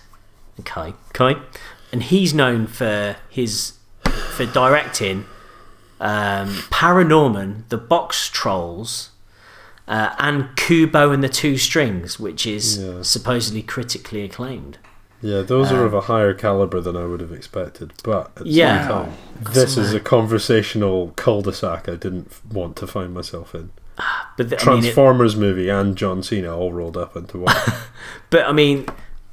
Okay, 0.59 0.93
okay, 1.15 1.41
and 1.93 2.03
he's 2.03 2.35
known 2.35 2.67
for 2.67 3.17
his 3.31 3.75
for 4.05 4.45
directing 4.45 5.25
um, 6.01 6.49
Paranorman, 6.71 7.69
The 7.69 7.79
Box 7.79 8.29
Trolls, 8.29 9.11
uh, 9.89 10.15
and 10.19 10.55
Kubo 10.57 11.13
and 11.13 11.23
the 11.23 11.29
Two 11.29 11.57
Strings, 11.57 12.19
which 12.21 12.47
is 12.47 12.79
Yeah. 12.79 13.03
supposedly 13.03 13.63
critically 13.63 14.23
acclaimed. 14.23 14.79
Yeah, 15.23 15.43
those 15.43 15.71
are 15.71 15.85
of 15.85 15.93
a 15.93 16.03
higher 16.03 16.33
caliber 16.33 16.81
than 16.81 16.97
I 16.97 17.05
would 17.05 17.21
have 17.21 17.33
expected. 17.33 17.93
But 18.03 18.33
at 18.39 18.45
the 18.45 18.49
Yeah. 18.49 18.81
same 18.81 18.89
time, 18.89 19.13
this 19.53 19.77
is 19.77 19.93
a 19.93 20.01
conversational 20.01 21.13
cul-de-sac 21.17 21.89
I 21.89 21.97
didn't 21.97 22.29
f- 22.31 22.41
want 22.51 22.77
to 22.77 22.87
find 22.87 23.13
myself 23.13 23.55
in. 23.55 23.71
But 24.39 24.49
the, 24.49 24.57
I 24.57 24.65
mean, 24.65 24.79
it- 24.79 24.83
Transformers 24.83 25.37
movie 25.37 25.69
and 25.69 25.95
John 25.97 26.23
Cena 26.23 26.57
all 26.57 26.73
rolled 26.73 26.97
up 26.97 27.17
into 27.17 27.39
one. 27.39 27.55
But 28.31 28.47
I 28.47 28.53
mean, 28.53 28.87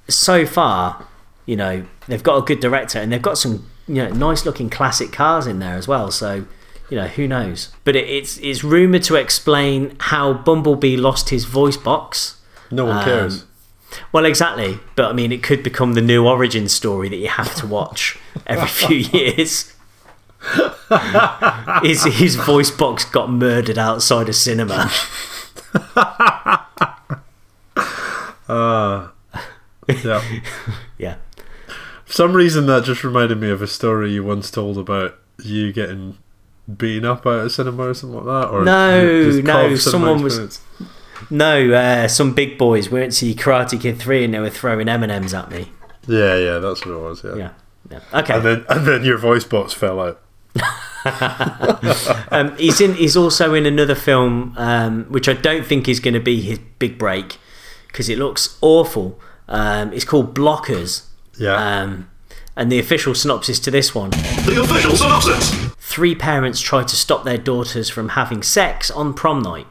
so 0.10 0.46
far, 0.46 1.06
you 1.46 1.56
know, 1.56 1.86
they've 2.08 2.24
got 2.24 2.38
a 2.38 2.42
good 2.42 2.60
director 2.60 3.00
and 3.00 3.12
they've 3.12 3.22
got 3.22 3.38
some, 3.38 3.66
you 3.88 3.96
know, 4.04 4.10
nice 4.10 4.46
looking 4.46 4.70
classic 4.70 5.12
cars 5.14 5.48
in 5.48 5.60
there 5.60 5.76
as 5.78 5.88
well. 5.88 6.12
So, 6.12 6.46
you 6.90 6.98
know, 6.98 7.08
who 7.08 7.28
knows? 7.28 7.70
But 7.86 7.96
it, 7.96 8.10
it's 8.10 8.38
it's 8.40 8.64
rumored 8.64 9.04
to 9.04 9.16
explain 9.16 9.96
how 10.00 10.34
Bumblebee 10.34 10.98
lost 10.98 11.30
his 11.30 11.46
voice 11.46 11.78
box. 11.78 12.38
No 12.72 12.86
one 12.86 12.98
Um, 12.98 13.04
cares. 13.06 13.46
Well, 14.12 14.26
exactly. 14.26 14.80
But 14.96 15.06
I 15.06 15.14
mean, 15.14 15.32
it 15.32 15.44
could 15.44 15.64
become 15.64 15.94
the 15.94 16.02
new 16.02 16.26
origin 16.28 16.68
story 16.68 17.10
that 17.10 17.18
you 17.18 17.30
have 17.30 17.56
to 17.56 17.68
watch 17.68 18.18
every 18.46 18.68
few 18.68 18.98
years. 18.98 19.74
his 21.84 22.04
his 22.04 22.36
voice 22.36 22.72
box 22.72 23.06
got 23.06 23.30
murdered 23.30 23.78
outside 23.78 24.30
a 24.30 24.34
cinema. 24.34 24.92
Uh. 28.48 29.10
yeah. 30.04 30.24
yeah. 30.98 31.16
For 32.06 32.14
some 32.14 32.34
reason, 32.34 32.66
that 32.68 32.86
just 32.86 33.04
reminded 33.04 33.40
me 33.40 33.50
of 33.50 33.62
a 33.62 33.68
story 33.68 34.14
you 34.14 34.24
once 34.24 34.50
told 34.50 34.78
about 34.78 35.20
you 35.44 35.74
getting 35.74 36.18
beaten 36.78 37.06
up 37.06 37.26
out 37.26 37.46
of 37.46 37.52
cinema 37.52 37.90
or 37.90 37.94
something 37.94 38.24
like 38.24 38.44
that. 38.44 38.50
Or 38.50 38.64
No, 38.64 39.42
no, 39.42 39.76
someone 39.76 40.22
was-. 40.24 40.62
No, 41.30 41.72
uh, 41.72 42.08
some 42.08 42.34
big 42.34 42.58
boys 42.58 42.90
went 42.90 43.12
to 43.12 43.18
see 43.18 43.36
Karate 43.36 43.80
Kid 43.80 44.00
3 44.00 44.26
and 44.26 44.34
they 44.34 44.40
were 44.40 44.50
throwing 44.50 44.88
M&Ms 44.88 45.34
at 45.34 45.50
me. 45.50 45.72
Yeah, 46.08 46.38
yeah, 46.38 46.60
that's 46.60 46.86
what 46.86 46.96
it 46.96 47.00
was. 47.00 47.24
Yeah. 47.24 47.36
Yeah. 47.36 47.52
yeah. 47.92 48.20
Okay. 48.20 48.34
And 48.36 48.46
then 48.46 48.66
and 48.70 48.88
then 48.88 49.04
your 49.04 49.18
voice 49.18 49.44
box 49.44 49.74
fell 49.74 50.00
out. 50.00 50.22
um, 52.32 52.56
he's 52.58 52.82
in. 52.82 52.96
He's 52.96 53.16
also 53.16 53.54
in 53.54 53.66
another 53.66 53.96
film, 53.96 54.54
um, 54.58 55.06
which 55.06 55.30
I 55.30 55.34
don't 55.34 55.66
think 55.66 55.88
is 55.88 56.00
going 56.00 56.14
to 56.14 56.20
be 56.20 56.42
his 56.42 56.60
big 56.80 56.98
break 56.98 57.38
because 57.88 58.10
it 58.10 58.18
looks 58.18 58.58
awful. 58.62 59.20
Um, 59.48 59.94
it's 59.94 60.06
called 60.06 60.36
Blockers. 60.36 61.06
Yeah. 61.38 61.54
Um, 61.54 62.10
and 62.56 62.72
the 62.72 62.80
official 62.80 63.14
synopsis 63.14 63.60
to 63.60 63.72
this 63.72 63.94
one: 63.94 64.10
The 64.10 64.60
official 64.64 64.96
synopsis. 64.96 65.68
Three 65.78 66.16
parents 66.16 66.60
try 66.60 66.84
to 66.84 66.96
stop 66.96 67.24
their 67.24 67.38
daughters 67.38 67.90
from 67.90 68.10
having 68.10 68.44
sex 68.44 68.90
on 68.92 69.14
prom 69.14 69.42
night. 69.42 69.68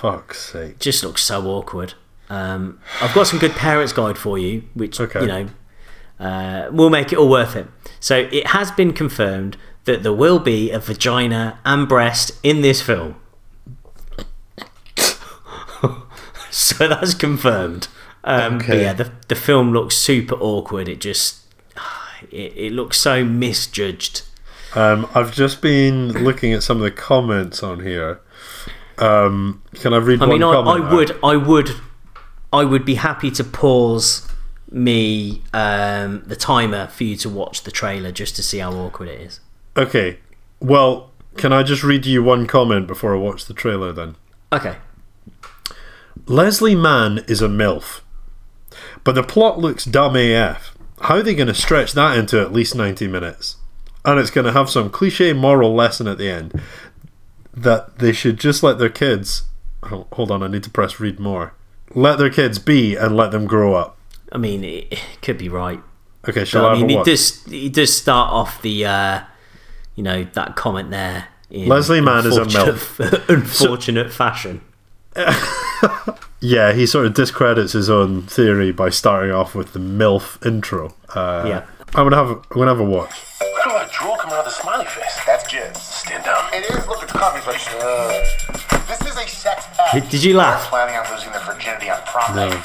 Fuck's 0.00 0.52
sake. 0.52 0.78
Just 0.78 1.02
looks 1.04 1.22
so 1.22 1.46
awkward. 1.46 1.94
Um, 2.28 2.80
I've 3.00 3.14
got 3.14 3.26
some 3.26 3.38
good 3.38 3.52
parents 3.52 3.92
guide 3.92 4.18
for 4.18 4.36
you, 4.38 4.64
which 4.74 5.00
Okay. 5.00 5.20
you 5.20 5.26
know 5.26 5.48
uh, 6.18 6.68
will 6.72 6.90
make 6.90 7.12
it 7.12 7.18
all 7.18 7.28
worth 7.28 7.54
it. 7.56 7.66
So 8.00 8.28
it 8.32 8.48
has 8.48 8.70
been 8.70 8.92
confirmed 8.92 9.56
that 9.84 10.02
there 10.02 10.12
will 10.12 10.38
be 10.40 10.70
a 10.70 10.78
vagina 10.80 11.58
and 11.64 11.88
breast 11.88 12.32
in 12.42 12.60
this 12.62 12.82
film. 12.82 13.14
so 16.50 16.88
that's 16.88 17.14
confirmed. 17.14 17.88
Um, 18.24 18.58
But 18.58 18.64
Okay. 18.66 18.82
yeah, 18.82 18.92
the 18.92 19.10
the 19.28 19.34
film 19.36 19.72
looks 19.72 19.96
super 19.96 20.34
awkward. 20.36 20.88
It 20.88 21.00
just 21.00 21.40
it, 22.30 22.52
it 22.56 22.72
looks 22.72 22.98
so 22.98 23.24
misjudged. 23.24 24.22
Um, 24.74 25.08
I've 25.14 25.32
just 25.32 25.62
been 25.62 26.12
looking 26.12 26.52
at 26.52 26.62
some 26.62 26.76
of 26.78 26.82
the 26.82 26.90
comments 26.90 27.62
on 27.62 27.80
here. 27.80 28.20
Um, 28.98 29.62
can 29.74 29.92
I 29.92 29.98
read 29.98 30.22
I 30.22 30.26
one 30.26 30.40
mean, 30.40 30.42
I. 30.42 30.52
I 30.52 30.94
would, 30.94 31.18
I 31.22 31.36
would, 31.36 31.70
I 32.52 32.64
would 32.64 32.84
be 32.84 32.94
happy 32.94 33.30
to 33.32 33.44
pause 33.44 34.26
me 34.70 35.42
um, 35.52 36.22
the 36.26 36.36
timer 36.36 36.86
for 36.88 37.04
you 37.04 37.16
to 37.16 37.28
watch 37.28 37.62
the 37.62 37.70
trailer 37.70 38.12
just 38.12 38.36
to 38.36 38.42
see 38.42 38.58
how 38.58 38.72
awkward 38.72 39.08
it 39.08 39.20
is. 39.20 39.40
Okay. 39.76 40.18
Well, 40.60 41.10
can 41.36 41.52
I 41.52 41.62
just 41.62 41.82
read 41.82 42.06
you 42.06 42.22
one 42.22 42.46
comment 42.46 42.86
before 42.86 43.14
I 43.14 43.18
watch 43.18 43.44
the 43.44 43.54
trailer 43.54 43.92
then? 43.92 44.16
Okay. 44.52 44.76
Leslie 46.26 46.74
Mann 46.74 47.18
is 47.28 47.42
a 47.42 47.48
MILF. 47.48 48.00
But 49.04 49.14
the 49.14 49.22
plot 49.22 49.58
looks 49.58 49.84
dumb 49.84 50.16
AF. 50.16 50.76
How 51.02 51.16
are 51.16 51.22
they 51.22 51.34
going 51.34 51.46
to 51.46 51.54
stretch 51.54 51.92
that 51.92 52.16
into 52.16 52.40
at 52.40 52.52
least 52.52 52.74
90 52.74 53.06
minutes? 53.06 53.56
And 54.04 54.18
it's 54.18 54.30
going 54.30 54.46
to 54.46 54.52
have 54.52 54.70
some 54.70 54.90
cliche 54.90 55.32
moral 55.32 55.74
lesson 55.74 56.06
at 56.08 56.18
the 56.18 56.28
end 56.28 56.60
that 57.56 57.98
they 57.98 58.12
should 58.12 58.38
just 58.38 58.62
let 58.62 58.78
their 58.78 58.88
kids. 58.90 59.44
Oh, 59.82 60.06
hold 60.12 60.30
on, 60.30 60.42
I 60.42 60.48
need 60.48 60.62
to 60.64 60.70
press 60.70 61.00
read 61.00 61.18
more. 61.18 61.54
Let 61.94 62.18
their 62.18 62.30
kids 62.30 62.58
be 62.58 62.96
and 62.96 63.16
let 63.16 63.30
them 63.30 63.46
grow 63.46 63.74
up. 63.74 63.96
I 64.32 64.38
mean, 64.38 64.64
it, 64.64 64.88
it 64.92 65.02
could 65.22 65.38
be 65.38 65.48
right. 65.48 65.80
Okay, 66.28 66.44
shall 66.44 66.62
But, 66.62 66.68
I 66.68 66.70
I 66.74 66.76
have 66.78 66.86
mean, 66.86 66.90
a 66.90 66.94
it 66.94 66.96
watch? 66.98 67.06
does, 67.06 67.42
it 67.52 67.72
does 67.72 67.96
start 67.96 68.32
off 68.32 68.60
the, 68.62 68.84
uh, 68.84 69.20
you 69.94 70.02
know, 70.02 70.24
that 70.34 70.56
comment 70.56 70.90
there. 70.90 71.28
In 71.48 71.68
Leslie 71.68 72.00
Mann 72.00 72.26
is 72.26 72.36
a 72.36 72.42
unfortunate- 72.42 73.22
unfortunate 73.30 74.12
fashion. 74.12 74.60
Yeah, 76.38 76.74
he 76.74 76.84
sort 76.86 77.06
of 77.06 77.14
discredits 77.14 77.72
his 77.72 77.88
own 77.88 78.22
theory 78.22 78.70
by 78.70 78.90
starting 78.90 79.32
off 79.32 79.54
with 79.54 79.72
the 79.72 79.78
MILF 79.78 80.44
intro. 80.46 80.94
Uh, 81.14 81.44
Yeah. 81.46 81.66
I'm 81.94 82.04
gonna 82.08 82.16
have 82.16 82.28
I'm 82.28 82.42
gonna 82.58 82.70
have 82.70 82.78
a 82.80 82.84
watch. 82.84 83.10
But 87.46 87.56
uh, 87.80 88.08
this 88.88 89.00
is 89.02 89.16
a 89.16 89.26
sex 89.28 89.66
pact. 89.76 89.94
Did- 89.94 90.08
did 90.10 90.24
you 90.24 90.34
laugh? 90.36 90.62
They're 90.62 90.70
planning 90.70 90.96
on 90.96 91.06
losing 91.14 91.30
their 91.30 91.42
virginity 91.44 91.88
on 91.90 92.00
prom 92.02 92.34
night. 92.34 92.58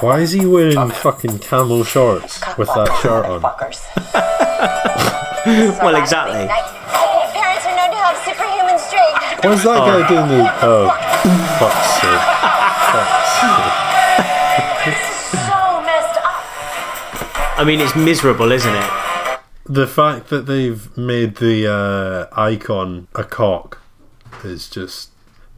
Why 0.00 0.20
is 0.20 0.30
he 0.30 0.46
wearing 0.46 0.90
fucking 0.90 1.40
camel 1.40 1.82
shorts 1.82 2.38
with 2.56 2.68
that 2.68 2.96
shirt 3.02 3.26
on? 3.26 3.42
well, 5.82 5.96
exactly. 5.96 6.46
Parents 6.46 7.66
are 7.66 7.74
known 7.76 7.90
to 7.90 7.96
have 7.98 8.16
superhuman 8.24 8.78
strength. 8.78 9.42
Why 9.44 9.52
is 9.52 9.62
that 9.64 9.78
guy 9.82 10.06
doing 10.08 10.28
the? 10.28 10.48
Oh, 10.62 10.88
fuck's 11.58 11.90
sake! 11.98 12.22
Fuck's 12.94 13.32
sake. 13.42 13.74
So 15.42 15.58
messed 15.82 16.16
up. 16.22 17.58
I 17.58 17.64
mean, 17.66 17.80
it's 17.80 17.96
miserable, 17.96 18.52
isn't 18.52 18.72
it? 18.74 18.90
The 19.66 19.88
fact 19.88 20.28
that 20.28 20.46
they've 20.46 20.96
made 20.96 21.34
the 21.36 21.66
uh, 21.68 22.28
icon 22.40 23.08
a 23.16 23.24
cock 23.24 23.81
is 24.44 24.68
just, 24.68 25.10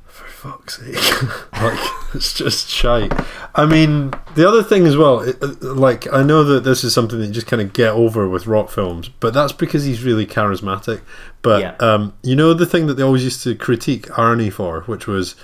for 0.07 0.27
fuck's 0.29 0.79
sake, 0.79 1.23
like 1.53 1.79
it's 2.15 2.33
just 2.35 2.69
shite. 2.69 3.13
I 3.55 3.67
mean, 3.67 4.13
the 4.35 4.47
other 4.49 4.63
thing 4.63 4.87
as 4.87 4.97
well, 4.97 5.21
it, 5.21 5.43
uh, 5.43 5.49
like 5.61 6.13
I 6.13 6.23
know 6.23 6.45
that 6.45 6.65
this 6.65 6.85
is 6.85 6.93
something 6.95 7.19
that 7.21 7.27
you 7.27 7.33
just 7.33 7.47
kind 7.47 7.61
of 7.63 7.73
get 7.73 7.91
over 7.91 8.29
with 8.29 8.47
rock 8.47 8.71
films, 8.71 9.09
but 9.09 9.35
that's 9.35 9.53
because 9.53 9.85
he's 9.85 10.03
really 10.05 10.27
charismatic. 10.27 11.01
But 11.43 11.61
Yeah. 11.61 11.75
um, 11.81 12.15
you 12.23 12.37
know 12.37 12.55
the 12.55 12.67
thing 12.67 12.87
that 12.87 12.95
they 12.95 13.03
always 13.03 13.25
used 13.25 13.43
to 13.45 13.55
critique 13.55 14.07
Arnie 14.09 14.53
for, 14.53 14.83
which 14.83 15.07
was. 15.07 15.35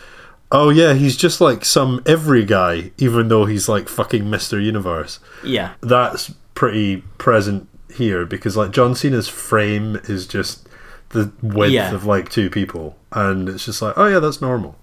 Oh 0.52 0.68
yeah, 0.70 0.94
he's 0.94 1.16
just 1.16 1.40
like 1.40 1.64
some 1.64 2.02
every 2.06 2.44
guy, 2.44 2.90
even 2.98 3.28
though 3.28 3.44
he's 3.44 3.68
like 3.68 3.88
fucking 3.88 4.24
Mr. 4.24 4.60
Universe 4.60 5.20
Yeah. 5.44 5.74
that's 5.80 6.34
pretty 6.56 7.02
present 7.18 7.68
here 7.94 8.26
because 8.26 8.56
like 8.56 8.72
John 8.72 8.96
Cena's 8.96 9.28
frame 9.28 10.00
is 10.08 10.26
just 10.26 10.68
the 11.11 11.30
width 11.42 11.72
Yeah. 11.72 11.92
of 11.94 12.04
like 12.06 12.28
two 12.30 12.50
people, 12.50 12.96
and 13.12 13.48
it's 13.48 13.64
just 13.64 13.82
like, 13.82 13.94
oh 13.96 14.06
yeah, 14.06 14.18
that's 14.18 14.40
normal. 14.40 14.76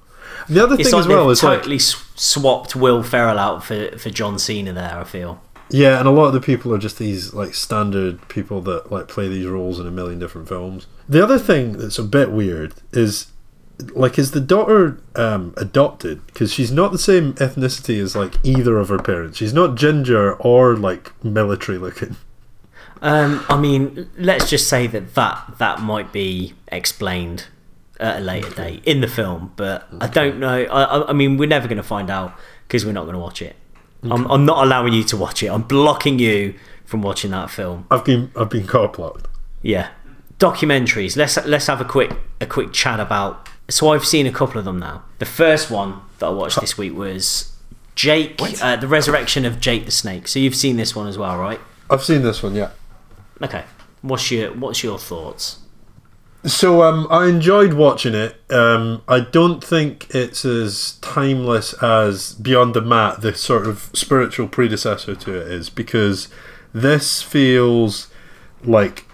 The 0.49 0.61
other 0.63 0.75
It's 0.75 0.83
thing 0.89 0.93
like 0.93 1.01
as 1.01 1.07
well 1.07 1.29
is 1.29 1.41
like, 1.43 1.59
totally 1.59 1.77
s 1.77 1.95
swapped 2.15 2.75
Will 2.75 3.01
Ferrell 3.03 3.39
out 3.39 3.63
for, 3.63 3.97
for 3.97 4.09
John 4.09 4.37
Cena 4.39 4.73
there, 4.73 4.99
I 4.99 5.03
feel. 5.03 5.41
yeah, 5.69 5.99
and 5.99 6.07
a 6.07 6.11
lot 6.11 6.25
of 6.27 6.33
the 6.33 6.39
people 6.41 6.73
are 6.73 6.77
just 6.77 6.97
these 6.99 7.33
like 7.33 7.53
standard 7.55 8.27
people 8.29 8.61
that 8.61 8.91
like 8.91 9.07
play 9.07 9.27
these 9.27 9.45
roles 9.47 9.79
in 9.79 9.87
a 9.87 9.91
million 9.91 10.19
different 10.19 10.47
films. 10.47 10.85
The 11.09 11.23
other 11.23 11.39
thing 11.39 11.73
that's 11.77 11.97
a 11.99 12.03
bit 12.03 12.31
weird 12.31 12.73
is 12.93 13.27
like 13.93 14.17
is 14.17 14.31
the 14.31 14.41
daughter 14.41 14.99
um 15.15 15.53
adopted 15.55 16.25
because 16.27 16.51
she's 16.51 16.71
not 16.71 16.91
the 16.91 16.97
same 16.97 17.33
ethnicity 17.35 18.01
as 18.01 18.15
like 18.15 18.33
either 18.43 18.79
of 18.79 18.89
her 18.89 18.97
parents 18.97 19.37
she's 19.37 19.53
not 19.53 19.75
ginger 19.75 20.33
or 20.37 20.75
like 20.75 21.11
military 21.23 21.77
looking 21.77 22.15
Um, 23.01 23.45
I 23.49 23.57
mean, 23.57 24.09
let's 24.17 24.49
just 24.49 24.67
say 24.67 24.87
that 24.87 25.15
that, 25.15 25.55
that 25.59 25.81
might 25.81 26.11
be 26.11 26.53
explained 26.69 27.45
at 27.99 28.17
a 28.17 28.19
later 28.19 28.49
date 28.51 28.83
in 28.85 29.01
the 29.01 29.07
film, 29.07 29.53
but 29.55 29.87
I 29.99 30.07
don't 30.07 30.39
know. 30.39 30.63
I, 30.63 31.09
I, 31.09 31.13
mean, 31.13 31.37
we're 31.37 31.47
never 31.47 31.67
going 31.67 31.77
to 31.77 31.83
find 31.83 32.09
out 32.09 32.33
because 32.67 32.85
we're 32.85 32.91
not 32.91 33.03
going 33.03 33.13
to 33.13 33.19
watch 33.19 33.41
it. 33.41 33.55
I'm, 34.03 34.29
I'm 34.29 34.45
not 34.45 34.63
allowing 34.63 34.93
you 34.93 35.03
to 35.05 35.17
watch 35.17 35.41
it. 35.41 35.47
I'm 35.47 35.63
blocking 35.63 36.19
you 36.19 36.53
from 36.85 37.01
watching 37.01 37.31
that 37.31 37.49
film. 37.49 37.85
i've 37.91 38.05
been 38.05 38.31
i've 38.37 38.49
been 38.49 38.65
cop 38.65 38.95
blocked 38.95 39.27
Yeah, 39.61 39.89
documentaries. 40.39 41.17
Let's 41.17 41.43
let's 41.45 41.67
have 41.67 41.81
a 41.81 41.85
quick 41.85 42.11
a 42.39 42.45
quick 42.45 42.71
chat 42.71 42.99
about. 42.99 43.49
So 43.69 43.89
I've 43.89 44.05
seen 44.05 44.25
a 44.25 44.31
couple 44.31 44.59
of 44.59 44.65
them 44.65 44.79
now. 44.79 45.03
The 45.19 45.25
first 45.25 45.69
one 45.69 45.99
that 46.19 46.27
I 46.27 46.29
watched 46.29 46.61
this 46.61 46.77
week 46.77 46.93
was 46.93 47.53
Jake, 47.95 48.39
uh, 48.61 48.77
the 48.77 48.87
resurrection 48.87 49.43
of 49.43 49.59
Jake 49.59 49.83
the 49.85 49.91
Snake. 49.91 50.29
So 50.29 50.39
you've 50.39 50.55
seen 50.55 50.77
this 50.77 50.95
one 50.95 51.07
as 51.07 51.17
well, 51.17 51.37
right? 51.37 51.59
i've 51.89 52.03
seen 52.03 52.21
this 52.21 52.43
one 52.43 52.55
yeah 52.55 52.71
Okay. 53.41 53.63
What's 54.01 54.31
your 54.31 54.53
what's 54.53 54.83
your 54.83 54.97
thoughts? 54.97 55.59
So 56.45 56.83
um, 56.83 57.07
I 57.09 57.27
enjoyed 57.27 57.73
watching 57.73 58.13
it. 58.13 58.39
Um, 58.49 59.01
I 59.07 59.19
don't 59.19 59.61
think 59.61 60.07
it's 60.11 60.45
as 60.45 60.93
timeless 61.01 61.73
as 61.81 62.35
Beyond 62.35 62.73
the 62.73 62.81
Mat, 62.81 63.21
the 63.21 63.33
sort 63.33 63.67
of 63.67 63.89
spiritual 63.93 64.47
predecessor 64.47 65.15
to 65.15 65.35
it 65.35 65.47
is, 65.47 65.69
because 65.69 66.29
this 66.73 67.21
feels 67.21 68.07
like 68.63 69.05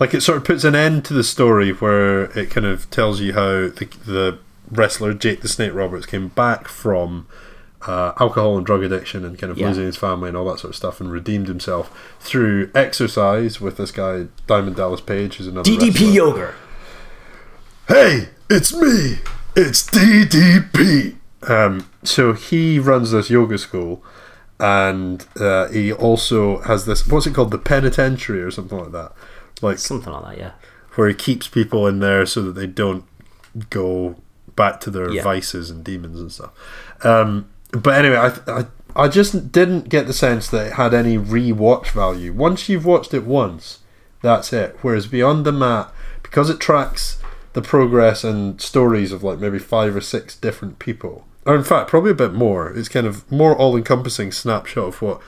like 0.00 0.14
it 0.14 0.22
sort 0.22 0.38
of 0.38 0.44
puts 0.44 0.64
an 0.64 0.74
end 0.74 1.04
to 1.06 1.14
the 1.14 1.24
story 1.24 1.70
where 1.72 2.24
it 2.38 2.50
kind 2.50 2.66
of 2.66 2.88
tells 2.90 3.20
you 3.20 3.34
how 3.34 3.68
the, 3.68 3.88
the 4.06 4.38
wrestler 4.70 5.12
Jake 5.12 5.42
the 5.42 5.48
Snake 5.48 5.74
Roberts 5.74 6.06
came 6.06 6.28
back 6.28 6.66
from 6.66 7.26
uh, 7.86 8.12
alcohol 8.20 8.56
and 8.56 8.64
drug 8.66 8.82
addiction 8.82 9.24
and 9.24 9.38
kind 9.38 9.50
of 9.50 9.58
Yeah. 9.58 9.68
losing 9.68 9.84
his 9.86 9.96
family 9.96 10.28
and 10.28 10.36
all 10.36 10.44
that 10.50 10.58
sort 10.60 10.70
of 10.70 10.76
stuff 10.76 11.00
and 11.00 11.10
redeemed 11.10 11.48
himself 11.48 11.90
through 12.20 12.70
exercise 12.74 13.60
with 13.60 13.76
this 13.76 13.90
guy 13.90 14.26
Diamond 14.46 14.76
Dallas 14.76 15.00
Page 15.00 15.36
who's 15.36 15.46
another 15.48 15.68
DDP 15.70 16.14
Yoga. 16.14 16.54
Hey, 17.88 18.28
it's 18.48 18.72
me. 18.72 19.18
It's 19.56 19.82
DDP. 19.86 21.16
Um, 21.48 21.88
so 22.04 22.32
he 22.32 22.78
runs 22.78 23.10
this 23.10 23.28
yoga 23.30 23.58
school, 23.58 24.02
and 24.60 25.26
uh, 25.40 25.68
he 25.68 25.92
also 25.92 26.58
has 26.60 26.86
this. 26.86 27.06
What's 27.06 27.26
it 27.26 27.34
called? 27.34 27.50
The 27.50 27.58
penitentiary 27.58 28.40
or 28.42 28.50
something 28.50 28.78
like 28.78 28.92
that. 28.92 29.12
Like 29.60 29.78
Something 29.78 30.12
like 30.12 30.24
that, 30.24 30.38
yeah. 30.38 30.50
where 30.94 31.08
he 31.08 31.14
keeps 31.14 31.48
people 31.48 31.86
in 31.86 31.98
there 32.00 32.24
so 32.26 32.42
that 32.42 32.52
they 32.52 32.66
don't 32.66 33.04
go 33.70 34.16
back 34.56 34.80
to 34.80 34.90
their 34.90 35.10
Yeah. 35.10 35.22
vices 35.22 35.70
and 35.70 35.84
demons 35.84 36.20
and 36.20 36.30
stuff. 36.32 36.50
Um, 37.04 37.46
but 37.72 37.94
anyway, 37.94 38.16
I, 38.16 38.60
I 38.60 38.66
I 38.94 39.08
just 39.08 39.52
didn't 39.52 39.88
get 39.88 40.06
the 40.06 40.12
sense 40.12 40.48
that 40.48 40.66
it 40.66 40.72
had 40.74 40.92
any 40.92 41.16
re-watch 41.16 41.90
value. 41.90 42.32
Once 42.32 42.68
you've 42.68 42.84
watched 42.84 43.14
it 43.14 43.24
once, 43.24 43.80
that's 44.20 44.52
it. 44.52 44.76
Whereas 44.82 45.06
Beyond 45.06 45.46
the 45.46 45.52
Mat, 45.52 45.92
because 46.22 46.50
it 46.50 46.60
tracks 46.60 47.18
the 47.54 47.62
progress 47.62 48.22
and 48.22 48.60
stories 48.60 49.12
of 49.12 49.22
like 49.22 49.38
maybe 49.38 49.58
five 49.58 49.96
or 49.96 50.00
six 50.00 50.36
different 50.36 50.78
people, 50.78 51.26
or 51.46 51.56
in 51.56 51.64
fact 51.64 51.88
probably 51.88 52.10
a 52.10 52.14
bit 52.14 52.32
more. 52.32 52.70
It's 52.70 52.88
kind 52.88 53.06
of 53.06 53.30
more 53.30 53.56
all-encompassing 53.56 54.32
snapshot 54.32 54.88
of 54.88 55.02
what 55.02 55.20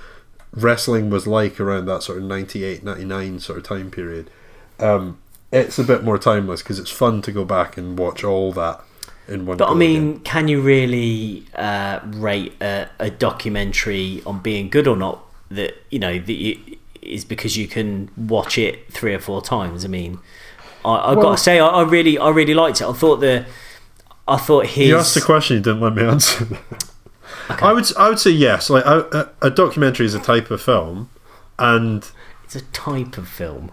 wrestling 0.53 1.11
was 1.11 1.27
like 1.27 1.59
around 1.59 1.87
that 1.87 2.03
sort 2.03 2.19
of 2.19 2.25
98 2.25 2.85
99 2.85 3.41
sort 3.41 3.59
of 3.59 3.65
time 3.65 3.91
period 3.91 4.31
um, 4.79 5.19
it's 5.53 5.81
a 5.81 5.85
bit 5.85 6.05
more 6.05 6.17
timeless 6.19 6.63
because 6.63 6.79
it's 6.79 6.91
fun 6.91 7.23
to 7.23 7.33
go 7.33 7.45
back 7.45 7.77
and 7.77 7.99
watch 7.99 8.23
all 8.23 8.53
that 8.53 8.81
in 9.29 9.47
one 9.47 9.57
But 9.57 9.71
I 9.71 9.75
mean, 9.75 10.09
again. 10.09 10.21
can 10.21 10.49
you 10.49 10.61
really 10.61 11.45
uh, 11.55 12.01
rate 12.05 12.53
a, 12.61 12.89
a 12.99 13.11
documentary 13.11 14.23
on 14.27 14.41
being 14.41 14.69
good 14.69 14.87
or 14.87 14.97
not? 14.97 15.21
That 15.51 15.75
you 15.91 15.99
know 15.99 16.19
that 16.19 16.33
you, 16.33 16.59
is 17.03 17.25
because 17.25 17.57
you 17.57 17.69
can 17.69 18.11
watch 18.17 18.59
it 18.59 18.91
three 18.93 19.15
or 19.15 19.21
four 19.21 19.43
times. 19.43 19.85
I 19.85 19.89
mean, 19.89 20.19
I, 20.85 21.13
I've 21.13 21.21
got 21.21 21.37
to 21.37 21.43
say, 21.43 21.59
I, 21.61 21.67
I 21.67 21.83
really, 21.83 22.19
I 22.19 22.31
really 22.31 22.55
liked 22.55 22.81
it. 22.81 22.87
I 22.87 22.93
thought 22.93 23.17
the, 23.17 23.45
I 24.27 24.37
thought 24.37 24.67
his. 24.67 24.89
you 24.89 24.97
asked 24.97 25.17
a 25.17 25.21
question 25.21 25.57
you 25.57 25.63
didn't 25.63 25.81
let 25.81 25.95
me 25.95 26.03
answer 26.03 26.59
I 27.49 27.73
would 27.73 27.85
I 27.97 28.09
would 28.09 28.19
say 28.19 28.31
yes 28.31 28.71
like 28.71 28.85
a, 28.87 29.31
a 29.43 29.51
documentary 29.51 30.07
is 30.07 30.15
a 30.15 30.21
type 30.21 30.51
of 30.51 30.63
film 30.63 31.11
and 31.59 32.11
It's 32.45 32.57
a 32.57 32.63
type 32.63 33.19
of 33.19 33.29
film. 33.29 33.71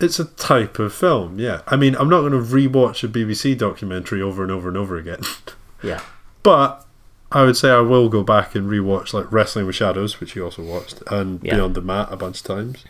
It's 0.00 0.18
a 0.18 0.24
type 0.24 0.78
of 0.78 0.92
film 0.94 1.38
yeah 1.38 1.62
I 1.66 1.76
mean 1.76 1.94
I'm 1.96 2.08
not 2.08 2.20
going 2.20 2.32
to 2.32 2.38
rewatch 2.38 3.02
a 3.04 3.08
BBC 3.08 3.56
documentary 3.58 4.22
over 4.22 4.42
and 4.42 4.52
over 4.52 4.68
and 4.68 4.76
over 4.76 4.96
again 4.96 5.20
Yeah. 5.82 6.00
but 6.42 6.84
I 7.30 7.42
would 7.44 7.56
say 7.56 7.70
I 7.70 7.80
will 7.80 8.08
go 8.08 8.22
back 8.22 8.54
and 8.54 8.70
rewatch 8.70 9.12
like 9.12 9.30
Wrestling 9.30 9.66
with 9.66 9.74
Shadows, 9.76 10.18
which 10.18 10.34
you 10.34 10.44
also 10.44 10.62
watched, 10.62 11.02
and 11.10 11.40
Yeah. 11.44 11.56
Beyond 11.56 11.74
the 11.74 11.82
Mat 11.82 12.08
a 12.10 12.16
bunch 12.16 12.40
of 12.40 12.46
times. 12.46 12.84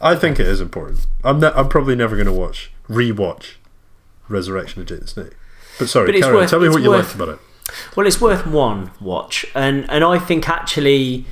I 0.00 0.14
think 0.16 0.40
it 0.40 0.46
is 0.46 0.62
important. 0.62 1.06
I'm 1.22 1.40
ne- 1.40 1.52
I'm 1.54 1.68
probably 1.68 1.94
never 1.94 2.16
going 2.16 2.26
to 2.26 2.32
watch 2.32 2.72
rewatch 2.88 3.56
Resurrection 4.30 4.80
of 4.80 4.88
Jake 4.88 5.00
the 5.00 5.06
Snake. 5.08 5.32
But 5.78 5.88
sorry, 5.90 6.10
But 6.12 6.22
on. 6.24 6.34
worth- 6.34 6.48
tell 6.50 6.60
me 6.60 6.70
what 6.70 6.80
you 6.82 6.88
worth- 6.88 7.04
liked 7.04 7.14
about 7.16 7.28
it. 7.28 7.38
Well, 7.94 8.06
it's 8.06 8.18
worth 8.20 8.46
one 8.46 8.90
watch, 9.00 9.44
and 9.54 9.84
and 9.90 10.02
I 10.02 10.18
think 10.18 10.48
actually 10.48 11.26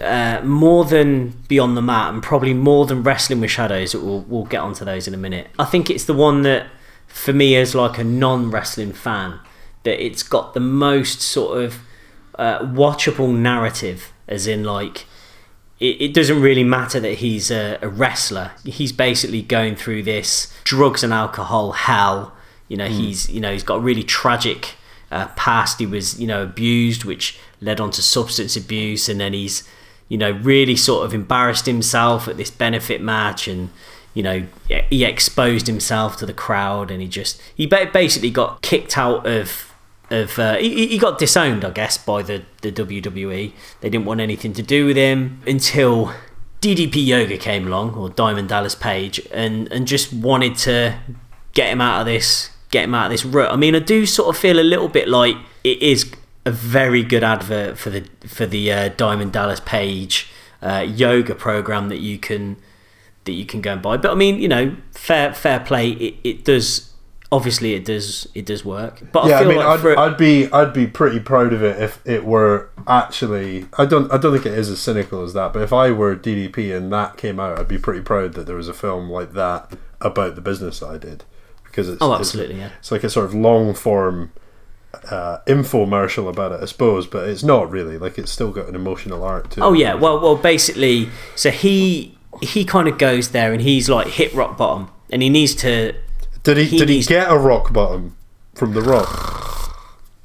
uh, 0.00 0.40
more 0.42 0.84
than 0.84 1.34
Beyond 1.48 1.76
the 1.76 1.82
Mat, 1.82 2.14
and 2.14 2.22
probably 2.22 2.54
more 2.54 2.86
than 2.86 3.02
Wrestling 3.02 3.40
with 3.40 3.50
Shadows. 3.50 3.94
We'll 3.94 4.20
we'll 4.20 4.44
get 4.44 4.60
onto 4.60 4.84
those 4.84 5.06
in 5.06 5.14
a 5.14 5.18
minute. 5.18 5.48
I 5.58 5.64
think 5.64 5.90
it's 5.90 6.04
the 6.04 6.14
one 6.14 6.42
that, 6.42 6.66
for 7.06 7.32
me, 7.32 7.56
as 7.56 7.74
like 7.74 7.98
a 7.98 8.04
non-wrestling 8.04 8.92
fan, 8.92 9.38
that 9.82 10.02
it's 10.04 10.22
got 10.22 10.54
the 10.54 10.60
most 10.60 11.20
sort 11.20 11.62
of 11.62 11.80
uh, 12.36 12.60
watchable 12.60 13.34
narrative, 13.36 14.12
as 14.28 14.46
in 14.46 14.64
like. 14.64 15.06
It, 15.78 16.00
it 16.00 16.14
doesn't 16.14 16.40
really 16.40 16.62
matter 16.62 17.00
that 17.00 17.14
he's 17.14 17.50
a, 17.50 17.76
a 17.82 17.88
wrestler. 17.88 18.52
He's 18.64 18.92
basically 18.92 19.42
going 19.42 19.74
through 19.74 20.04
this 20.04 20.52
drugs 20.62 21.02
and 21.02 21.12
alcohol 21.12 21.72
hell. 21.72 22.34
You 22.68 22.76
know, 22.76 22.86
he's 22.86 23.28
you 23.28 23.40
know 23.40 23.52
he's 23.52 23.64
got 23.64 23.76
a 23.76 23.80
really 23.80 24.04
tragic 24.04 24.76
uh, 25.10 25.26
past. 25.36 25.80
He 25.80 25.86
was 25.86 26.18
you 26.18 26.26
know 26.26 26.42
abused, 26.42 27.04
which 27.04 27.38
led 27.60 27.80
on 27.80 27.90
to 27.90 28.02
substance 28.02 28.56
abuse, 28.56 29.08
and 29.08 29.20
then 29.20 29.32
he's 29.34 29.68
you 30.08 30.18
know 30.18 30.30
really 30.30 30.76
sort 30.76 31.04
of 31.04 31.14
embarrassed 31.14 31.66
himself 31.66 32.28
at 32.28 32.36
this 32.36 32.50
benefit 32.50 33.00
match, 33.00 33.48
and 33.48 33.70
you 34.14 34.22
know 34.22 34.46
he 34.90 35.04
exposed 35.04 35.66
himself 35.66 36.16
to 36.18 36.26
the 36.26 36.32
crowd, 36.32 36.90
and 36.90 37.00
he 37.00 37.08
just 37.08 37.40
he 37.54 37.66
basically 37.66 38.30
got 38.30 38.62
kicked 38.62 38.96
out 38.98 39.26
of 39.26 39.72
of 40.10 40.38
uh, 40.38 40.56
he, 40.56 40.86
he 40.88 40.98
got 40.98 41.18
disowned, 41.18 41.64
I 41.64 41.70
guess, 41.70 41.98
by 41.98 42.22
the 42.22 42.42
the 42.60 42.70
WWE. 42.70 43.52
They 43.80 43.90
didn't 43.90 44.04
want 44.04 44.20
anything 44.20 44.52
to 44.54 44.62
do 44.62 44.86
with 44.86 44.96
him 44.96 45.42
until 45.46 46.12
DDP 46.60 47.04
Yoga 47.06 47.38
came 47.38 47.66
along, 47.66 47.94
or 47.94 48.10
Diamond 48.10 48.48
Dallas 48.48 48.74
Page, 48.74 49.26
and 49.32 49.70
and 49.72 49.86
just 49.86 50.12
wanted 50.12 50.56
to 50.58 50.98
get 51.54 51.70
him 51.70 51.80
out 51.80 52.00
of 52.00 52.06
this, 52.06 52.50
get 52.70 52.84
him 52.84 52.94
out 52.94 53.06
of 53.06 53.10
this 53.12 53.24
rut. 53.24 53.50
I 53.50 53.56
mean, 53.56 53.74
I 53.74 53.80
do 53.80 54.06
sort 54.06 54.34
of 54.34 54.40
feel 54.40 54.60
a 54.60 54.62
little 54.62 54.88
bit 54.88 55.08
like 55.08 55.36
it 55.64 55.82
is 55.82 56.12
a 56.44 56.50
very 56.50 57.02
good 57.02 57.22
advert 57.24 57.78
for 57.78 57.90
the 57.90 58.04
for 58.26 58.46
the 58.46 58.72
uh, 58.72 58.88
Diamond 58.96 59.32
Dallas 59.32 59.60
Page 59.60 60.28
uh, 60.62 60.84
yoga 60.88 61.34
program 61.34 61.88
that 61.88 61.98
you 62.00 62.18
can 62.18 62.56
that 63.24 63.32
you 63.32 63.46
can 63.46 63.60
go 63.60 63.72
and 63.74 63.82
buy. 63.82 63.96
But 63.96 64.10
I 64.10 64.14
mean, 64.14 64.40
you 64.40 64.48
know, 64.48 64.76
fair 64.92 65.32
fair 65.32 65.60
play. 65.60 65.90
It, 65.90 66.14
it 66.24 66.44
does 66.44 66.88
obviously 67.30 67.74
it 67.74 67.84
does 67.84 68.26
it 68.34 68.44
does 68.44 68.64
work. 68.64 69.00
But 69.12 69.26
yeah, 69.26 69.38
I 69.38 69.42
I 69.42 69.44
mean, 69.44 69.56
like 69.58 69.66
I'd, 69.66 69.80
for, 69.80 69.98
I'd 69.98 70.16
be 70.16 70.50
I'd 70.52 70.72
be 70.72 70.86
pretty 70.86 71.20
proud 71.20 71.52
of 71.52 71.62
it 71.62 71.80
if 71.80 72.00
it 72.06 72.24
were 72.24 72.68
actually. 72.86 73.66
I 73.78 73.86
don't 73.86 74.12
I 74.12 74.18
don't 74.18 74.32
think 74.32 74.46
it 74.46 74.58
is 74.58 74.68
as 74.68 74.80
cynical 74.80 75.22
as 75.22 75.32
that. 75.34 75.52
But 75.52 75.62
if 75.62 75.72
I 75.72 75.90
were 75.92 76.16
DDP 76.16 76.76
and 76.76 76.92
that 76.92 77.16
came 77.16 77.38
out, 77.40 77.58
I'd 77.58 77.68
be 77.68 77.78
pretty 77.78 78.02
proud 78.02 78.34
that 78.34 78.46
there 78.46 78.56
was 78.56 78.68
a 78.68 78.74
film 78.74 79.08
like 79.10 79.32
that 79.32 79.72
about 80.00 80.34
the 80.34 80.40
business 80.40 80.80
that 80.80 80.88
I 80.88 80.98
did 80.98 81.24
because 81.64 81.88
it's 81.88 82.02
Oh, 82.02 82.06
it's- 82.12 82.20
absolutely, 82.20 82.56
yeah. 82.56 82.70
It's 82.80 82.90
like 82.90 83.04
a 83.04 83.08
sort 83.10 83.24
of 83.26 83.34
long 83.34 83.72
form 83.74 84.32
uh, 85.10 85.38
infomercial 85.46 86.28
about 86.28 86.52
it, 86.52 86.60
I 86.62 86.66
suppose, 86.66 87.06
but 87.06 87.28
it's 87.28 87.42
not 87.42 87.70
really. 87.70 87.98
Like 87.98 88.18
it's 88.18 88.30
still 88.30 88.50
got 88.50 88.68
an 88.68 88.74
emotional 88.74 89.24
arc 89.24 89.50
to 89.50 89.60
it. 89.60 89.64
Oh 89.64 89.72
yeah, 89.72 89.94
well, 89.94 90.20
well, 90.20 90.36
basically, 90.36 91.08
so 91.34 91.50
he 91.50 92.16
he 92.40 92.64
kind 92.64 92.88
of 92.88 92.98
goes 92.98 93.30
there 93.30 93.52
and 93.52 93.62
he's 93.62 93.88
like 93.88 94.06
hit 94.08 94.32
rock 94.34 94.56
bottom, 94.56 94.90
and 95.10 95.22
he 95.22 95.28
needs 95.28 95.54
to. 95.56 95.94
Did 96.42 96.56
he, 96.56 96.64
he 96.64 96.78
did 96.78 96.88
he 96.88 97.02
get 97.02 97.30
a 97.30 97.38
rock 97.38 97.72
bottom 97.72 98.16
from 98.54 98.74
the 98.74 98.82
rock? 98.82 99.32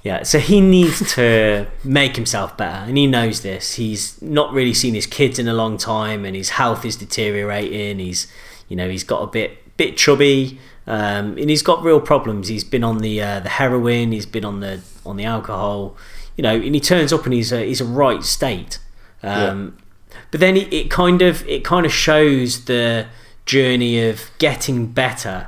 Yeah, 0.03 0.23
so 0.23 0.39
he 0.39 0.61
needs 0.61 1.13
to 1.15 1.67
make 1.83 2.15
himself 2.15 2.55
better, 2.55 2.85
and 2.87 2.97
he 2.97 3.07
knows 3.07 3.41
this. 3.41 3.75
He's 3.75 4.21
not 4.21 4.53
really 4.53 4.73
seen 4.73 4.93
his 4.93 5.05
kids 5.05 5.37
in 5.37 5.47
a 5.47 5.53
long 5.53 5.77
time, 5.77 6.23
and 6.23 6.35
his 6.35 6.49
health 6.49 6.85
is 6.85 6.95
deteriorating. 6.95 7.99
He's, 7.99 8.27
you 8.69 8.75
know, 8.75 8.89
he's 8.89 9.03
got 9.03 9.21
a 9.21 9.27
bit 9.27 9.75
bit 9.75 9.97
chubby, 9.97 10.59
um, 10.87 11.37
and 11.37 11.49
he's 11.49 11.61
got 11.61 11.83
real 11.83 11.99
problems. 12.01 12.47
He's 12.47 12.63
been 12.63 12.83
on 12.83 12.99
the 12.99 13.21
uh, 13.21 13.39
the 13.41 13.49
heroin, 13.49 14.11
he's 14.11 14.25
been 14.25 14.45
on 14.45 14.59
the 14.61 14.81
on 15.05 15.17
the 15.17 15.25
alcohol, 15.25 15.95
you 16.35 16.41
know, 16.43 16.55
and 16.55 16.73
he 16.73 16.81
turns 16.81 17.13
up 17.13 17.25
and 17.25 17.33
he's 17.33 17.51
a 17.51 17.65
he's 17.65 17.81
a 17.81 17.85
right 17.85 18.23
state. 18.23 18.79
Um, 19.23 19.77
But 20.31 20.39
then 20.39 20.57
it, 20.57 20.71
it 20.73 20.89
kind 20.89 21.21
of 21.21 21.47
it 21.47 21.63
kind 21.63 21.85
of 21.85 21.91
shows 21.91 22.65
the 22.65 23.07
journey 23.45 24.09
of 24.09 24.29
getting 24.39 24.87
better 24.87 25.47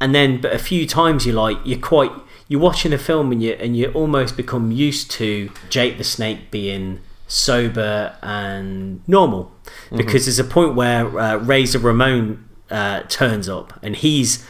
and 0.00 0.12
then 0.14 0.40
but 0.40 0.52
a 0.52 0.58
few 0.58 0.86
times 0.86 1.24
you're 1.24 1.36
like 1.36 1.56
you're 1.64 1.78
quite 1.78 2.10
you're 2.48 2.60
watching 2.60 2.90
the 2.90 2.98
film 2.98 3.30
and 3.32 3.40
you 3.42 3.52
and 3.60 3.76
you 3.76 3.92
almost 3.92 4.36
become 4.36 4.72
used 4.72 5.10
to 5.10 5.48
Jake 5.70 5.98
the 5.98 6.04
Snake 6.04 6.50
being 6.50 6.98
sober 7.28 8.16
and 8.22 9.06
normal 9.06 9.52
because 9.96 10.24
there's 10.26 10.38
a 10.40 10.44
point 10.44 10.74
where 10.74 11.06
uh, 11.18 11.36
Razor 11.36 11.78
Ramon 11.78 12.48
uh, 12.70 13.02
turns 13.08 13.48
up 13.48 13.78
and 13.82 13.94
he's 13.96 14.44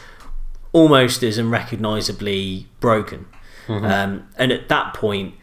almost 0.71 1.23
as 1.23 1.37
unrecognizably 1.37 2.67
broken. 2.79 3.25
Um, 3.69 4.27
and 4.35 4.51
at 4.51 4.67
that 4.69 4.95
point 4.95 5.35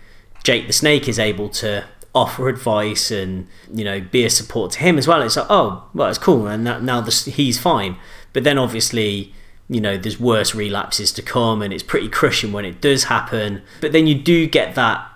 Jake 0.43 0.67
the 0.67 0.73
Snake 0.73 1.09
is 1.09 1.19
able 1.19 1.49
to 1.51 1.85
offer 2.15 2.49
advice 2.49 3.11
and 3.11 3.47
you 3.73 3.85
know 3.85 4.01
be 4.01 4.25
a 4.25 4.31
support 4.31 4.73
to 4.73 4.79
him 4.81 4.99
as 4.99 5.07
well. 5.07 5.23
It's 5.23 5.37
like 5.37 5.47
oh 5.49 5.89
well 5.95 6.09
it's 6.09 6.19
cool. 6.19 6.47
And 6.47 6.67
that, 6.67 6.83
now 6.83 7.01
this, 7.01 7.25
he's 7.25 7.59
fine. 7.59 7.97
But 8.33 8.45
then 8.45 8.59
obviously 8.59 9.33
you 9.69 9.81
know 9.81 9.97
there's 9.97 10.19
worse 10.19 10.55
relapses 10.55 11.13
to 11.13 11.23
come 11.23 11.63
and 11.63 11.73
it's 11.73 11.83
pretty 11.83 12.09
crushing 12.09 12.53
when 12.53 12.65
it 12.65 12.81
does 12.81 13.05
happen. 13.05 13.63
But 13.81 13.93
then 13.93 14.07
you 14.07 14.15
do 14.15 14.47
get 14.47 14.75
that 14.75 15.07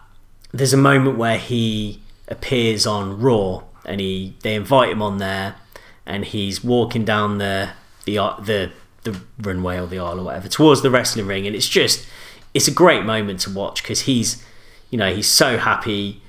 there's 0.52 0.72
a 0.72 0.76
moment 0.78 1.16
where 1.16 1.38
he 1.38 2.00
appears 2.28 2.86
on 2.86 3.20
raw 3.20 3.62
and 3.84 4.00
he 4.00 4.34
they 4.42 4.54
invite 4.54 4.90
him 4.90 5.02
on 5.02 5.18
there 5.18 5.56
and 6.06 6.24
he's 6.24 6.62
walking 6.62 7.04
down 7.04 7.38
the 7.38 7.70
the 8.04 8.16
the 8.40 8.72
the 9.04 9.20
runway 9.40 9.78
or 9.78 9.86
the 9.86 9.98
aisle 9.98 10.20
or 10.20 10.24
whatever 10.24 10.48
towards 10.48 10.82
the 10.82 10.90
wrestling 10.90 11.26
ring 11.26 11.46
and 11.46 11.56
it's 11.56 11.68
just 11.68 12.06
it's 12.52 12.68
a 12.68 12.72
great 12.72 13.04
moment 13.04 13.40
to 13.40 13.50
watch 13.50 13.82
because 13.82 14.02
he's 14.02 14.44
you 14.90 14.98
know 14.98 15.12
he's 15.14 15.28
so 15.28 15.58
happy 15.58 16.20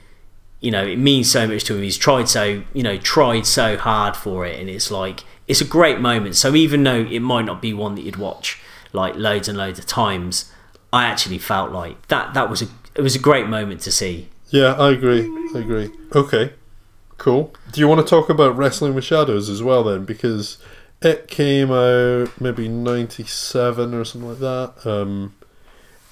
you 0.59 0.71
know 0.71 0.85
it 0.85 0.97
means 0.97 1.29
so 1.29 1.47
much 1.47 1.63
to 1.63 1.75
him 1.75 1.83
he's 1.83 1.97
tried 1.97 2.29
so 2.29 2.63
you 2.73 2.83
know 2.83 2.97
tried 2.97 3.45
so 3.45 3.77
hard 3.77 4.15
for 4.15 4.45
it 4.45 4.59
and 4.59 4.69
it's 4.69 4.89
like 4.91 5.23
it's 5.47 5.61
a 5.61 5.65
great 5.65 5.99
moment 5.99 6.35
so 6.35 6.55
even 6.55 6.83
though 6.83 7.01
it 7.01 7.19
might 7.19 7.45
not 7.45 7.61
be 7.61 7.73
one 7.73 7.95
that 7.95 8.01
you'd 8.01 8.15
watch 8.15 8.59
like 8.93 9.15
loads 9.15 9.47
and 9.47 9.57
loads 9.57 9.79
of 9.79 9.85
times 9.85 10.51
i 10.93 11.03
actually 11.05 11.37
felt 11.37 11.71
like 11.71 12.07
that 12.07 12.33
that 12.33 12.49
was 12.49 12.61
a 12.61 12.67
it 12.95 13.01
was 13.01 13.15
a 13.15 13.19
great 13.19 13.47
moment 13.47 13.81
to 13.81 13.91
see 13.91 14.29
Yeah, 14.51 14.73
I 14.73 14.91
agree. 14.91 15.21
I 15.55 15.59
agree. 15.59 15.89
Okay, 16.13 16.51
cool. 17.17 17.53
Do 17.71 17.79
you 17.79 17.87
want 17.87 18.05
to 18.05 18.09
talk 18.09 18.29
about 18.29 18.57
Wrestling 18.57 18.93
with 18.93 19.05
Shadows 19.05 19.47
as 19.47 19.63
well 19.63 19.81
then? 19.81 20.03
Because 20.03 20.57
it 21.01 21.27
came 21.27 21.71
out 21.71 22.29
maybe 22.39 22.67
'97 22.67 23.93
or 23.93 24.05
something 24.05 24.29
like 24.29 24.39
that, 24.39 24.73
um, 24.89 25.33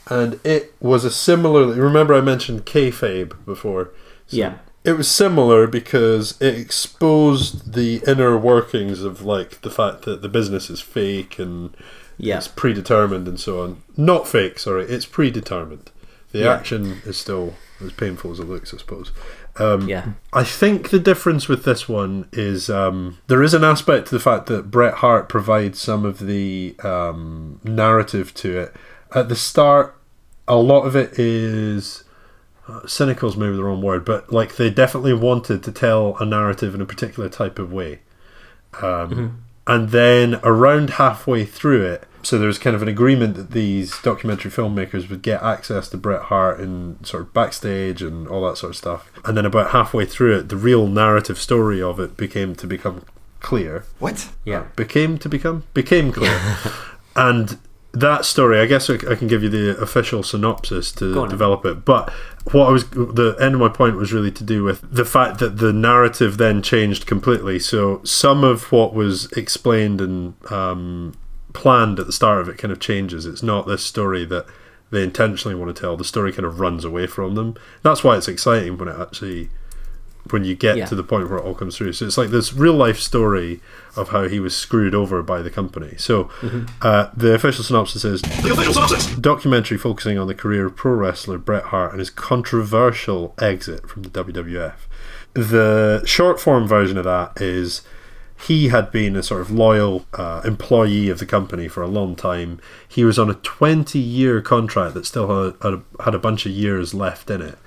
and 0.08 0.40
it 0.44 0.74
was 0.80 1.06
a 1.06 1.12
similar. 1.12 1.68
Remember, 1.68 2.14
I 2.16 2.22
mentioned 2.22 2.66
kayfabe 2.66 3.34
before. 3.46 3.92
So 4.28 4.38
Yeah. 4.38 4.54
It 4.86 4.94
was 4.94 5.10
similar 5.10 5.68
because 5.68 6.40
it 6.42 6.56
exposed 6.56 7.74
the 7.74 8.02
inner 8.08 8.38
workings 8.38 9.04
of 9.04 9.22
like 9.24 9.62
the 9.62 9.70
fact 9.70 10.04
that 10.04 10.22
the 10.22 10.30
business 10.30 10.70
is 10.70 10.80
fake 10.80 11.38
and 11.38 11.76
Yeah. 12.18 12.38
it's 12.38 12.48
predetermined 12.48 13.28
and 13.28 13.40
so 13.40 13.62
on. 13.62 13.82
Not 13.98 14.28
fake, 14.28 14.58
sorry, 14.58 14.86
it's 14.86 15.06
predetermined. 15.06 15.92
The 16.32 16.40
Yeah. 16.40 16.54
action 16.54 17.02
is 17.06 17.18
still 17.18 17.56
as 17.84 17.92
painful 17.92 18.32
as 18.32 18.40
it 18.40 18.48
looks, 18.48 18.74
I 18.74 18.78
suppose. 18.78 19.12
Um, 19.60 19.88
yeah 19.88 20.14
I 20.32 20.44
think 20.44 20.90
the 20.90 21.00
difference 21.00 21.48
with 21.48 21.66
this 21.66 21.90
one 21.90 22.30
is 22.32 22.70
um, 22.70 23.18
there 23.28 23.44
is 23.44 23.54
an 23.54 23.64
aspect 23.64 24.08
to 24.08 24.16
the 24.16 24.20
fact 24.20 24.46
that 24.48 24.70
Bret 24.72 24.96
Hart 24.96 25.28
provides 25.28 25.80
some 25.80 26.06
of 26.06 26.20
the 26.20 26.76
um, 26.84 27.60
narrative 27.64 28.34
to 28.36 28.58
it. 28.58 28.76
At 29.14 29.28
the 29.28 29.36
start, 29.36 30.00
a 30.48 30.56
lot 30.56 30.84
of 30.84 30.96
it 30.96 31.18
is 31.18 32.04
uh, 32.68 32.86
cynical 32.86 33.28
is 33.28 33.36
maybe 33.36 33.56
the 33.56 33.64
wrong 33.64 33.82
word, 33.82 34.06
but 34.06 34.32
like 34.32 34.58
they 34.58 34.70
definitely 34.70 35.14
wanted 35.14 35.64
to 35.64 35.72
tell 35.72 36.16
a 36.20 36.26
narrative 36.26 36.76
in 36.76 36.82
a 36.82 36.86
particular 36.86 37.28
type 37.28 37.58
of 37.58 37.74
way. 37.74 38.00
Um, 38.82 39.46
And 39.70 39.90
then 39.90 40.40
around 40.44 40.92
halfway 40.92 41.46
through 41.46 41.86
it, 41.86 42.04
so 42.22 42.38
there 42.38 42.48
was 42.48 42.58
kind 42.58 42.76
of 42.76 42.82
an 42.82 42.88
agreement 42.88 43.36
that 43.36 43.52
these 43.52 43.98
documentary 44.02 44.52
filmmakers 44.52 45.10
would 45.10 45.22
get 45.22 45.42
access 45.42 45.88
to 45.90 45.98
Bret 45.98 46.24
Hart 46.24 46.60
and 46.60 47.06
sort 47.06 47.24
of 47.24 47.34
backstage 47.34 48.02
and 48.02 48.28
all 48.28 48.48
that 48.48 48.58
sort 48.58 48.72
of 48.72 48.76
stuff. 48.78 49.12
And 49.24 49.38
then 49.38 49.46
about 49.46 49.72
halfway 49.72 50.06
through 50.06 50.38
it, 50.38 50.50
the 50.50 50.58
real 50.58 50.88
narrative 50.88 51.38
story 51.38 51.82
of 51.82 52.00
it 52.00 52.18
became 52.18 52.56
to 52.56 52.68
become 52.68 53.06
clear. 53.40 53.86
What? 54.00 54.30
yeah 54.44 54.66
Became 54.76 55.18
to 55.20 55.30
become 55.30 55.64
became 55.74 56.12
clear. 56.12 56.40
and 57.16 57.58
that 57.92 58.24
story, 58.24 58.60
I 58.60 58.66
guess 58.66 58.90
I 58.90 58.96
I 59.10 59.16
can 59.16 59.28
give 59.28 59.42
you 59.42 59.50
the 59.50 59.78
official 59.82 60.22
synopsis 60.22 60.92
to 60.94 61.28
develop 61.28 61.66
it. 61.66 61.86
But 61.86 62.12
what 62.52 62.68
I 62.68 62.72
was 62.72 62.90
the 62.90 63.36
end 63.40 63.56
of 63.56 63.62
my 63.62 63.70
point 63.70 63.96
was 63.96 64.14
really 64.14 64.32
to 64.32 64.44
do 64.44 64.64
with 64.64 64.82
the 64.94 65.06
fact 65.06 65.40
that 65.40 65.58
the 65.58 65.74
narrative 65.74 66.38
then 66.38 66.62
changed 66.62 67.08
completely. 67.08 67.60
So 67.60 68.02
some 68.04 68.44
of 68.44 68.72
what 68.72 68.94
was 68.94 69.32
explained 69.32 70.02
and 70.02 70.34
um, 70.52 71.14
planned 71.54 72.00
at 72.00 72.06
the 72.06 72.14
start 72.14 72.42
of 72.42 72.50
it 72.50 72.58
kind 72.58 72.72
of 72.72 72.80
changes. 72.80 73.26
It's 73.26 73.44
not 73.44 73.68
this 73.68 73.84
story 73.84 74.24
that 74.26 74.46
they 74.92 75.04
intentionally 75.04 75.56
want 75.56 75.76
to 75.76 75.80
tell. 75.80 75.98
The 75.98 76.04
story 76.04 76.32
kind 76.32 76.46
of 76.46 76.60
runs 76.60 76.86
away 76.86 77.08
from 77.08 77.36
them. 77.36 77.56
That's 77.82 78.04
why 78.04 78.18
it's 78.18 78.28
exciting 78.28 78.78
when 78.78 78.88
it 78.88 79.00
actually 79.00 79.50
when 80.32 80.44
you 80.44 80.56
get 80.56 80.78
Yeah. 80.78 80.86
to 80.86 80.96
the 80.96 81.04
point 81.04 81.30
where 81.30 81.40
it 81.40 81.44
all 81.44 81.54
comes 81.56 81.76
through. 81.78 81.94
So 81.94 82.06
it's 82.06 82.18
like 82.18 82.30
this 82.30 82.54
real 82.54 82.74
life 82.74 83.00
story 83.00 83.62
of 83.96 84.10
how 84.10 84.28
he 84.28 84.40
was 84.40 84.56
screwed 84.56 84.94
over 84.96 85.22
by 85.24 85.42
the 85.42 85.50
company. 85.50 85.96
So 85.98 86.30
uh, 86.82 87.10
the 87.16 87.34
official 87.34 87.64
synopsis 87.64 88.06
is 88.06 88.22
The 88.22 88.52
official 88.54 88.74
synopsis. 88.74 89.16
documentary 89.16 89.78
focusing 89.78 90.18
on 90.18 90.28
the 90.28 90.36
career 90.36 90.68
of 90.68 90.76
pro 90.76 90.94
wrestler 90.94 91.38
Bret 91.38 91.64
Hart 91.66 91.92
and 91.92 92.00
his 92.00 92.10
controversial 92.10 93.34
exit 93.40 93.88
from 93.90 94.04
the 94.04 94.10
WWF. 94.10 94.74
The 95.34 96.04
short 96.06 96.40
form 96.40 96.68
version 96.68 96.98
of 96.98 97.04
that 97.06 97.40
is 97.42 97.82
he 98.48 98.70
had 98.70 98.92
been 98.92 99.16
a 99.16 99.24
sort 99.24 99.42
of 99.42 99.52
loyal 99.52 100.06
uh, 100.14 100.42
employee 100.46 101.10
of 101.10 101.20
the 101.20 101.26
company 101.26 101.68
for 101.68 101.82
a 101.84 101.88
long 101.88 102.16
time. 102.16 102.60
He 102.88 103.04
was 103.04 103.20
on 103.20 103.30
a 103.30 103.34
20 103.34 104.00
year 104.00 104.42
contract 104.42 104.94
that 104.94 105.06
still 105.06 105.28
had, 105.62 105.82
had, 106.06 106.16
a, 106.16 106.20
bunch 106.20 106.46
of 106.46 106.54
years 106.54 106.94
left 106.94 107.30
in 107.30 107.42
it. 107.42 107.58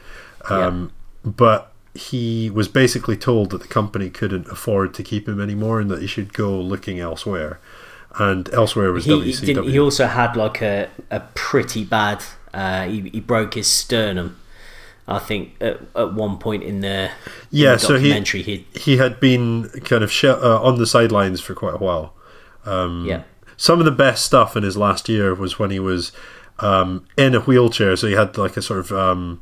Um, 0.49 0.93
But 1.25 1.72
he 1.95 2.51
was 2.51 2.69
basically 2.69 3.17
told 3.17 3.51
that 3.51 3.61
the 3.61 3.69
company 3.69 4.09
couldn't 4.09 4.49
afford 4.49 4.95
to 4.95 5.03
keep 5.03 5.29
him 5.29 5.41
anymore 5.41 5.81
and 5.81 5.91
that 5.91 6.01
he 6.01 6.07
should 6.07 6.33
go 6.33 6.59
looking 6.59 7.01
elsewhere. 7.01 7.61
And 8.17 8.53
elsewhere 8.53 8.93
was 8.93 9.05
he, 9.05 9.21
he, 9.21 9.33
WCW. 9.33 9.71
he 9.71 9.79
also 9.79 10.07
had 10.07 10.37
like 10.37 10.61
a, 10.63 10.91
a 11.11 11.21
pretty 11.35 11.85
bad 11.85 12.23
uh, 12.53 12.85
he, 12.87 13.09
he 13.09 13.21
broke 13.21 13.55
his 13.55 13.67
sternum 13.67 14.39
I 15.09 15.19
think 15.19 15.57
at, 15.61 15.81
at 15.97 16.15
one 16.15 16.39
point 16.39 16.63
in 16.63 16.81
the, 16.81 17.05
in 17.05 17.11
yeah, 17.51 17.73
the 17.73 17.79
so 17.79 17.99
he 17.99 18.21
he 18.21 18.67
he 18.75 18.97
had 18.99 19.19
been 19.19 19.69
kind 19.85 20.05
of 20.05 20.13
sh- 20.13 20.25
uh, 20.25 20.63
on 20.63 20.79
the 20.79 20.87
sidelines 20.87 21.41
for 21.41 21.55
quite 21.55 21.75
a 21.75 21.79
while. 21.79 22.15
Um, 22.65 23.05
yeah 23.07 23.23
Some 23.57 23.81
of 23.81 23.85
the 23.85 23.91
best 23.91 24.25
stuff 24.25 24.57
in 24.57 24.63
his 24.63 24.77
last 24.77 25.09
year 25.09 25.35
was 25.35 25.59
when 25.59 25.71
he 25.71 25.81
was 25.81 26.13
um, 26.61 27.05
in 27.17 27.35
a 27.35 27.41
wheelchair. 27.41 27.97
So 27.97 28.07
he 28.07 28.15
had 28.15 28.39
like 28.39 28.57
a 28.57 28.63
sort 28.63 28.79
of 28.79 28.93
um, 28.93 29.41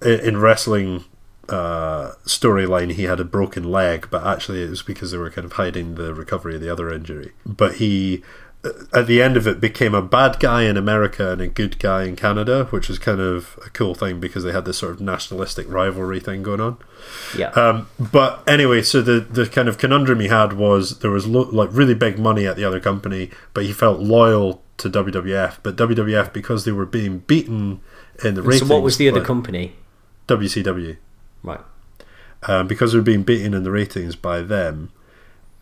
in 0.00 0.38
wrestling 0.38 1.04
uh, 1.48 2.12
storyline, 2.24 2.92
he 2.92 3.04
had 3.04 3.20
a 3.20 3.24
broken 3.24 3.64
leg, 3.70 4.08
but 4.10 4.26
actually 4.26 4.62
it 4.62 4.70
was 4.70 4.82
because 4.82 5.10
they 5.10 5.18
were 5.18 5.30
kind 5.30 5.44
of 5.44 5.52
hiding 5.52 5.94
the 5.94 6.14
recovery 6.14 6.54
of 6.56 6.60
the 6.60 6.70
other 6.70 6.92
injury. 6.92 7.32
But 7.44 7.76
he, 7.76 8.22
uh, 8.64 8.70
at 8.92 9.06
the 9.06 9.20
end 9.22 9.36
of 9.36 9.46
it, 9.46 9.60
became 9.60 9.94
a 9.94 10.02
bad 10.02 10.40
guy 10.40 10.62
in 10.62 10.76
America 10.76 11.32
and 11.32 11.40
a 11.40 11.48
good 11.48 11.78
guy 11.78 12.04
in 12.04 12.16
Canada, 12.16 12.64
which 12.70 12.88
was 12.88 12.98
kind 12.98 13.20
of 13.20 13.58
a 13.64 13.70
cool 13.70 13.94
thing 13.94 14.20
because 14.20 14.44
they 14.44 14.52
had 14.52 14.64
this 14.64 14.78
sort 14.78 14.92
of 14.92 15.00
nationalistic 15.00 15.68
rivalry 15.68 16.20
thing 16.20 16.42
going 16.42 16.60
on. 16.60 16.78
Yeah. 17.36 17.50
Um, 17.50 17.88
but 17.98 18.42
anyway, 18.48 18.82
so 18.82 19.02
the 19.02 19.20
the 19.20 19.46
kind 19.46 19.68
of 19.68 19.78
conundrum 19.78 20.20
he 20.20 20.28
had 20.28 20.54
was 20.54 21.00
there 21.00 21.10
was 21.10 21.26
lo- 21.26 21.50
like 21.52 21.68
really 21.72 21.94
big 21.94 22.18
money 22.18 22.46
at 22.46 22.56
the 22.56 22.64
other 22.64 22.80
company, 22.80 23.30
but 23.52 23.64
he 23.64 23.72
felt 23.72 24.00
loyal 24.00 24.62
to 24.78 24.88
WWF. 24.88 25.58
But 25.62 25.76
WWF 25.76 26.32
because 26.32 26.64
they 26.64 26.72
were 26.72 26.86
being 26.86 27.18
beaten 27.20 27.80
in 28.24 28.34
the 28.34 28.52
so 28.58 28.66
what 28.66 28.82
was 28.82 28.96
the 28.96 29.08
other 29.08 29.24
company? 29.24 29.74
WCW 30.26 30.96
Right. 31.44 31.60
um, 32.48 32.66
because 32.66 32.92
they 32.92 32.98
were 32.98 33.04
being 33.04 33.22
beaten 33.22 33.54
in 33.54 33.62
the 33.62 33.70
ratings 33.70 34.16
by 34.16 34.40
them, 34.40 34.90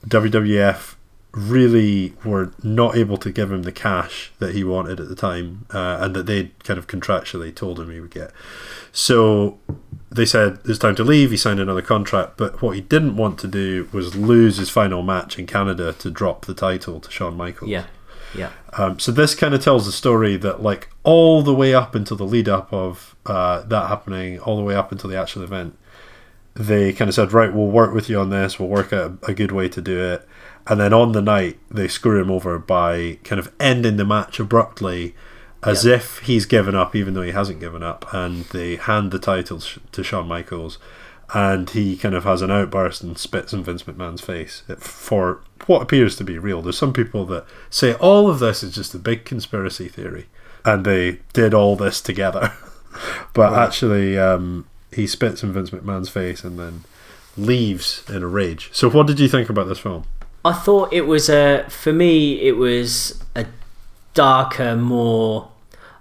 WWF 0.06 0.94
really 1.32 2.12
were 2.24 2.52
not 2.62 2.94
able 2.96 3.16
to 3.16 3.30
give 3.32 3.50
him 3.50 3.62
the 3.62 3.72
cash 3.72 4.32
that 4.38 4.54
he 4.54 4.62
wanted 4.62 5.00
at 5.00 5.08
the 5.08 5.14
time, 5.14 5.64
uh, 5.72 5.98
and 6.00 6.14
that 6.14 6.26
they 6.26 6.50
kind 6.62 6.78
of 6.78 6.86
contractually 6.86 7.54
told 7.54 7.80
him 7.80 7.90
he 7.90 8.00
would 8.00 8.10
get. 8.10 8.30
So 8.92 9.58
they 10.10 10.26
said 10.26 10.58
it's 10.66 10.78
time 10.78 10.94
to 10.96 11.04
leave. 11.04 11.30
He 11.30 11.36
signed 11.36 11.58
another 11.60 11.82
contract, 11.82 12.36
but 12.36 12.60
what 12.60 12.74
he 12.74 12.82
didn't 12.82 13.16
want 13.16 13.38
to 13.40 13.48
do 13.48 13.88
was 13.92 14.14
lose 14.14 14.58
his 14.58 14.68
final 14.70 15.02
match 15.02 15.38
in 15.38 15.46
Canada 15.46 15.92
to 15.94 16.10
drop 16.10 16.44
the 16.44 16.54
title 16.54 17.00
to 17.00 17.10
Shawn 17.10 17.36
Michaels. 17.36 17.70
Yeah. 17.70 17.86
Yeah. 18.34 18.50
Um, 18.74 18.98
so 18.98 19.12
this 19.12 19.34
kind 19.34 19.54
of 19.54 19.62
tells 19.62 19.86
the 19.86 19.92
story 19.92 20.36
that, 20.38 20.62
like, 20.62 20.88
all 21.02 21.42
the 21.42 21.54
way 21.54 21.74
up 21.74 21.94
until 21.94 22.16
the 22.16 22.24
lead 22.24 22.48
up 22.48 22.72
of 22.72 23.14
uh, 23.26 23.62
that 23.62 23.88
happening, 23.88 24.38
all 24.40 24.56
the 24.56 24.62
way 24.62 24.74
up 24.74 24.90
until 24.92 25.10
the 25.10 25.18
actual 25.18 25.42
event, 25.42 25.76
they 26.54 26.92
kind 26.92 27.08
of 27.08 27.14
said, 27.14 27.32
right, 27.32 27.52
we'll 27.52 27.70
work 27.70 27.94
with 27.94 28.08
you 28.08 28.18
on 28.18 28.30
this. 28.30 28.58
We'll 28.58 28.68
work 28.68 28.92
out 28.92 29.18
a 29.26 29.34
good 29.34 29.52
way 29.52 29.68
to 29.68 29.80
do 29.80 29.98
it. 30.00 30.26
And 30.66 30.80
then 30.80 30.92
on 30.92 31.12
the 31.12 31.22
night, 31.22 31.58
they 31.70 31.88
screw 31.88 32.20
him 32.20 32.30
over 32.30 32.58
by 32.58 33.18
kind 33.24 33.38
of 33.38 33.52
ending 33.58 33.96
the 33.96 34.04
match 34.04 34.38
abruptly, 34.38 35.14
as 35.64 35.86
if 35.86 36.20
he's 36.20 36.46
given 36.46 36.74
up, 36.74 36.94
even 36.96 37.14
though 37.14 37.22
he 37.22 37.32
hasn't 37.32 37.60
given 37.60 37.82
up. 37.82 38.06
And 38.12 38.44
they 38.46 38.76
hand 38.76 39.10
the 39.10 39.18
title 39.18 39.60
sh- 39.60 39.78
to 39.92 40.02
Shawn 40.02 40.28
Michaels, 40.28 40.78
and 41.34 41.70
he 41.70 41.96
kind 41.96 42.14
of 42.14 42.24
has 42.24 42.42
an 42.42 42.50
outburst 42.50 43.02
and 43.02 43.16
spits 43.16 43.52
in 43.52 43.64
Vince 43.64 43.84
McMahon's 43.84 44.20
face 44.20 44.62
for 44.78 45.40
what 45.66 45.82
appears 45.82 46.16
to 46.16 46.24
be 46.24 46.38
real. 46.38 46.60
There's 46.60 46.76
some 46.76 46.92
people 46.92 47.24
that 47.26 47.46
say 47.70 47.94
all 47.94 48.28
of 48.28 48.38
this 48.38 48.62
is 48.62 48.74
just 48.74 48.94
a 48.94 48.98
big 48.98 49.24
conspiracy 49.24 49.88
theory, 49.88 50.26
and 50.64 50.84
they 50.84 51.20
did 51.32 51.54
all 51.54 51.76
this 51.76 52.00
together. 52.00 52.52
but 53.32 53.54
actually, 53.54 54.18
um, 54.18 54.66
he 54.92 55.06
spits 55.06 55.42
in 55.42 55.52
Vince 55.52 55.70
McMahon's 55.70 56.10
face 56.10 56.44
and 56.44 56.58
then 56.58 56.84
leaves 57.36 58.04
in 58.10 58.22
a 58.22 58.26
rage. 58.26 58.68
So, 58.72 58.90
what 58.90 59.06
did 59.06 59.18
you 59.18 59.28
think 59.28 59.48
about 59.48 59.68
this 59.68 59.78
film? 59.78 60.04
I 60.44 60.52
thought 60.52 60.92
it 60.92 61.06
was 61.06 61.28
a 61.30 61.64
for 61.68 61.92
me 61.92 62.40
it 62.40 62.56
was 62.56 63.22
a 63.34 63.46
darker, 64.12 64.76
more 64.76 65.48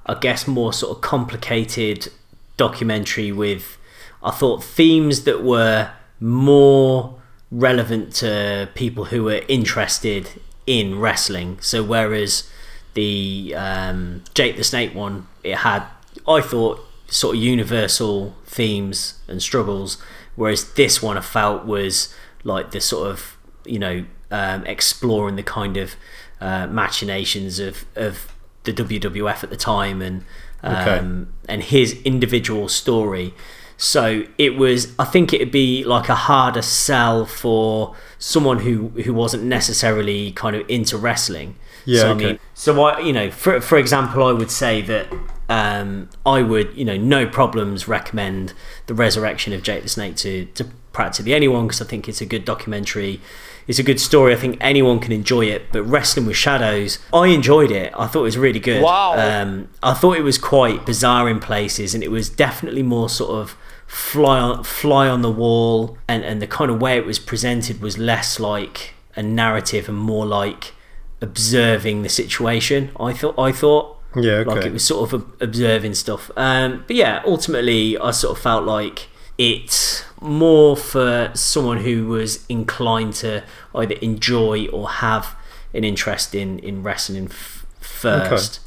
I 0.06 0.16
guess 0.16 0.48
more 0.48 0.74
sort 0.74 0.98
of 0.98 1.02
complicated 1.02 2.12
documentary 2.58 3.32
with 3.32 3.78
I 4.24 4.32
thought 4.32 4.64
themes 4.64 5.24
that 5.24 5.44
were 5.44 5.92
more 6.20 7.20
relevant 7.50 8.14
to 8.14 8.70
people 8.76 9.06
who 9.06 9.24
were 9.24 9.42
interested 9.48 10.30
in 10.68 11.00
wrestling. 11.00 11.58
So 11.62 11.84
whereas 11.84 12.50
the 12.94 13.54
um, 13.58 14.24
Jake 14.34 14.58
the 14.58 14.64
Snake 14.64 14.94
one, 14.94 15.28
it 15.44 15.58
had 15.58 15.84
I 16.28 16.42
thought 16.42 16.80
sort 17.08 17.36
of 17.36 17.42
universal 17.42 18.36
themes 18.46 19.16
and 19.28 19.42
struggles, 19.42 19.98
whereas 20.36 20.74
this 20.74 21.02
one 21.02 21.18
I 21.18 21.22
felt 21.22 21.66
was 21.66 22.14
like 22.44 22.72
the 22.72 22.82
sort 22.82 23.10
of 23.10 23.38
you 23.66 23.80
know 23.80 24.06
um, 24.30 24.66
exploring 24.66 25.36
the 25.36 25.44
kind 25.44 25.78
of 25.78 25.96
uh, 26.40 26.68
machinations 26.68 27.60
of 27.60 27.86
of 27.96 28.32
the 28.64 28.72
WWF 28.74 29.44
at 29.44 29.50
the 29.50 29.58
time 29.58 30.02
and 30.02 30.24
um, 30.64 30.76
Okay. 30.76 31.32
and 31.50 31.64
his 31.64 32.00
individual 32.04 32.70
story. 32.70 33.34
So 33.82 34.26
it 34.38 34.58
was. 34.58 34.94
I 35.00 35.06
think 35.06 35.34
it'd 35.34 35.52
be 35.52 35.84
like 35.84 36.08
a 36.08 36.14
harder 36.14 36.62
sell 36.62 37.26
for 37.26 37.96
someone 38.20 38.60
who 38.60 38.90
who 38.90 39.12
wasn't 39.12 39.42
necessarily 39.42 40.34
kind 40.34 40.56
of 40.56 40.70
into 40.70 41.00
wrestling. 41.00 41.56
Yeah, 41.86 42.02
So, 42.02 42.12
I 42.12 42.14
mean, 42.14 42.40
so 42.54 42.84
I, 42.84 43.00
you 43.00 43.12
know, 43.12 43.32
for 43.32 43.60
for 43.60 43.80
example, 43.80 44.24
I 44.24 44.34
would 44.34 44.52
say 44.52 44.84
that 44.84 45.12
um, 45.50 46.10
I 46.28 46.44
would, 46.44 46.76
you 46.76 46.86
know, 46.86 46.96
no 46.96 47.26
problems 47.26 47.88
recommend 47.88 48.54
the 48.86 48.94
resurrection 48.94 49.52
of 49.52 49.64
Jake 49.64 49.82
the 49.82 49.90
Snake 49.90 50.16
to 50.18 50.46
to 50.46 50.68
practically 50.94 51.34
anyone 51.34 51.66
because 51.66 51.82
I 51.82 51.86
think 51.86 52.08
it's 52.08 52.22
a 52.22 52.26
good 52.28 52.46
documentary. 52.46 53.20
It's 53.68 53.80
a 53.80 53.84
good 53.84 54.00
story. 54.00 54.32
I 54.32 54.36
think 54.36 54.58
anyone 54.62 55.00
can 55.00 55.12
enjoy 55.12 55.46
it. 55.46 55.72
But 55.72 55.86
Wrestling 55.86 56.28
with 56.28 56.36
Shadows, 56.36 57.00
I 57.12 57.30
enjoyed 57.30 57.72
it. 57.72 57.92
I 57.98 58.06
thought 58.06 58.20
it 58.20 58.32
was 58.34 58.38
really 58.38 58.60
good. 58.60 58.84
Wow. 58.84 59.14
Um, 59.18 59.70
I 59.82 59.96
thought 59.96 60.18
it 60.18 60.24
was 60.24 60.38
quite 60.38 60.86
bizarre 60.86 61.28
in 61.28 61.40
places, 61.40 61.96
and 61.96 62.04
it 62.04 62.12
was 62.12 62.30
definitely 62.30 62.84
more 62.84 63.10
sort 63.10 63.32
of 63.32 63.58
fly 63.92 64.40
on 64.40 64.64
fly 64.64 65.10
on 65.10 65.22
the 65.22 65.32
wall, 65.32 65.98
and 66.08 66.24
and 66.24 66.42
the 66.42 66.48
kind 66.48 66.72
of 66.72 66.82
way 66.82 66.98
it 66.98 67.06
was 67.06 67.20
presented 67.20 67.82
was 67.82 67.98
less 67.98 68.40
like 68.40 68.94
a 69.16 69.22
narrative 69.22 69.90
and 69.90 69.98
more 69.98 70.26
like 70.26 70.74
observing 71.22 72.02
the 72.04 72.10
situation. 72.10 72.92
I 73.00 73.14
thought. 73.14 73.38
I 73.38 73.52
thought. 73.52 73.98
Yeah, 74.16 74.44
Like 74.46 74.66
it 74.66 74.74
was 74.74 74.86
sort 74.86 75.14
of 75.14 75.26
observing 75.40 75.94
stuff. 75.94 76.32
Um, 76.36 76.84
but 76.86 76.96
yeah, 76.98 77.22
ultimately, 77.26 77.98
I 77.98 78.12
sort 78.12 78.36
of 78.38 78.44
felt 78.44 78.66
like 78.66 79.08
it's 79.38 80.04
more 80.20 80.76
for 80.76 81.32
someone 81.34 81.78
who 81.80 82.08
was 82.08 82.46
inclined 82.50 83.14
to 83.16 83.44
either 83.74 83.96
enjoy 83.96 84.68
or 84.68 84.90
have 84.90 85.36
an 85.74 85.84
interest 85.84 86.36
in 86.36 86.60
in 86.60 86.84
wrestling 86.84 87.26
f- 87.30 87.66
first. 87.80 88.60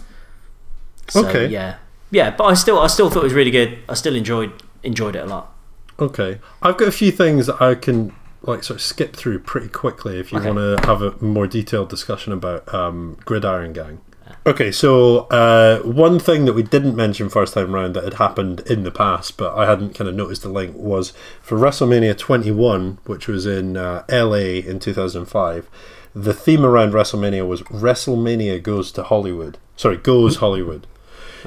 So, 1.08 1.26
Okay. 1.26 1.46
Yeah, 1.48 1.76
yeah. 2.10 2.30
But 2.30 2.44
I 2.44 2.54
still, 2.54 2.78
I 2.78 2.86
still 2.88 3.10
thought 3.10 3.20
it 3.20 3.24
was 3.30 3.34
really 3.34 3.50
good. 3.50 3.78
I 3.88 3.94
still 3.94 4.16
enjoyed 4.16 4.50
enjoyed 4.84 5.16
it 5.16 5.20
a 5.22 5.26
lot. 5.26 5.52
Okay, 5.98 6.40
I've 6.62 6.76
got 6.76 6.88
a 6.88 6.92
few 6.92 7.10
things 7.12 7.46
that 7.46 7.60
I 7.62 7.74
can 7.74 8.14
like 8.42 8.62
sort 8.64 8.76
of 8.78 8.82
skip 8.82 9.16
through 9.16 9.38
pretty 9.38 9.68
quickly 9.68 10.18
if 10.20 10.30
you 10.32 10.38
Okay. 10.38 10.50
want 10.50 10.80
to 10.80 10.86
have 10.86 11.00
a 11.02 11.14
more 11.24 11.46
detailed 11.46 11.88
discussion 11.88 12.32
about 12.32 12.72
um, 12.74 13.16
Gridiron 13.24 13.72
Gang. 13.72 14.00
Okay, 14.46 14.70
so 14.72 15.20
uh, 15.28 15.80
one 15.80 16.18
thing 16.18 16.44
that 16.46 16.52
we 16.54 16.62
didn't 16.62 16.96
mention 16.96 17.28
first 17.30 17.54
time 17.54 17.74
round 17.74 17.94
that 17.94 18.04
had 18.04 18.14
happened 18.14 18.60
in 18.66 18.82
the 18.82 18.90
past, 18.90 19.36
but 19.38 19.54
I 19.56 19.66
hadn't 19.66 19.94
kind 19.94 20.08
of 20.08 20.14
noticed 20.14 20.42
the 20.42 20.48
link, 20.50 20.76
was 20.76 21.12
for 21.40 21.56
WrestleMania 21.58 22.16
21, 22.18 22.98
which 23.06 23.26
was 23.28 23.46
in 23.46 23.76
uh, 23.76 24.04
LA 24.10 24.60
in 24.66 24.78
2005. 24.80 25.68
The 26.14 26.34
theme 26.34 26.64
around 26.64 26.92
WrestleMania 26.92 27.46
was 27.46 27.62
WrestleMania 27.62 28.62
goes 28.62 28.92
to 28.92 29.02
Hollywood. 29.04 29.56
Sorry, 29.76 29.96
goes 29.96 30.36
Hollywood. 30.36 30.86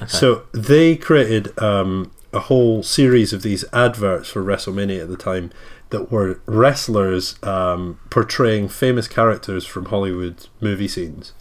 So 0.07 0.43
they 0.53 0.95
created 0.95 1.57
um, 1.61 2.11
a 2.37 2.41
whole 2.41 2.83
series 2.83 3.33
of 3.33 3.41
these 3.41 3.65
adverts 3.73 4.29
for 4.29 4.43
WrestleMania 4.43 5.01
at 5.03 5.09
the 5.09 5.17
time 5.17 5.51
that 5.89 6.11
were 6.11 6.39
wrestlers 6.45 7.41
um, 7.43 7.99
portraying 8.09 8.67
famous 8.69 9.07
characters 9.07 9.65
from 9.65 9.85
Hollywood 9.85 10.47
movie 10.61 10.87
scenes. 10.87 11.33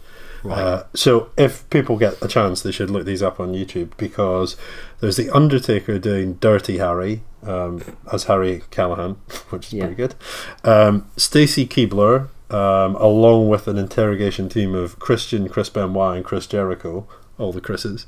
Uh, 0.49 0.83
so 0.93 1.29
if 1.37 1.69
people 1.69 1.97
get 1.97 2.21
a 2.21 2.27
chance, 2.27 2.61
they 2.61 2.71
should 2.71 2.89
look 2.89 3.05
these 3.05 3.21
up 3.21 3.37
on 3.37 3.51
YouTube 3.53 3.89
because 3.97 4.55
there's 5.01 5.17
the 5.17 5.29
Undertaker 5.31 5.99
doing 5.99 6.35
Dirty 6.35 6.77
Harry 6.77 7.21
um, 7.43 7.81
as 8.13 8.25
Harry 8.25 8.61
Callahan, 8.71 9.13
which 9.49 9.67
is 9.67 9.73
Yeah. 9.73 9.87
pretty 9.87 9.95
good. 9.95 10.15
Um, 10.63 11.09
Stacy 11.17 11.67
Keibler, 11.67 12.29
um, 12.49 12.95
along 12.95 13.49
with 13.49 13.67
an 13.67 13.77
interrogation 13.77 14.47
team 14.47 14.73
of 14.73 14.97
Christian, 14.99 15.49
Chris 15.49 15.69
Benoit, 15.69 16.15
and 16.15 16.23
Chris 16.25 16.47
Jericho, 16.47 17.05
all 17.37 17.51
the 17.51 17.61
Chris's, 17.61 18.05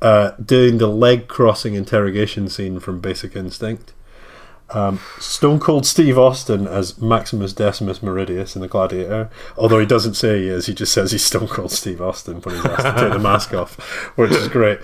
uh, 0.00 0.32
doing 0.44 0.78
the 0.78 0.86
leg 0.88 1.28
crossing 1.28 1.74
interrogation 1.74 2.48
scene 2.48 2.80
from 2.80 3.00
Basic 3.00 3.36
Instinct. 3.36 3.92
Um, 4.70 5.00
Stone 5.18 5.60
Cold 5.60 5.84
Steve 5.84 6.18
Austin 6.18 6.66
as 6.66 6.96
Maximus 6.98 7.52
Decimus 7.52 7.98
Meridius 8.02 8.56
in 8.56 8.62
The 8.62 8.68
Gladiator. 8.68 9.28
Although 9.58 9.78
he 9.80 9.84
doesn't 9.84 10.14
say 10.14 10.40
he 10.42 10.48
is, 10.48 10.64
he 10.64 10.72
just 10.72 10.92
says 10.94 11.12
he's 11.12 11.22
Stone 11.24 11.48
Cold 11.48 11.70
Steve 11.72 12.00
Austin 12.00 12.40
when 12.40 12.54
he's 12.54 12.64
asked 12.64 12.86
to 12.86 13.02
take 13.02 13.12
the 13.12 13.18
mask 13.30 13.52
off, 13.52 13.74
which 14.16 14.30
is 14.32 14.48
great. 14.48 14.78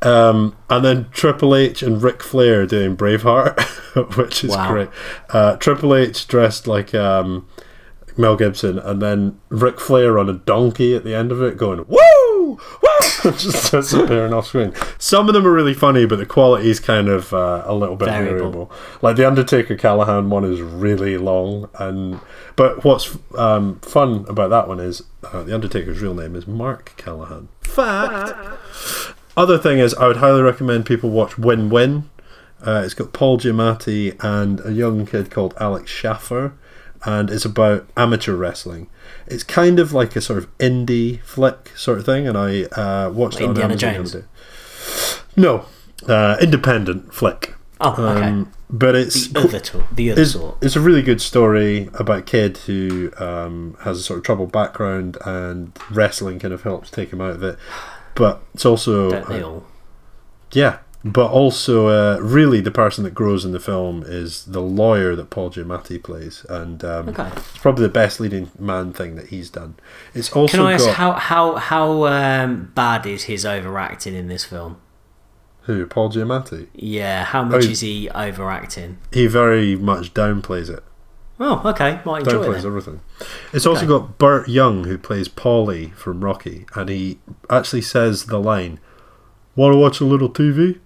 Um, 0.00 0.56
and 0.70 0.84
then 0.84 1.08
Triple 1.10 1.56
H 1.56 1.82
and 1.82 2.00
Ric 2.00 2.22
Flair 2.22 2.66
doing 2.66 2.96
Braveheart, 2.96 4.16
which 4.16 4.44
is 4.44 4.50
Wow. 4.50 4.70
great. 4.72 4.88
Uh, 5.30 5.56
Triple 5.56 5.94
H 5.96 6.28
dressed 6.28 6.68
like 6.68 6.94
um, 6.94 7.48
Mel 8.16 8.36
Gibson, 8.36 8.78
and 8.78 9.02
then 9.02 9.40
Ric 9.48 9.80
Flair 9.80 10.20
on 10.20 10.28
a 10.28 10.34
donkey 10.34 10.94
at 10.94 11.02
the 11.02 11.14
end 11.16 11.32
of 11.32 11.42
it, 11.42 11.56
going 11.56 11.84
"Woo, 11.88 11.98
woo!" 12.58 12.58
just 13.22 13.72
disappearing 13.72 14.32
off 14.32 14.46
screen. 14.46 14.72
Some 14.98 15.28
of 15.28 15.34
them 15.34 15.46
are 15.46 15.52
really 15.52 15.74
funny, 15.74 16.06
but 16.06 16.16
the 16.16 16.26
quality 16.26 16.70
is 16.70 16.80
kind 16.80 17.08
of 17.08 17.32
uh, 17.34 17.62
a 17.66 17.74
little 17.74 17.96
bit 17.96 18.06
Variable. 18.06 18.38
variable. 18.38 18.72
Like 19.02 19.16
the 19.16 19.26
Undertaker 19.26 19.76
Callahan 19.76 20.30
one 20.30 20.44
is 20.44 20.60
really 20.60 21.16
long, 21.16 21.68
and 21.78 22.20
but 22.56 22.84
what's 22.84 23.16
um, 23.36 23.80
fun 23.80 24.24
about 24.28 24.50
that 24.50 24.68
one 24.68 24.80
is 24.80 25.02
uh, 25.24 25.42
the 25.42 25.54
Undertaker's 25.54 26.00
real 26.00 26.14
name 26.14 26.34
is 26.36 26.46
Mark 26.46 26.94
Calaway. 26.96 27.48
fact. 27.62 28.38
Other 29.36 29.56
thing 29.58 29.78
is, 29.78 29.94
I 29.94 30.06
would 30.06 30.18
highly 30.18 30.42
recommend 30.42 30.84
people 30.86 31.10
watch 31.10 31.38
Win 31.38 31.70
Win. 31.70 32.10
Uh, 32.64 32.82
it's 32.84 32.94
got 32.94 33.12
Paul 33.12 33.38
Giamatti 33.38 34.16
and 34.22 34.60
a 34.64 34.72
young 34.72 35.04
kid 35.06 35.30
called 35.30 35.54
Alex 35.58 35.90
Shaffer, 35.90 36.52
and 37.04 37.30
it's 37.30 37.44
about 37.44 37.86
amateur 37.96 38.34
wrestling. 38.34 38.88
It's 39.26 39.42
kind 39.44 39.78
of 39.78 39.92
like 39.92 40.14
a 40.16 40.20
sort 40.20 40.38
of 40.38 40.58
indie 40.58 41.20
flick 41.22 41.70
sort 41.76 41.98
of 41.98 42.04
thing, 42.06 42.26
and 42.28 42.36
I 42.36 42.64
uh, 42.64 43.10
watched 43.10 43.36
Like 43.36 43.42
it 43.42 43.44
on 43.44 43.50
Indiana 43.70 43.74
Amazon 43.74 43.94
Jones? 43.94 44.12
the 44.12 44.18
other 44.18 44.26
day. 44.26 45.22
No, 45.36 45.64
uh, 46.08 46.36
independent 46.40 47.14
flick. 47.14 47.54
Oh, 47.80 47.92
okay. 47.92 48.26
Um, 48.26 48.52
but 48.70 48.94
it's 48.94 49.28
the 49.28 49.40
other, 49.40 49.60
to- 49.60 49.84
the 49.92 50.12
other 50.12 50.22
it's, 50.22 50.32
sort. 50.32 50.56
it's 50.62 50.76
a 50.76 50.80
really 50.80 51.02
good 51.02 51.20
story 51.20 51.90
about 51.94 52.18
a 52.20 52.22
kid 52.22 52.56
who 52.58 53.10
um, 53.18 53.76
has 53.82 53.98
a 53.98 54.02
sort 54.02 54.18
of 54.18 54.24
troubled 54.24 54.50
background 54.52 55.18
and 55.26 55.76
wrestling 55.90 56.38
kind 56.38 56.54
of 56.54 56.62
helps 56.62 56.90
take 56.90 57.12
him 57.12 57.20
out 57.20 57.30
of 57.30 57.42
it. 57.42 57.58
But 58.14 58.42
it's 58.54 58.64
also 58.64 59.10
Don't 59.10 59.28
they 59.28 59.42
all? 59.42 59.64
yeah, 60.52 60.78
but 61.04 61.30
also 61.30 61.88
uh, 61.88 62.18
really 62.20 62.60
the 62.60 62.70
person 62.70 63.02
that 63.04 63.14
grows 63.14 63.44
in 63.44 63.52
the 63.52 63.60
film 63.60 64.04
is 64.06 64.44
the 64.46 64.60
lawyer 64.62 65.16
that 65.16 65.30
Paul 65.30 65.50
Giamatti 65.50 66.02
plays, 66.02 66.44
and 66.48 66.84
um, 66.84 67.08
Okay. 67.10 67.28
it's 67.34 67.58
probably 67.58 67.82
the 67.82 67.88
best 67.92 68.20
leading 68.20 68.50
man 68.58 68.92
thing 68.92 69.16
that 69.16 69.28
he's 69.28 69.50
done. 69.50 69.74
It's 70.14 70.30
also 70.32 70.56
Can 70.58 70.66
I 70.66 70.72
ask 70.74 70.86
got 70.86 70.94
how 70.96 71.12
how 71.14 71.56
how 71.56 72.04
um, 72.06 72.70
bad 72.74 73.06
is 73.06 73.24
his 73.24 73.44
overacting 73.44 74.14
in 74.14 74.28
this 74.28 74.44
film? 74.44 74.76
who 75.66 75.86
Paul 75.86 76.10
Giamatti. 76.10 76.66
Yeah, 76.74 77.22
how 77.24 77.44
much 77.44 77.64
Oh, 77.66 77.68
is 77.70 77.80
he 77.80 78.10
overacting? 78.10 78.98
He 79.12 79.28
very 79.28 79.76
much 79.76 80.12
downplays 80.12 80.68
it. 80.68 80.82
Oh, 81.38 81.62
okay, 81.70 82.00
might 82.04 82.24
enjoy 82.24 82.44
downplays 82.44 82.58
it. 82.58 82.66
everything. 82.66 83.00
It's 83.52 83.64
also 83.64 83.86
got 83.86 84.18
Burt 84.18 84.48
Young 84.48 84.84
who 84.84 84.98
plays 84.98 85.28
Paulie 85.28 85.92
from 85.94 86.24
Rocky, 86.24 86.66
and 86.74 86.88
he 86.88 87.18
actually 87.48 87.82
says 87.82 88.26
the 88.26 88.38
line, 88.40 88.80
"Want 89.54 89.72
to 89.72 89.78
watch 89.78 90.00
a 90.00 90.04
little 90.04 90.28
TV?" 90.28 90.78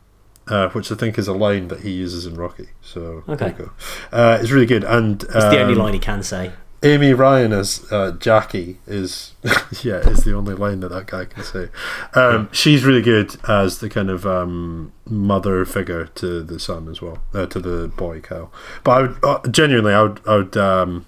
Uh, 0.49 0.68
which 0.70 0.92
I 0.92 0.94
think 0.94 1.18
is 1.18 1.26
a 1.26 1.32
line 1.32 1.68
that 1.68 1.80
he 1.80 1.90
uses 1.90 2.24
in 2.24 2.34
Rocky. 2.36 2.68
So 2.80 3.24
there 3.26 3.34
Okay. 3.34 3.47
you 3.49 3.53
go. 3.53 3.70
Uh, 4.12 4.38
it's 4.40 4.51
really 4.53 4.66
good, 4.66 4.84
and 4.84 5.22
It's 5.22 5.32
the 5.32 5.61
only 5.61 5.72
um, 5.74 5.78
line 5.80 5.94
he 5.94 5.99
can 5.99 6.22
say. 6.22 6.53
Amy 6.82 7.14
Ryan 7.14 7.53
as 7.53 7.84
uh, 7.90 8.12
Jackie 8.12 8.78
is 8.86 9.32
yeah 9.82 9.97
is 10.09 10.22
the 10.24 10.34
only 10.34 10.55
line 10.55 10.80
that 10.80 10.90
that 10.90 11.07
guy 11.07 11.24
can 11.24 11.42
say. 11.42 11.68
Um, 12.14 12.49
she's 12.53 12.84
really 12.84 13.03
good 13.03 13.34
as 13.49 13.78
the 13.78 13.88
kind 13.88 14.09
of 14.11 14.24
um, 14.26 14.92
mother 15.09 15.64
figure 15.64 16.07
to 16.16 16.42
the 16.42 16.61
son 16.61 16.86
as 16.88 17.03
well, 17.03 17.18
uh, 17.34 17.47
to 17.47 17.59
the 17.59 17.88
boy 17.88 18.20
Cal. 18.20 18.53
But 18.84 18.90
I 18.92 19.01
would 19.03 19.16
uh, 19.24 19.49
genuinely 19.51 19.94
I 19.94 20.03
would 20.03 20.20
I 20.28 20.36
would 20.36 20.57
um, 20.57 21.07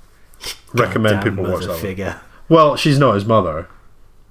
recommend 0.74 1.22
people 1.22 1.44
watch 1.44 1.60
that. 1.62 1.68
One. 1.70 1.78
figure. 1.80 2.20
Well, 2.48 2.74
she's 2.76 2.98
not 2.98 3.14
his 3.14 3.24
mother. 3.26 3.68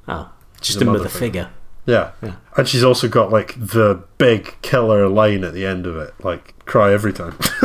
Oh, 0.08 0.32
just 0.60 0.82
a 0.82 0.86
mother, 0.86 0.97
mother 0.99 1.10
figure. 1.10 1.43
figure. 1.43 1.49
Yeah. 1.88 2.12
and 2.58 2.68
she's 2.68 2.84
also 2.84 3.08
got 3.08 3.32
like 3.32 3.56
the 3.58 4.04
big 4.18 4.56
killer 4.62 5.08
line 5.08 5.44
at 5.44 5.54
the 5.54 5.66
end 5.66 5.88
of 5.88 5.96
it, 5.98 6.14
like 6.24 6.54
cry 6.66 6.92
every 6.94 7.14
time. 7.14 7.36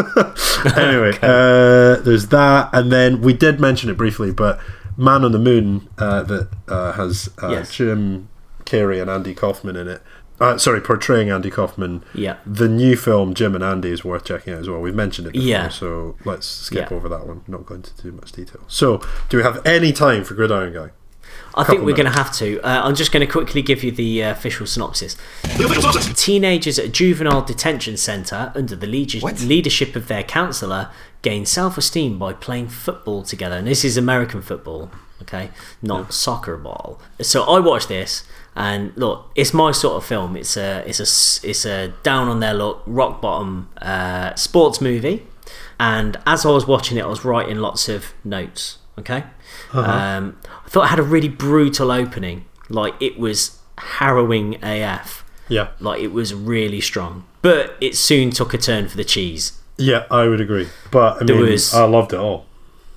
anyway, 0.77 1.19
uh, 1.23 1.97
there's 2.03 2.29
that, 2.29 2.71
and 2.73 2.91
then 2.93 3.21
we 3.21 3.33
did 3.33 3.61
mention 3.61 3.91
it 3.91 3.97
briefly, 3.97 4.31
but 4.33 4.59
Man 4.97 5.25
on 5.25 5.33
the 5.33 5.39
Moon 5.39 5.89
uh, 5.99 6.23
that 6.23 6.49
uh, 6.69 6.93
has 6.93 7.29
uh, 7.43 7.49
Yes. 7.51 7.75
Jim 7.75 8.29
Carrey 8.65 9.01
and 9.03 9.11
Andy 9.11 9.35
Kaufman 9.35 9.75
in 9.77 9.89
it. 9.89 10.03
Uh, 10.41 10.59
sorry, 10.59 10.81
portraying 10.81 11.31
Andy 11.31 11.51
Kaufman. 11.51 12.03
Yeah. 12.15 12.37
The 12.47 12.69
new 12.69 12.97
film 12.97 13.33
Jim 13.35 13.55
and 13.55 13.63
Andy 13.63 13.91
is 13.91 14.05
worth 14.05 14.25
checking 14.25 14.53
out 14.55 14.61
as 14.61 14.69
well. 14.69 14.81
We've 14.81 14.95
mentioned 14.95 15.29
it 15.29 15.33
before, 15.35 15.47
Yeah. 15.49 15.69
so 15.69 16.17
let's 16.25 16.47
skip 16.47 16.91
Yeah. 16.91 16.97
over 16.97 17.09
that 17.09 17.27
one. 17.27 17.43
Not 17.47 17.65
going 17.67 17.81
into 17.81 17.97
too 17.97 18.13
much 18.13 18.33
detail. 18.33 18.61
So, 18.67 19.01
do 19.29 19.37
we 19.37 19.43
have 19.45 19.65
any 19.67 19.93
time 19.93 20.25
for 20.25 20.35
Gridiron 20.35 20.73
Guy? 20.73 20.91
I 21.55 21.65
think 21.65 21.83
we're 21.83 21.97
going 21.97 22.11
to 22.11 22.19
have 22.19 22.33
to. 22.37 22.61
Uh, 22.61 22.83
I'm 22.85 22.95
just 22.95 23.13
going 23.13 23.25
to 23.27 23.31
quickly 23.31 23.63
give 23.63 23.85
you 23.85 23.91
the 23.91 24.25
uh, 24.25 24.31
official 24.33 24.67
synopsis. 24.67 25.17
Teenagers 26.17 26.79
at 26.79 26.87
a 26.87 26.89
juvenile 26.89 27.43
detention 27.43 27.97
centre, 27.97 28.53
under 28.55 28.75
the 28.77 28.87
leader- 28.87 29.19
leadership 29.45 29.95
of 29.97 30.09
their 30.09 30.23
counsellor, 30.23 30.91
gain 31.23 31.45
self 31.47 31.77
esteem 31.77 32.19
by 32.19 32.33
playing 32.33 32.69
football 32.69 33.23
together. 33.23 33.57
And 33.57 33.67
this 33.67 33.85
is 33.85 33.97
American 33.97 34.41
football, 34.43 34.91
okay? 35.23 35.51
Not 35.83 36.13
soccer 36.15 36.57
ball. 36.57 37.01
So 37.21 37.45
I 37.45 37.59
watched 37.61 37.89
this. 37.89 38.25
And 38.55 38.95
look, 38.97 39.31
it's 39.35 39.55
my 39.55 39.73
sort 39.73 39.97
of 39.97 40.05
film. 40.05 40.37
It's 40.37 40.59
a, 40.59 40.85
it's 40.87 41.01
a, 41.01 41.49
it's 41.49 41.65
a 41.65 41.89
down 42.03 42.29
on 42.29 42.41
their 42.41 42.53
luck, 42.53 42.83
rock 42.87 43.23
bottom 43.23 43.71
uh, 43.81 44.35
sports 44.35 44.81
movie. 44.81 45.27
And 45.81 46.19
as 46.27 46.45
I 46.45 46.51
was 46.51 46.67
watching 46.67 46.99
it, 46.99 47.03
I 47.03 47.07
was 47.07 47.25
writing 47.25 47.57
lots 47.57 47.89
of 47.89 48.13
notes. 48.25 48.79
Okay, 48.99 49.25
um, 49.73 50.37
I 50.65 50.69
thought 50.69 50.85
it 50.85 50.89
had 50.89 50.99
a 50.99 51.03
really 51.03 51.29
brutal 51.29 51.91
opening. 51.91 52.45
Like 52.69 52.95
it 53.01 53.19
was 53.19 53.59
harrowing 53.79 54.57
AF. 54.63 55.25
Yeah. 55.49 55.69
Like 55.81 56.01
it 56.01 56.13
was 56.13 56.33
really 56.35 56.81
strong, 56.81 57.25
but 57.43 57.77
it 57.81 57.97
soon 57.97 58.31
took 58.31 58.55
a 58.55 58.59
turn 58.59 58.89
for 58.89 58.97
the 58.97 59.05
cheese. 59.05 59.59
Yeah, 59.79 60.05
I 60.11 60.27
would 60.29 60.41
agree. 60.41 60.69
But 60.91 61.23
I 61.23 61.25
There 61.25 61.37
mean, 61.37 61.51
was- 61.51 61.75
I 61.75 61.85
loved 61.85 62.13
it 62.13 62.19
all. 62.19 62.47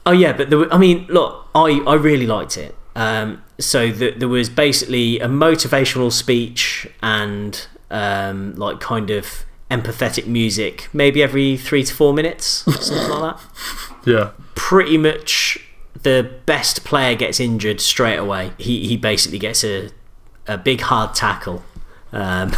Oh 0.06 0.12
yeah, 0.12 0.34
but 0.34 0.50
were- 0.52 0.72
I 0.74 0.78
mean, 0.78 1.06
look, 1.10 1.48
I, 1.56 1.82
I 1.88 1.96
really 1.96 2.28
liked 2.28 2.58
it. 2.58 2.76
Um, 2.96 3.42
so 3.60 3.92
the, 3.92 4.12
there 4.12 4.28
was 4.30 4.50
basically 4.50 5.20
a 5.20 5.28
motivational 5.28 6.12
speech 6.12 6.88
and 7.02 7.66
um, 7.90 8.54
like 8.56 8.80
kind 8.80 9.10
of 9.10 9.44
empathetic 9.72 10.28
music, 10.28 10.88
maybe 10.94 11.24
every 11.24 11.58
three 11.58 11.84
to 11.84 11.94
four 11.94 12.14
minutes, 12.14 12.46
something 12.86 13.10
like 13.10 13.36
that. 13.38 13.42
Yeah. 14.06 14.32
Pretty 14.54 14.98
much, 15.00 15.58
the 16.06 16.32
best 16.46 16.86
player 16.86 17.16
gets 17.16 17.40
injured 17.40 17.82
straight 17.82 18.18
away. 18.18 18.52
He 18.60 18.88
he 18.88 18.96
basically 18.96 19.40
gets 19.40 19.64
a 19.64 19.90
a 20.48 20.56
big 20.58 20.82
hard 20.82 21.16
tackle. 21.16 21.64
Um, 22.12 22.50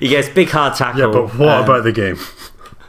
he 0.00 0.08
gets 0.08 0.28
big 0.28 0.50
hard 0.50 0.74
tackle. 0.74 1.00
Yeah, 1.00 1.12
but 1.12 1.38
what 1.38 1.48
um, 1.48 1.64
about 1.64 1.84
the 1.84 1.92
game? 1.92 2.18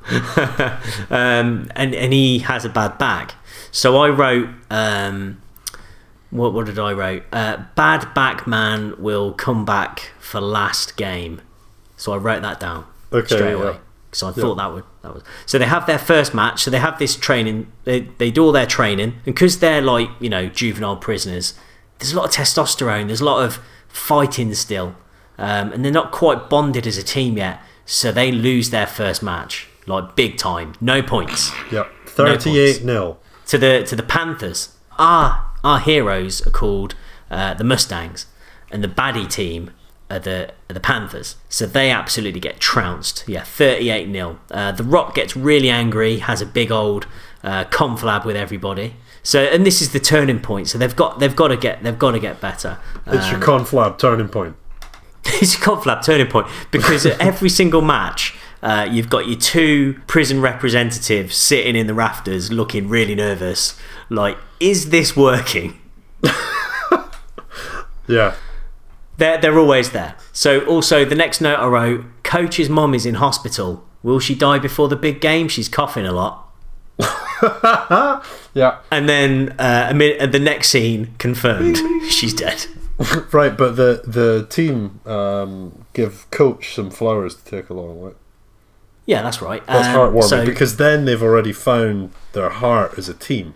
um, 1.11 1.69
and 1.75 1.93
and 1.93 2.11
he 2.11 2.39
has 2.39 2.65
a 2.65 2.69
bad 2.69 2.97
back. 2.97 3.35
So 3.71 3.97
I 3.97 4.09
wrote, 4.09 4.49
um, 4.71 5.39
what 6.31 6.53
what 6.53 6.65
did 6.65 6.79
I 6.79 6.93
write? 6.93 7.23
Uh, 7.31 7.65
bad 7.75 8.11
back 8.15 8.47
man 8.47 8.95
will 8.97 9.31
come 9.31 9.63
back 9.63 10.09
for 10.19 10.41
last 10.41 10.97
game. 10.97 11.41
So 11.97 12.13
I 12.13 12.17
wrote 12.17 12.41
that 12.41 12.59
down 12.59 12.87
Okay, 13.13 13.35
straight 13.35 13.59
yeah. 13.59 13.77
So 14.11 14.27
I 14.27 14.31
thought 14.31 14.55
that 14.55 14.73
would 14.73 14.83
that 15.03 15.13
was. 15.13 15.23
So 15.45 15.57
they 15.59 15.65
have 15.65 15.85
their 15.85 15.99
first 15.99 16.33
match. 16.33 16.63
So 16.63 16.71
they 16.71 16.79
have 16.79 16.97
this 16.99 17.15
training. 17.15 17.71
They 17.83 18.01
they 18.17 18.31
do 18.31 18.43
all 18.43 18.51
their 18.51 18.65
training, 18.65 19.13
and 19.25 19.35
because 19.35 19.59
they're 19.59 19.81
like 19.81 20.09
you 20.19 20.29
know 20.29 20.47
juvenile 20.47 20.97
prisoners, 20.97 21.53
there's 21.99 22.13
a 22.13 22.17
lot 22.17 22.25
of 22.25 22.31
testosterone. 22.31 23.07
There's 23.07 23.21
a 23.21 23.25
lot 23.25 23.43
of 23.43 23.59
fighting 23.87 24.53
still, 24.55 24.95
um, 25.37 25.71
and 25.73 25.83
they're 25.85 25.91
not 25.91 26.11
quite 26.11 26.49
bonded 26.49 26.87
as 26.87 26.97
a 26.97 27.03
team 27.03 27.37
yet. 27.37 27.61
So 27.85 28.11
they 28.11 28.31
lose 28.31 28.69
their 28.69 28.85
first 28.87 29.21
match, 29.23 29.67
like 29.87 30.15
big 30.15 30.37
time, 30.37 30.73
no 30.79 31.01
points 31.01 31.51
Yeah, 31.71 31.87
thirty-eight 32.05 32.83
nil. 32.83 33.19
to 33.47 33.57
the 33.57 33.83
to 33.87 33.95
the 33.95 34.03
Panthers. 34.03 34.75
Our 34.97 35.45
our 35.63 35.79
heroes 35.79 36.45
are 36.45 36.51
called 36.51 36.95
uh, 37.31 37.53
the 37.55 37.63
Mustangs, 37.63 38.25
and 38.71 38.83
the 38.83 38.87
baddie 38.87 39.29
team 39.29 39.71
are 40.09 40.19
the 40.19 40.51
are 40.69 40.73
the 40.73 40.79
Panthers. 40.79 41.35
So 41.49 41.65
they 41.65 41.91
absolutely 41.91 42.39
get 42.39 42.59
trounced. 42.59 43.23
Yeah, 43.27 43.43
thirty 43.43 43.89
eight 43.89 44.11
0 44.11 44.39
uh, 44.51 44.71
The 44.71 44.83
Rock 44.83 45.15
gets 45.15 45.35
really 45.35 45.69
angry, 45.69 46.17
has 46.19 46.41
a 46.41 46.45
big 46.45 46.71
old 46.71 47.07
uh, 47.43 47.65
conflab 47.65 48.25
with 48.25 48.35
everybody. 48.35 48.95
So 49.23 49.41
and 49.41 49.65
this 49.65 49.81
is 49.81 49.91
the 49.91 49.99
turning 49.99 50.39
point. 50.39 50.69
So 50.69 50.77
they've 50.77 50.95
got 50.95 51.19
they've 51.19 51.35
got 51.35 51.49
to 51.49 51.57
get 51.57 51.83
they've 51.83 51.99
got 51.99 52.11
to 52.11 52.19
get 52.19 52.41
better. 52.41 52.77
It's 53.07 53.25
Um, 53.27 53.31
your 53.33 53.41
conflab 53.41 53.97
turning 53.97 54.29
point. 54.29 54.55
it's 55.25 55.57
your 55.57 55.75
conflab 55.77 56.03
turning 56.03 56.27
point 56.27 56.47
because 56.71 57.05
at 57.05 57.19
every 57.29 57.49
single 57.49 57.81
match 57.81 58.35
uh, 58.63 58.87
you've 58.89 59.09
got 59.09 59.27
your 59.27 59.37
two 59.37 59.99
prison 60.07 60.41
representatives 60.41 61.35
sitting 61.35 61.75
in 61.75 61.87
the 61.87 61.93
rafters 61.93 62.51
looking 62.51 62.87
really 62.87 63.15
nervous 63.15 63.77
like 64.09 64.37
is 64.59 64.89
this 64.89 65.15
working 65.15 65.79
Yeah, 68.07 68.33
they're, 69.19 69.37
they're 69.37 69.59
always 69.59 69.91
there 69.91 70.15
so 70.31 70.65
also 70.65 71.05
the 71.05 71.15
next 71.15 71.39
note 71.41 71.59
i 71.59 71.67
wrote 71.67 72.03
coach's 72.23 72.69
mom 72.69 72.93
is 72.93 73.05
in 73.05 73.15
hospital 73.15 73.83
will 74.03 74.19
she 74.19 74.33
die 74.33 74.57
before 74.59 74.87
the 74.87 74.95
big 74.95 75.21
game 75.21 75.47
she's 75.47 75.69
coughing 75.69 76.05
a 76.05 76.11
lot 76.11 76.45
yeah. 78.53 78.79
and 78.91 79.07
then 79.07 79.55
uh, 79.59 79.87
a 79.89 79.93
minute, 79.93 80.31
the 80.31 80.39
next 80.39 80.69
scene 80.69 81.13
confirmed 81.17 81.77
she's 82.09 82.33
dead 82.33 82.65
Right, 83.31 83.57
but 83.57 83.77
the 83.77 84.01
the 84.05 84.45
team 84.49 84.99
um, 85.05 85.85
give 85.93 86.29
coach 86.31 86.75
some 86.75 86.91
flowers 86.91 87.33
to 87.35 87.45
take 87.49 87.69
along. 87.69 88.01
Right? 88.01 88.15
yeah 89.05 89.21
that's 89.21 89.41
right 89.41 89.65
That's 89.67 89.87
Um, 89.87 89.95
heartwarming 89.95 90.23
so- 90.27 90.45
because 90.45 90.75
then 90.75 91.05
they've 91.05 91.23
already 91.23 91.53
found 91.53 92.11
their 92.33 92.49
heart 92.49 92.97
as 92.97 93.07
a 93.07 93.13
team. 93.13 93.53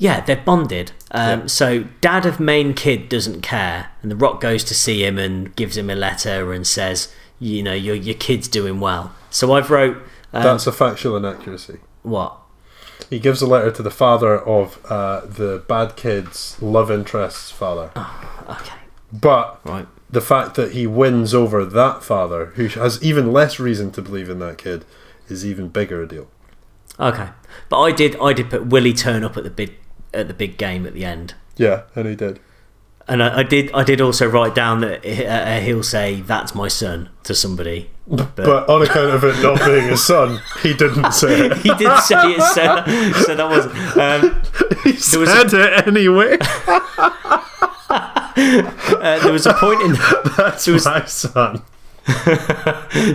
Yeah, 0.00 0.20
they're 0.22 0.42
bonded. 0.44 0.92
Um, 1.10 1.40
Yeah. 1.42 1.46
So, 1.46 1.84
dad 2.00 2.24
of 2.24 2.40
main 2.40 2.72
kid 2.74 3.08
doesn't 3.10 3.42
care, 3.42 3.90
and 4.02 4.10
the 4.10 4.16
Rock 4.16 4.40
goes 4.40 4.64
to 4.64 4.74
see 4.74 5.04
him 5.04 5.18
and 5.18 5.54
gives 5.56 5.76
him 5.76 5.90
a 5.90 5.94
letter 5.94 6.52
and 6.54 6.66
says, 6.66 7.08
"You 7.38 7.62
know, 7.62 7.74
your 7.74 7.94
your 7.94 8.14
kid's 8.16 8.48
doing 8.48 8.80
well." 8.80 9.12
So 9.28 9.52
I've 9.52 9.70
wrote 9.70 9.96
um, 10.32 10.42
That's 10.42 10.66
a 10.66 10.72
factual 10.72 11.16
inaccuracy. 11.16 11.78
what? 12.02 12.36
He 13.10 13.18
gives 13.18 13.42
a 13.42 13.46
letter 13.46 13.70
to 13.72 13.82
the 13.82 13.90
father 13.90 14.38
of 14.38 14.78
uh, 14.88 15.20
the 15.26 15.62
bad 15.68 15.96
kid's 15.96 16.56
love 16.62 16.90
interest's 16.90 17.50
father. 17.50 17.90
Okay. 18.48 18.78
But 19.12 19.60
Right. 19.64 19.86
the 20.08 20.20
fact 20.20 20.54
that 20.54 20.72
he 20.72 20.86
wins 20.86 21.34
over 21.34 21.64
that 21.64 22.02
father, 22.04 22.46
who 22.54 22.68
has 22.68 23.02
even 23.02 23.32
less 23.32 23.58
reason 23.60 23.90
to 23.92 24.02
believe 24.02 24.30
in 24.30 24.38
that 24.38 24.58
kid, 24.58 24.84
is 25.28 25.44
even 25.44 25.68
bigger 25.68 26.00
a 26.02 26.06
deal. 26.08 26.28
Okay. 26.98 27.28
But 27.68 27.80
I 27.80 27.90
did 27.92 28.16
I 28.20 28.32
did 28.32 28.48
put 28.50 28.66
Willie 28.66 28.92
turn 28.94 29.24
up 29.24 29.36
at 29.36 29.44
the 29.44 29.50
big 29.50 29.74
at 30.14 30.28
the 30.28 30.34
big 30.34 30.56
game 30.58 30.86
at 30.86 30.94
the 30.94 31.04
end. 31.04 31.34
Yeah, 31.56 31.82
and 31.94 32.06
he 32.08 32.14
did. 32.14 32.40
And 33.08 33.22
I, 33.22 33.38
I 33.38 33.42
did 33.42 33.72
I 33.74 33.82
did 33.82 34.00
also 34.00 34.26
write 34.28 34.54
down 34.54 34.80
that 34.82 35.04
uh, 35.04 35.60
he'll 35.60 35.82
say 35.82 36.20
that's 36.20 36.54
my 36.54 36.68
son 36.68 37.08
to 37.24 37.34
somebody. 37.34 37.90
But, 38.06 38.34
But 38.36 38.68
on 38.68 38.82
account 38.82 39.14
of 39.14 39.24
it 39.24 39.40
not 39.42 39.58
being 39.64 39.88
his 39.88 40.04
son, 40.04 40.40
he 40.62 40.74
didn't 40.74 41.12
say 41.22 41.46
it. 41.46 41.56
he 41.58 41.74
did 41.74 41.98
say 42.00 42.32
it, 42.34 42.40
so, 42.42 42.84
so 43.22 43.34
that 43.34 43.48
was 43.48 43.66
um, 43.96 44.42
He 44.84 44.92
There 44.92 45.20
was 45.20 45.28
a- 45.28 45.48
said 45.48 45.60
it 45.60 45.86
anyway. 45.88 46.36
uh, 47.90 49.18
there 49.22 49.32
was 49.32 49.46
a 49.46 49.54
point 49.54 49.80
in 49.82 49.92
That's 50.36 50.66
was- 50.66 50.84
my 50.86 51.04
son. 51.06 51.62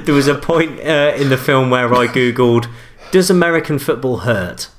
there 0.05 0.13
was 0.13 0.27
a 0.27 0.35
point 0.35 0.79
uh, 0.79 1.13
in 1.17 1.29
the 1.29 1.37
film 1.37 1.69
where 1.69 1.93
I 1.93 2.07
googled 2.07 2.67
does 3.11 3.29
American 3.29 3.79
football 3.79 4.17
hurt? 4.19 4.69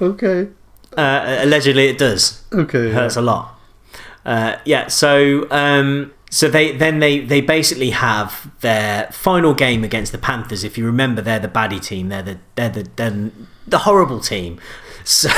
Okay. 0.00 0.48
Uh, 0.96 1.38
allegedly, 1.40 1.88
it 1.88 1.98
does. 1.98 2.42
Okay. 2.52 2.90
hurts 2.90 3.16
a 3.16 3.20
lot. 3.20 3.58
Uh, 4.24 4.58
yeah, 4.64 4.88
so 4.88 5.46
um, 5.50 6.12
so 6.30 6.48
they 6.48 6.76
then 6.76 6.98
they 6.98 7.20
they 7.20 7.40
basically 7.40 7.90
have 7.90 8.50
their 8.60 9.06
final 9.10 9.54
game 9.54 9.84
against 9.84 10.12
the 10.12 10.18
Panthers. 10.18 10.64
If 10.64 10.76
you 10.76 10.84
remember, 10.84 11.22
they're 11.22 11.38
the 11.38 11.48
baddie 11.48 11.82
team. 11.82 12.08
They're 12.08 12.22
the 12.22 12.38
they're 12.54 12.68
the 12.68 12.88
they're 12.96 13.30
the 13.66 13.78
horrible 13.78 14.20
team. 14.20 14.60
So 15.08 15.30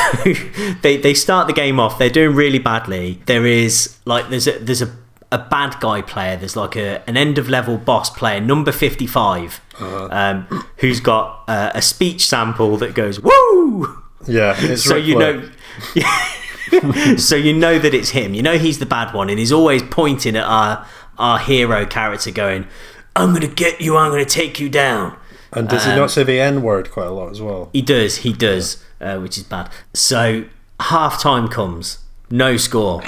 they 0.83 0.97
they 0.97 1.15
start 1.15 1.47
the 1.47 1.53
game 1.53 1.79
off. 1.79 1.97
They're 1.97 2.11
doing 2.11 2.35
really 2.35 2.59
badly. 2.59 3.23
There 3.27 3.47
is 3.47 3.99
like 4.05 4.29
there's 4.29 4.49
a 4.49 4.59
there's 4.59 4.83
a 4.83 4.91
a 5.31 5.39
bad 5.39 5.79
guy 5.79 6.03
player. 6.03 6.37
There's 6.37 6.57
like 6.57 6.75
a 6.75 7.09
an 7.09 7.17
end 7.17 7.39
of 7.39 7.49
level 7.49 7.79
boss 7.79 8.11
player, 8.11 8.41
number 8.41 8.73
fifty 8.73 9.07
um, 10.11 10.67
who's 10.79 10.99
got 10.99 11.45
uh, 11.47 11.71
a 11.73 11.83
speech 11.83 12.27
sample 12.27 12.77
that 12.79 12.95
goes 12.95 13.21
woo 13.21 13.60
Yeah. 14.27 14.55
It's 14.61 14.85
so 14.85 14.97
you 14.97 15.15
Flair. 15.15 15.37
know 15.37 17.17
so 17.17 17.37
you 17.37 17.53
know 17.53 17.79
that 17.79 17.95
it's 17.95 18.11
him. 18.11 18.35
You 18.35 18.43
know 18.43 18.59
he's 18.59 18.79
the 18.79 18.87
bad 18.87 19.15
one 19.15 19.29
and 19.31 19.39
he's 19.39 19.53
always 19.53 19.83
pointing 19.83 20.37
at 20.37 20.45
our 20.45 20.87
our 21.19 21.39
hero 21.39 21.85
character 21.85 22.31
going 22.31 22.67
i'm 23.15 23.35
gonna 23.35 23.47
get 23.47 23.79
you 23.79 23.95
i'm 23.97 24.11
gonna 24.11 24.25
take 24.25 24.59
you 24.61 24.69
down. 24.69 25.17
And 25.53 25.69
does 25.69 25.85
he 25.85 25.91
um, 25.91 25.99
not 25.99 26.11
say 26.13 26.23
the 26.23 26.39
N 26.41 26.63
word 26.63 26.91
quite 26.91 27.09
a 27.09 27.11
lot 27.11 27.31
as 27.31 27.43
well? 27.43 27.71
he 27.73 27.83
does 27.83 28.19
he 28.19 28.33
does 28.33 28.83
uh, 29.01 29.19
which 29.19 29.37
is 29.37 29.43
bad. 29.45 29.71
So 29.95 30.45
half 30.79 31.21
time 31.21 31.49
comes 31.49 31.99
no 32.31 32.57
score. 32.57 33.03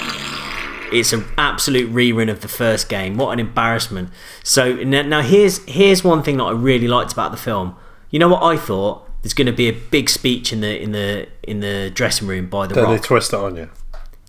It's 0.91 1.13
an 1.13 1.25
absolute 1.37 1.91
rerun 1.91 2.29
of 2.29 2.41
the 2.41 2.47
first 2.47 2.87
game. 2.89 3.17
What 3.17 3.31
an 3.31 3.39
embarrassment. 3.39 4.09
So 4.43 4.75
now 4.75 5.21
here's 5.21 5.63
here's 5.65 6.03
one 6.03 6.21
thing 6.21 6.37
that 6.37 6.43
i 6.43 6.51
really 6.51 6.87
liked 6.87 7.13
about 7.13 7.31
the 7.31 7.37
film. 7.37 7.75
You 8.11 8.19
know 8.19 8.27
what 8.27 8.43
i 8.43 8.57
thought 8.57 9.02
there's 9.23 9.33
going 9.33 9.47
to 9.47 9.51
be 9.53 9.67
a 9.67 9.73
big 9.73 10.09
speech 10.09 10.53
in 10.53 10.61
the 10.61 10.79
in 10.79 10.91
the 10.91 11.27
in 11.43 11.59
the 11.61 11.89
dressing 11.93 12.27
room 12.27 12.47
by 12.47 12.67
the 12.67 12.75
Then 12.75 12.89
they 12.91 12.99
twist 12.99 13.33
it 13.33 13.39
on 13.39 13.55
you. 13.55 13.69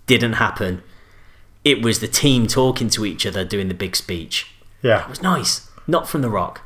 didn't 0.07 0.33
happen. 0.33 0.81
It 1.63 1.81
was 1.83 1.99
the 1.99 2.07
team 2.07 2.47
talking 2.47 2.89
to 2.89 3.05
each 3.05 3.25
other 3.25 3.43
doing 3.45 3.67
the 3.67 3.73
big 3.73 3.95
speech. 3.95 4.51
Yeah. 4.81 5.03
It 5.03 5.09
was 5.09 5.21
nice. 5.21 5.69
Not 5.87 6.07
from 6.07 6.21
The 6.21 6.29
Rock. 6.29 6.61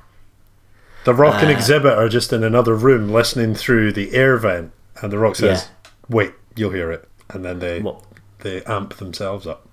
The 1.05 1.13
Rock 1.13 1.35
Uh, 1.41 1.47
and 1.47 1.57
Xzibit 1.57 1.97
are 1.97 2.09
just 2.09 2.31
in 2.33 2.43
another 2.43 2.75
room 2.75 3.09
listening 3.09 3.55
through 3.55 3.93
the 3.93 4.13
air 4.13 4.37
vent, 4.37 4.71
and 5.01 5.11
The 5.11 5.17
Rock 5.17 5.37
says, 5.37 5.69
"Wait, 6.09 6.33
you'll 6.55 6.71
hear 6.71 6.91
it," 6.91 7.07
and 7.29 7.43
then 7.45 7.59
they 7.59 7.79
What? 7.81 8.03
they 8.39 8.61
amp 8.63 8.97
themselves 8.97 9.47
up. 9.47 9.67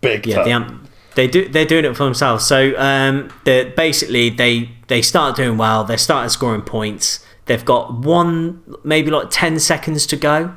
Big 0.00 0.26
Yeah, 0.26 0.36
time. 0.36 0.44
the 0.44 0.50
amp, 0.52 0.88
they 1.16 1.26
do. 1.26 1.48
They're 1.48 1.64
doing 1.66 1.84
it 1.84 1.96
for 1.96 2.04
themselves. 2.04 2.46
So 2.46 2.72
um, 2.78 3.30
basically 3.44 4.30
they 4.30 4.70
they 4.86 5.02
start 5.02 5.34
doing 5.36 5.58
well. 5.58 5.82
They 5.84 5.96
start 5.96 6.30
scoring 6.30 6.62
points. 6.62 7.24
They've 7.48 7.64
got 7.64 7.92
one, 7.94 8.62
maybe 8.84 9.10
like 9.10 9.28
ten 9.30 9.58
seconds 9.58 10.06
to 10.06 10.16
go, 10.16 10.54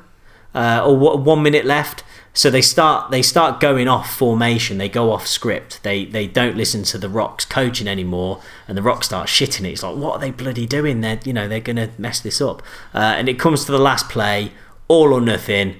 uh, 0.53 0.83
or 0.85 1.17
one 1.17 1.41
minute 1.41 1.65
left. 1.65 2.03
So 2.33 2.49
they 2.49 2.61
start 2.61 3.11
they 3.11 3.21
start 3.21 3.59
going 3.59 3.87
off 3.89 4.15
formation. 4.15 4.77
They 4.77 4.87
go 4.87 5.11
off 5.11 5.25
script. 5.27 5.81
They 5.83 6.05
they 6.05 6.27
don't 6.27 6.55
listen 6.55 6.83
to 6.83 6.97
the 6.97 7.09
Rock's 7.09 7.43
coaching 7.43 7.87
anymore, 7.87 8.41
and 8.67 8.77
the 8.77 8.81
Rock 8.81 9.03
starts 9.03 9.31
shitting 9.31 9.65
it. 9.65 9.71
It's 9.71 9.83
like, 9.83 9.95
what 9.97 10.13
are 10.13 10.19
they 10.19 10.31
bloody 10.31 10.65
doing? 10.65 11.01
They're 11.01 11.19
you 11.25 11.33
know 11.33 11.47
they're 11.49 11.59
gonna 11.59 11.89
mess 11.97 12.21
this 12.21 12.39
up. 12.39 12.61
Uh, 12.93 12.99
and 13.17 13.27
it 13.27 13.39
comes 13.39 13.65
to 13.65 13.71
the 13.73 13.79
last 13.79 14.07
play, 14.09 14.51
all 14.87 15.11
or 15.13 15.19
nothing. 15.19 15.75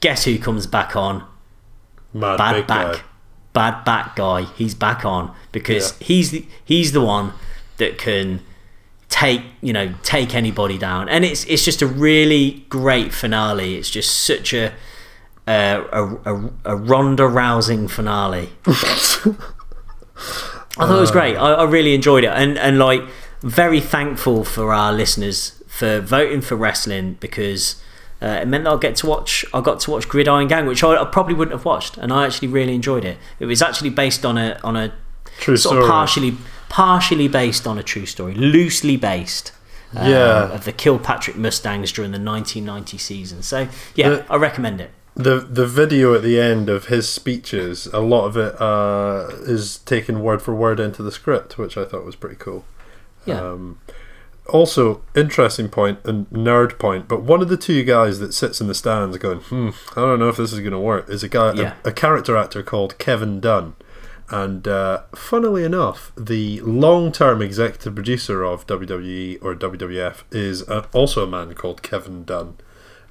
Guess 0.00 0.24
who 0.24 0.38
comes 0.38 0.66
back 0.66 0.94
on? 0.94 1.24
Mad 2.12 2.36
bad 2.36 2.66
back, 2.66 2.96
guy. 2.96 3.02
bad 3.54 3.84
back 3.84 4.16
guy. 4.16 4.42
He's 4.56 4.74
back 4.74 5.04
on 5.06 5.34
because 5.52 5.92
Yeah. 5.98 6.06
he's 6.06 6.30
the, 6.32 6.46
he's 6.64 6.92
the 6.92 7.00
one 7.00 7.32
that 7.78 7.96
can 7.98 8.40
take 9.14 9.42
you 9.60 9.72
know 9.72 9.94
take 10.02 10.34
anybody 10.34 10.76
down, 10.76 11.08
and 11.08 11.24
it's 11.24 11.44
it's 11.44 11.64
just 11.64 11.80
a 11.80 11.86
really 11.86 12.66
great 12.68 13.14
finale. 13.14 13.76
It's 13.76 13.88
just 13.88 14.12
such 14.12 14.52
a 14.52 14.72
uh, 15.46 15.84
a, 15.92 16.34
a, 16.34 16.50
a 16.64 16.76
Ronda 16.76 17.28
rousing 17.28 17.86
finale. 17.86 18.50
I 18.66 18.72
thought 20.86 20.98
it 20.98 21.00
was 21.00 21.12
great. 21.12 21.36
I, 21.36 21.52
I 21.52 21.64
really 21.64 21.94
enjoyed 21.94 22.24
it, 22.24 22.30
and 22.30 22.58
and 22.58 22.80
like 22.80 23.02
very 23.40 23.80
thankful 23.80 24.42
for 24.42 24.74
our 24.74 24.92
listeners 24.92 25.62
for 25.68 26.00
voting 26.00 26.40
for 26.40 26.56
wrestling 26.56 27.16
because 27.20 27.80
uh, 28.20 28.40
it 28.42 28.48
meant 28.48 28.64
that 28.64 28.72
I 28.72 28.78
get 28.78 28.96
to 28.96 29.06
watch. 29.06 29.44
I 29.54 29.60
got 29.60 29.78
to 29.80 29.92
watch 29.92 30.08
Gridiron 30.08 30.48
Gang, 30.48 30.66
which 30.66 30.82
I, 30.82 31.00
I 31.00 31.04
probably 31.04 31.34
wouldn't 31.34 31.56
have 31.56 31.64
watched, 31.64 31.98
and 31.98 32.12
I 32.12 32.26
actually 32.26 32.48
really 32.48 32.74
enjoyed 32.74 33.04
it. 33.04 33.18
It 33.38 33.46
was 33.46 33.62
actually 33.62 33.90
based 33.90 34.26
on 34.26 34.36
a 34.36 34.58
on 34.64 34.76
a 34.76 34.92
True 35.38 35.56
sort 35.56 35.74
story. 35.74 35.84
of 35.84 35.90
partially 35.90 36.36
partially 36.74 37.28
based 37.28 37.68
on 37.68 37.78
a 37.78 37.82
true 37.84 38.04
story, 38.06 38.34
loosely 38.34 38.96
based. 38.96 39.52
uh, 39.96 40.08
Yeah. 40.08 40.52
of 40.52 40.64
the 40.64 40.72
Kilpatrick 40.72 41.36
Mustangs 41.36 41.92
during 41.92 42.10
the 42.10 42.18
1990 42.18 42.98
season. 42.98 43.42
So 43.42 43.68
yeah, 43.94 44.08
The- 44.08 44.24
I 44.28 44.34
recommend 44.36 44.80
it. 44.80 44.90
The 45.14 45.36
the 45.38 45.66
video 45.68 46.16
at 46.16 46.22
the 46.22 46.40
end 46.40 46.68
of 46.68 46.86
his 46.86 47.08
speeches, 47.08 47.86
a 47.92 48.00
lot 48.00 48.24
of 48.26 48.36
it 48.36 48.60
uh, 48.60 49.28
is 49.46 49.78
taken 49.86 50.20
word 50.20 50.42
for 50.42 50.52
word 50.52 50.80
into 50.80 51.00
the 51.04 51.12
script, 51.12 51.56
which 51.58 51.76
I 51.76 51.84
thought 51.84 52.04
was 52.04 52.16
pretty 52.16 52.34
cool. 52.46 52.64
Yeah. 53.24 53.40
Um, 53.40 53.78
also, 54.48 55.02
interesting 55.14 55.68
point 55.68 56.00
and 56.04 56.28
nerd 56.30 56.76
point, 56.80 57.06
but 57.06 57.22
one 57.22 57.40
of 57.40 57.48
the 57.48 57.56
two 57.56 57.84
guys 57.84 58.18
that 58.18 58.34
sits 58.34 58.60
in 58.60 58.66
the 58.66 58.74
stands 58.74 59.16
going, 59.18 59.38
hmm, 59.38 59.70
I 59.96 60.00
don't 60.00 60.18
know 60.18 60.28
if 60.28 60.36
this 60.38 60.52
is 60.52 60.58
going 60.58 60.72
to 60.72 60.78
work, 60.80 61.08
is 61.08 61.22
a 61.22 61.28
guy, 61.28 61.52
Yeah. 61.52 61.74
a, 61.84 61.90
a 61.90 61.92
character 61.92 62.36
actor 62.36 62.64
called 62.64 62.98
Kevin 62.98 63.38
Dunn. 63.38 63.74
And 64.30 64.66
uh, 64.66 65.02
funnily 65.14 65.64
enough, 65.64 66.10
the 66.16 66.60
long 66.62 67.12
term 67.12 67.42
executive 67.42 67.94
producer 67.94 68.42
of 68.42 68.66
WWE 68.66 69.38
or 69.42 69.54
WWF 69.54 70.22
is 70.32 70.66
uh, 70.68 70.86
also 70.92 71.24
a 71.24 71.26
man 71.26 71.54
called 71.54 71.82
Kevin 71.82 72.24
Dunn. 72.24 72.56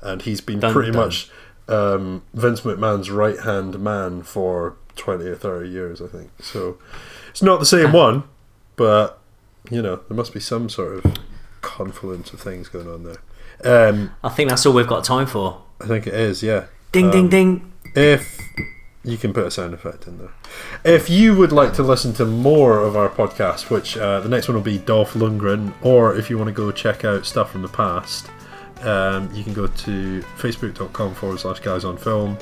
And 0.02 0.24
he's 0.24 0.42
been 0.42 0.60
Dun, 0.60 0.74
pretty 0.74 0.92
dun. 0.92 1.02
much 1.02 1.30
um, 1.68 2.24
Vince 2.34 2.62
McMahon's 2.62 3.10
right 3.12 3.40
hand 3.40 3.80
man 3.80 4.24
for 4.24 4.76
20 4.96 5.26
or 5.26 5.36
30 5.36 5.70
years, 5.70 6.02
I 6.02 6.08
think. 6.08 6.32
So 6.42 6.78
it's 7.30 7.42
not 7.44 7.60
the 7.60 7.66
same 7.66 7.92
one, 7.94 8.24
but 8.76 9.20
you 9.72 9.82
know, 9.82 9.98
there 10.10 10.18
must 10.18 10.34
be 10.34 10.40
some 10.42 10.68
sort 10.68 11.06
of 11.06 11.14
confluence 11.62 12.34
of 12.34 12.42
things 12.42 12.68
going 12.68 12.90
on 12.90 13.04
there. 13.04 13.18
Um, 13.90 14.12
I 14.24 14.30
think 14.30 14.50
that's 14.50 14.66
all 14.66 14.74
we've 14.74 14.88
got 14.88 15.04
time 15.06 15.28
for. 15.28 15.62
I 15.80 15.86
think 15.88 16.06
it 16.08 16.14
is, 16.16 16.44
yeah. 16.44 16.66
Ding 16.92 17.12
ding 17.12 17.26
Um, 17.26 17.30
ding. 17.30 17.74
If 17.96 18.40
you 19.04 19.18
can 19.18 19.34
put 19.34 19.46
a 19.46 19.52
sound 19.52 19.74
effect 19.74 20.08
in 20.08 20.18
there. 20.18 20.32
If 20.86 21.10
you 21.10 21.36
would 21.36 21.52
like 21.52 21.74
to 21.74 21.84
listen 21.84 22.14
to 22.14 22.26
more 22.26 22.80
of 22.80 22.96
our 22.96 23.10
podcast, 23.10 23.70
which 23.70 23.98
uh, 23.98 24.22
the 24.22 24.30
next 24.30 24.48
one 24.48 24.56
will 24.56 24.64
be 24.64 24.78
Dolph 24.78 25.14
Lundgren, 25.14 25.74
or 25.82 26.16
if 26.16 26.30
you 26.30 26.38
want 26.38 26.48
to 26.48 26.54
go 26.54 26.72
check 26.72 27.04
out 27.04 27.26
stuff 27.26 27.52
from 27.52 27.62
the 27.62 27.68
past, 27.68 28.30
um, 28.82 29.34
you 29.34 29.44
can 29.44 29.54
go 29.54 29.68
to 29.68 30.22
facebook.com 30.38 31.16
forward 31.16 31.40
slash 31.40 31.60
guys 31.60 31.86
on 31.86 31.98
film. 31.98 32.38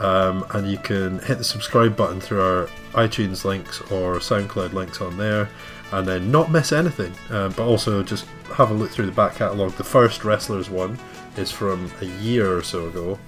Um, 0.00 0.44
and 0.50 0.68
you 0.68 0.78
can 0.78 1.20
hit 1.20 1.38
the 1.38 1.44
subscribe 1.44 1.96
button 1.96 2.20
through 2.20 2.40
our 2.40 2.66
iTunes 2.92 3.44
links 3.44 3.80
or 3.82 4.16
SoundCloud 4.16 4.72
links 4.72 5.00
on 5.00 5.16
there, 5.16 5.48
and 5.92 6.08
then 6.08 6.30
not 6.32 6.50
miss 6.50 6.72
anything. 6.72 7.12
Um, 7.30 7.52
but 7.52 7.66
also 7.66 8.02
just 8.02 8.24
have 8.54 8.70
a 8.70 8.74
look 8.74 8.90
through 8.90 9.06
the 9.06 9.12
back 9.12 9.36
catalogue. 9.36 9.72
The 9.72 9.84
first 9.84 10.24
Wrestlers 10.24 10.68
one 10.68 10.98
is 11.36 11.52
from 11.52 11.90
a 12.00 12.06
year 12.06 12.56
or 12.56 12.62
so 12.62 12.88
ago. 12.88 13.18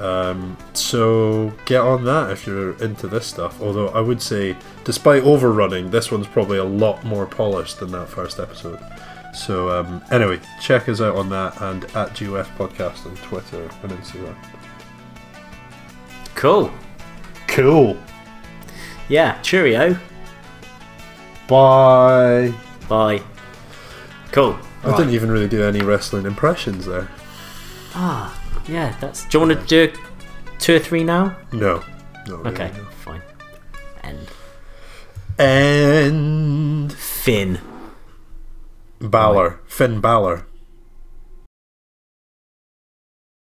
Um, 0.00 0.56
so 0.72 1.52
get 1.66 1.82
on 1.82 2.04
that 2.04 2.30
if 2.30 2.46
you're 2.46 2.72
into 2.82 3.06
this 3.06 3.26
stuff. 3.26 3.60
Although 3.60 3.88
I 3.88 4.00
would 4.00 4.22
say, 4.22 4.56
despite 4.84 5.22
overrunning, 5.22 5.90
this 5.90 6.10
one's 6.10 6.26
probably 6.26 6.58
a 6.58 6.64
lot 6.64 7.04
more 7.04 7.26
polished 7.26 7.80
than 7.80 7.92
that 7.92 8.08
first 8.08 8.40
episode. 8.40 8.80
So 9.34 9.68
um, 9.70 10.02
anyway, 10.10 10.40
check 10.60 10.88
us 10.88 11.00
out 11.00 11.16
on 11.16 11.28
that 11.28 11.60
and 11.60 11.84
at 11.94 12.18
GUF 12.18 12.48
Podcast 12.56 13.06
on 13.06 13.14
Twitter 13.16 13.70
and 13.82 13.92
Instagram. 13.92 14.34
Cool. 16.34 16.72
Cool. 17.46 17.98
Yeah. 19.08 19.40
Cheerio. 19.42 19.98
Bye. 21.46 22.54
Bye. 22.88 23.22
Cool. 24.32 24.58
I 24.82 24.96
didn't 24.96 25.12
even 25.12 25.30
really 25.30 25.48
do 25.48 25.62
any 25.62 25.82
wrestling 25.82 26.24
impressions 26.24 26.86
there. 26.86 27.10
Ah, 27.94 28.39
yeah. 28.70 28.96
That's. 29.00 29.24
Do 29.26 29.38
you 29.38 29.46
want 29.46 29.60
to 29.60 29.66
do 29.66 29.92
two 30.58 30.76
or 30.76 30.78
three 30.78 31.04
now? 31.04 31.36
No. 31.52 31.82
no 32.26 32.36
really, 32.36 32.50
Okay, 32.50 32.70
no. 32.76 32.84
fine. 32.84 33.22
End. 34.02 34.28
And 35.38 36.92
Finn. 36.92 37.58
Balor. 39.00 39.60
Finn 39.66 40.00
Balor. 40.00 40.46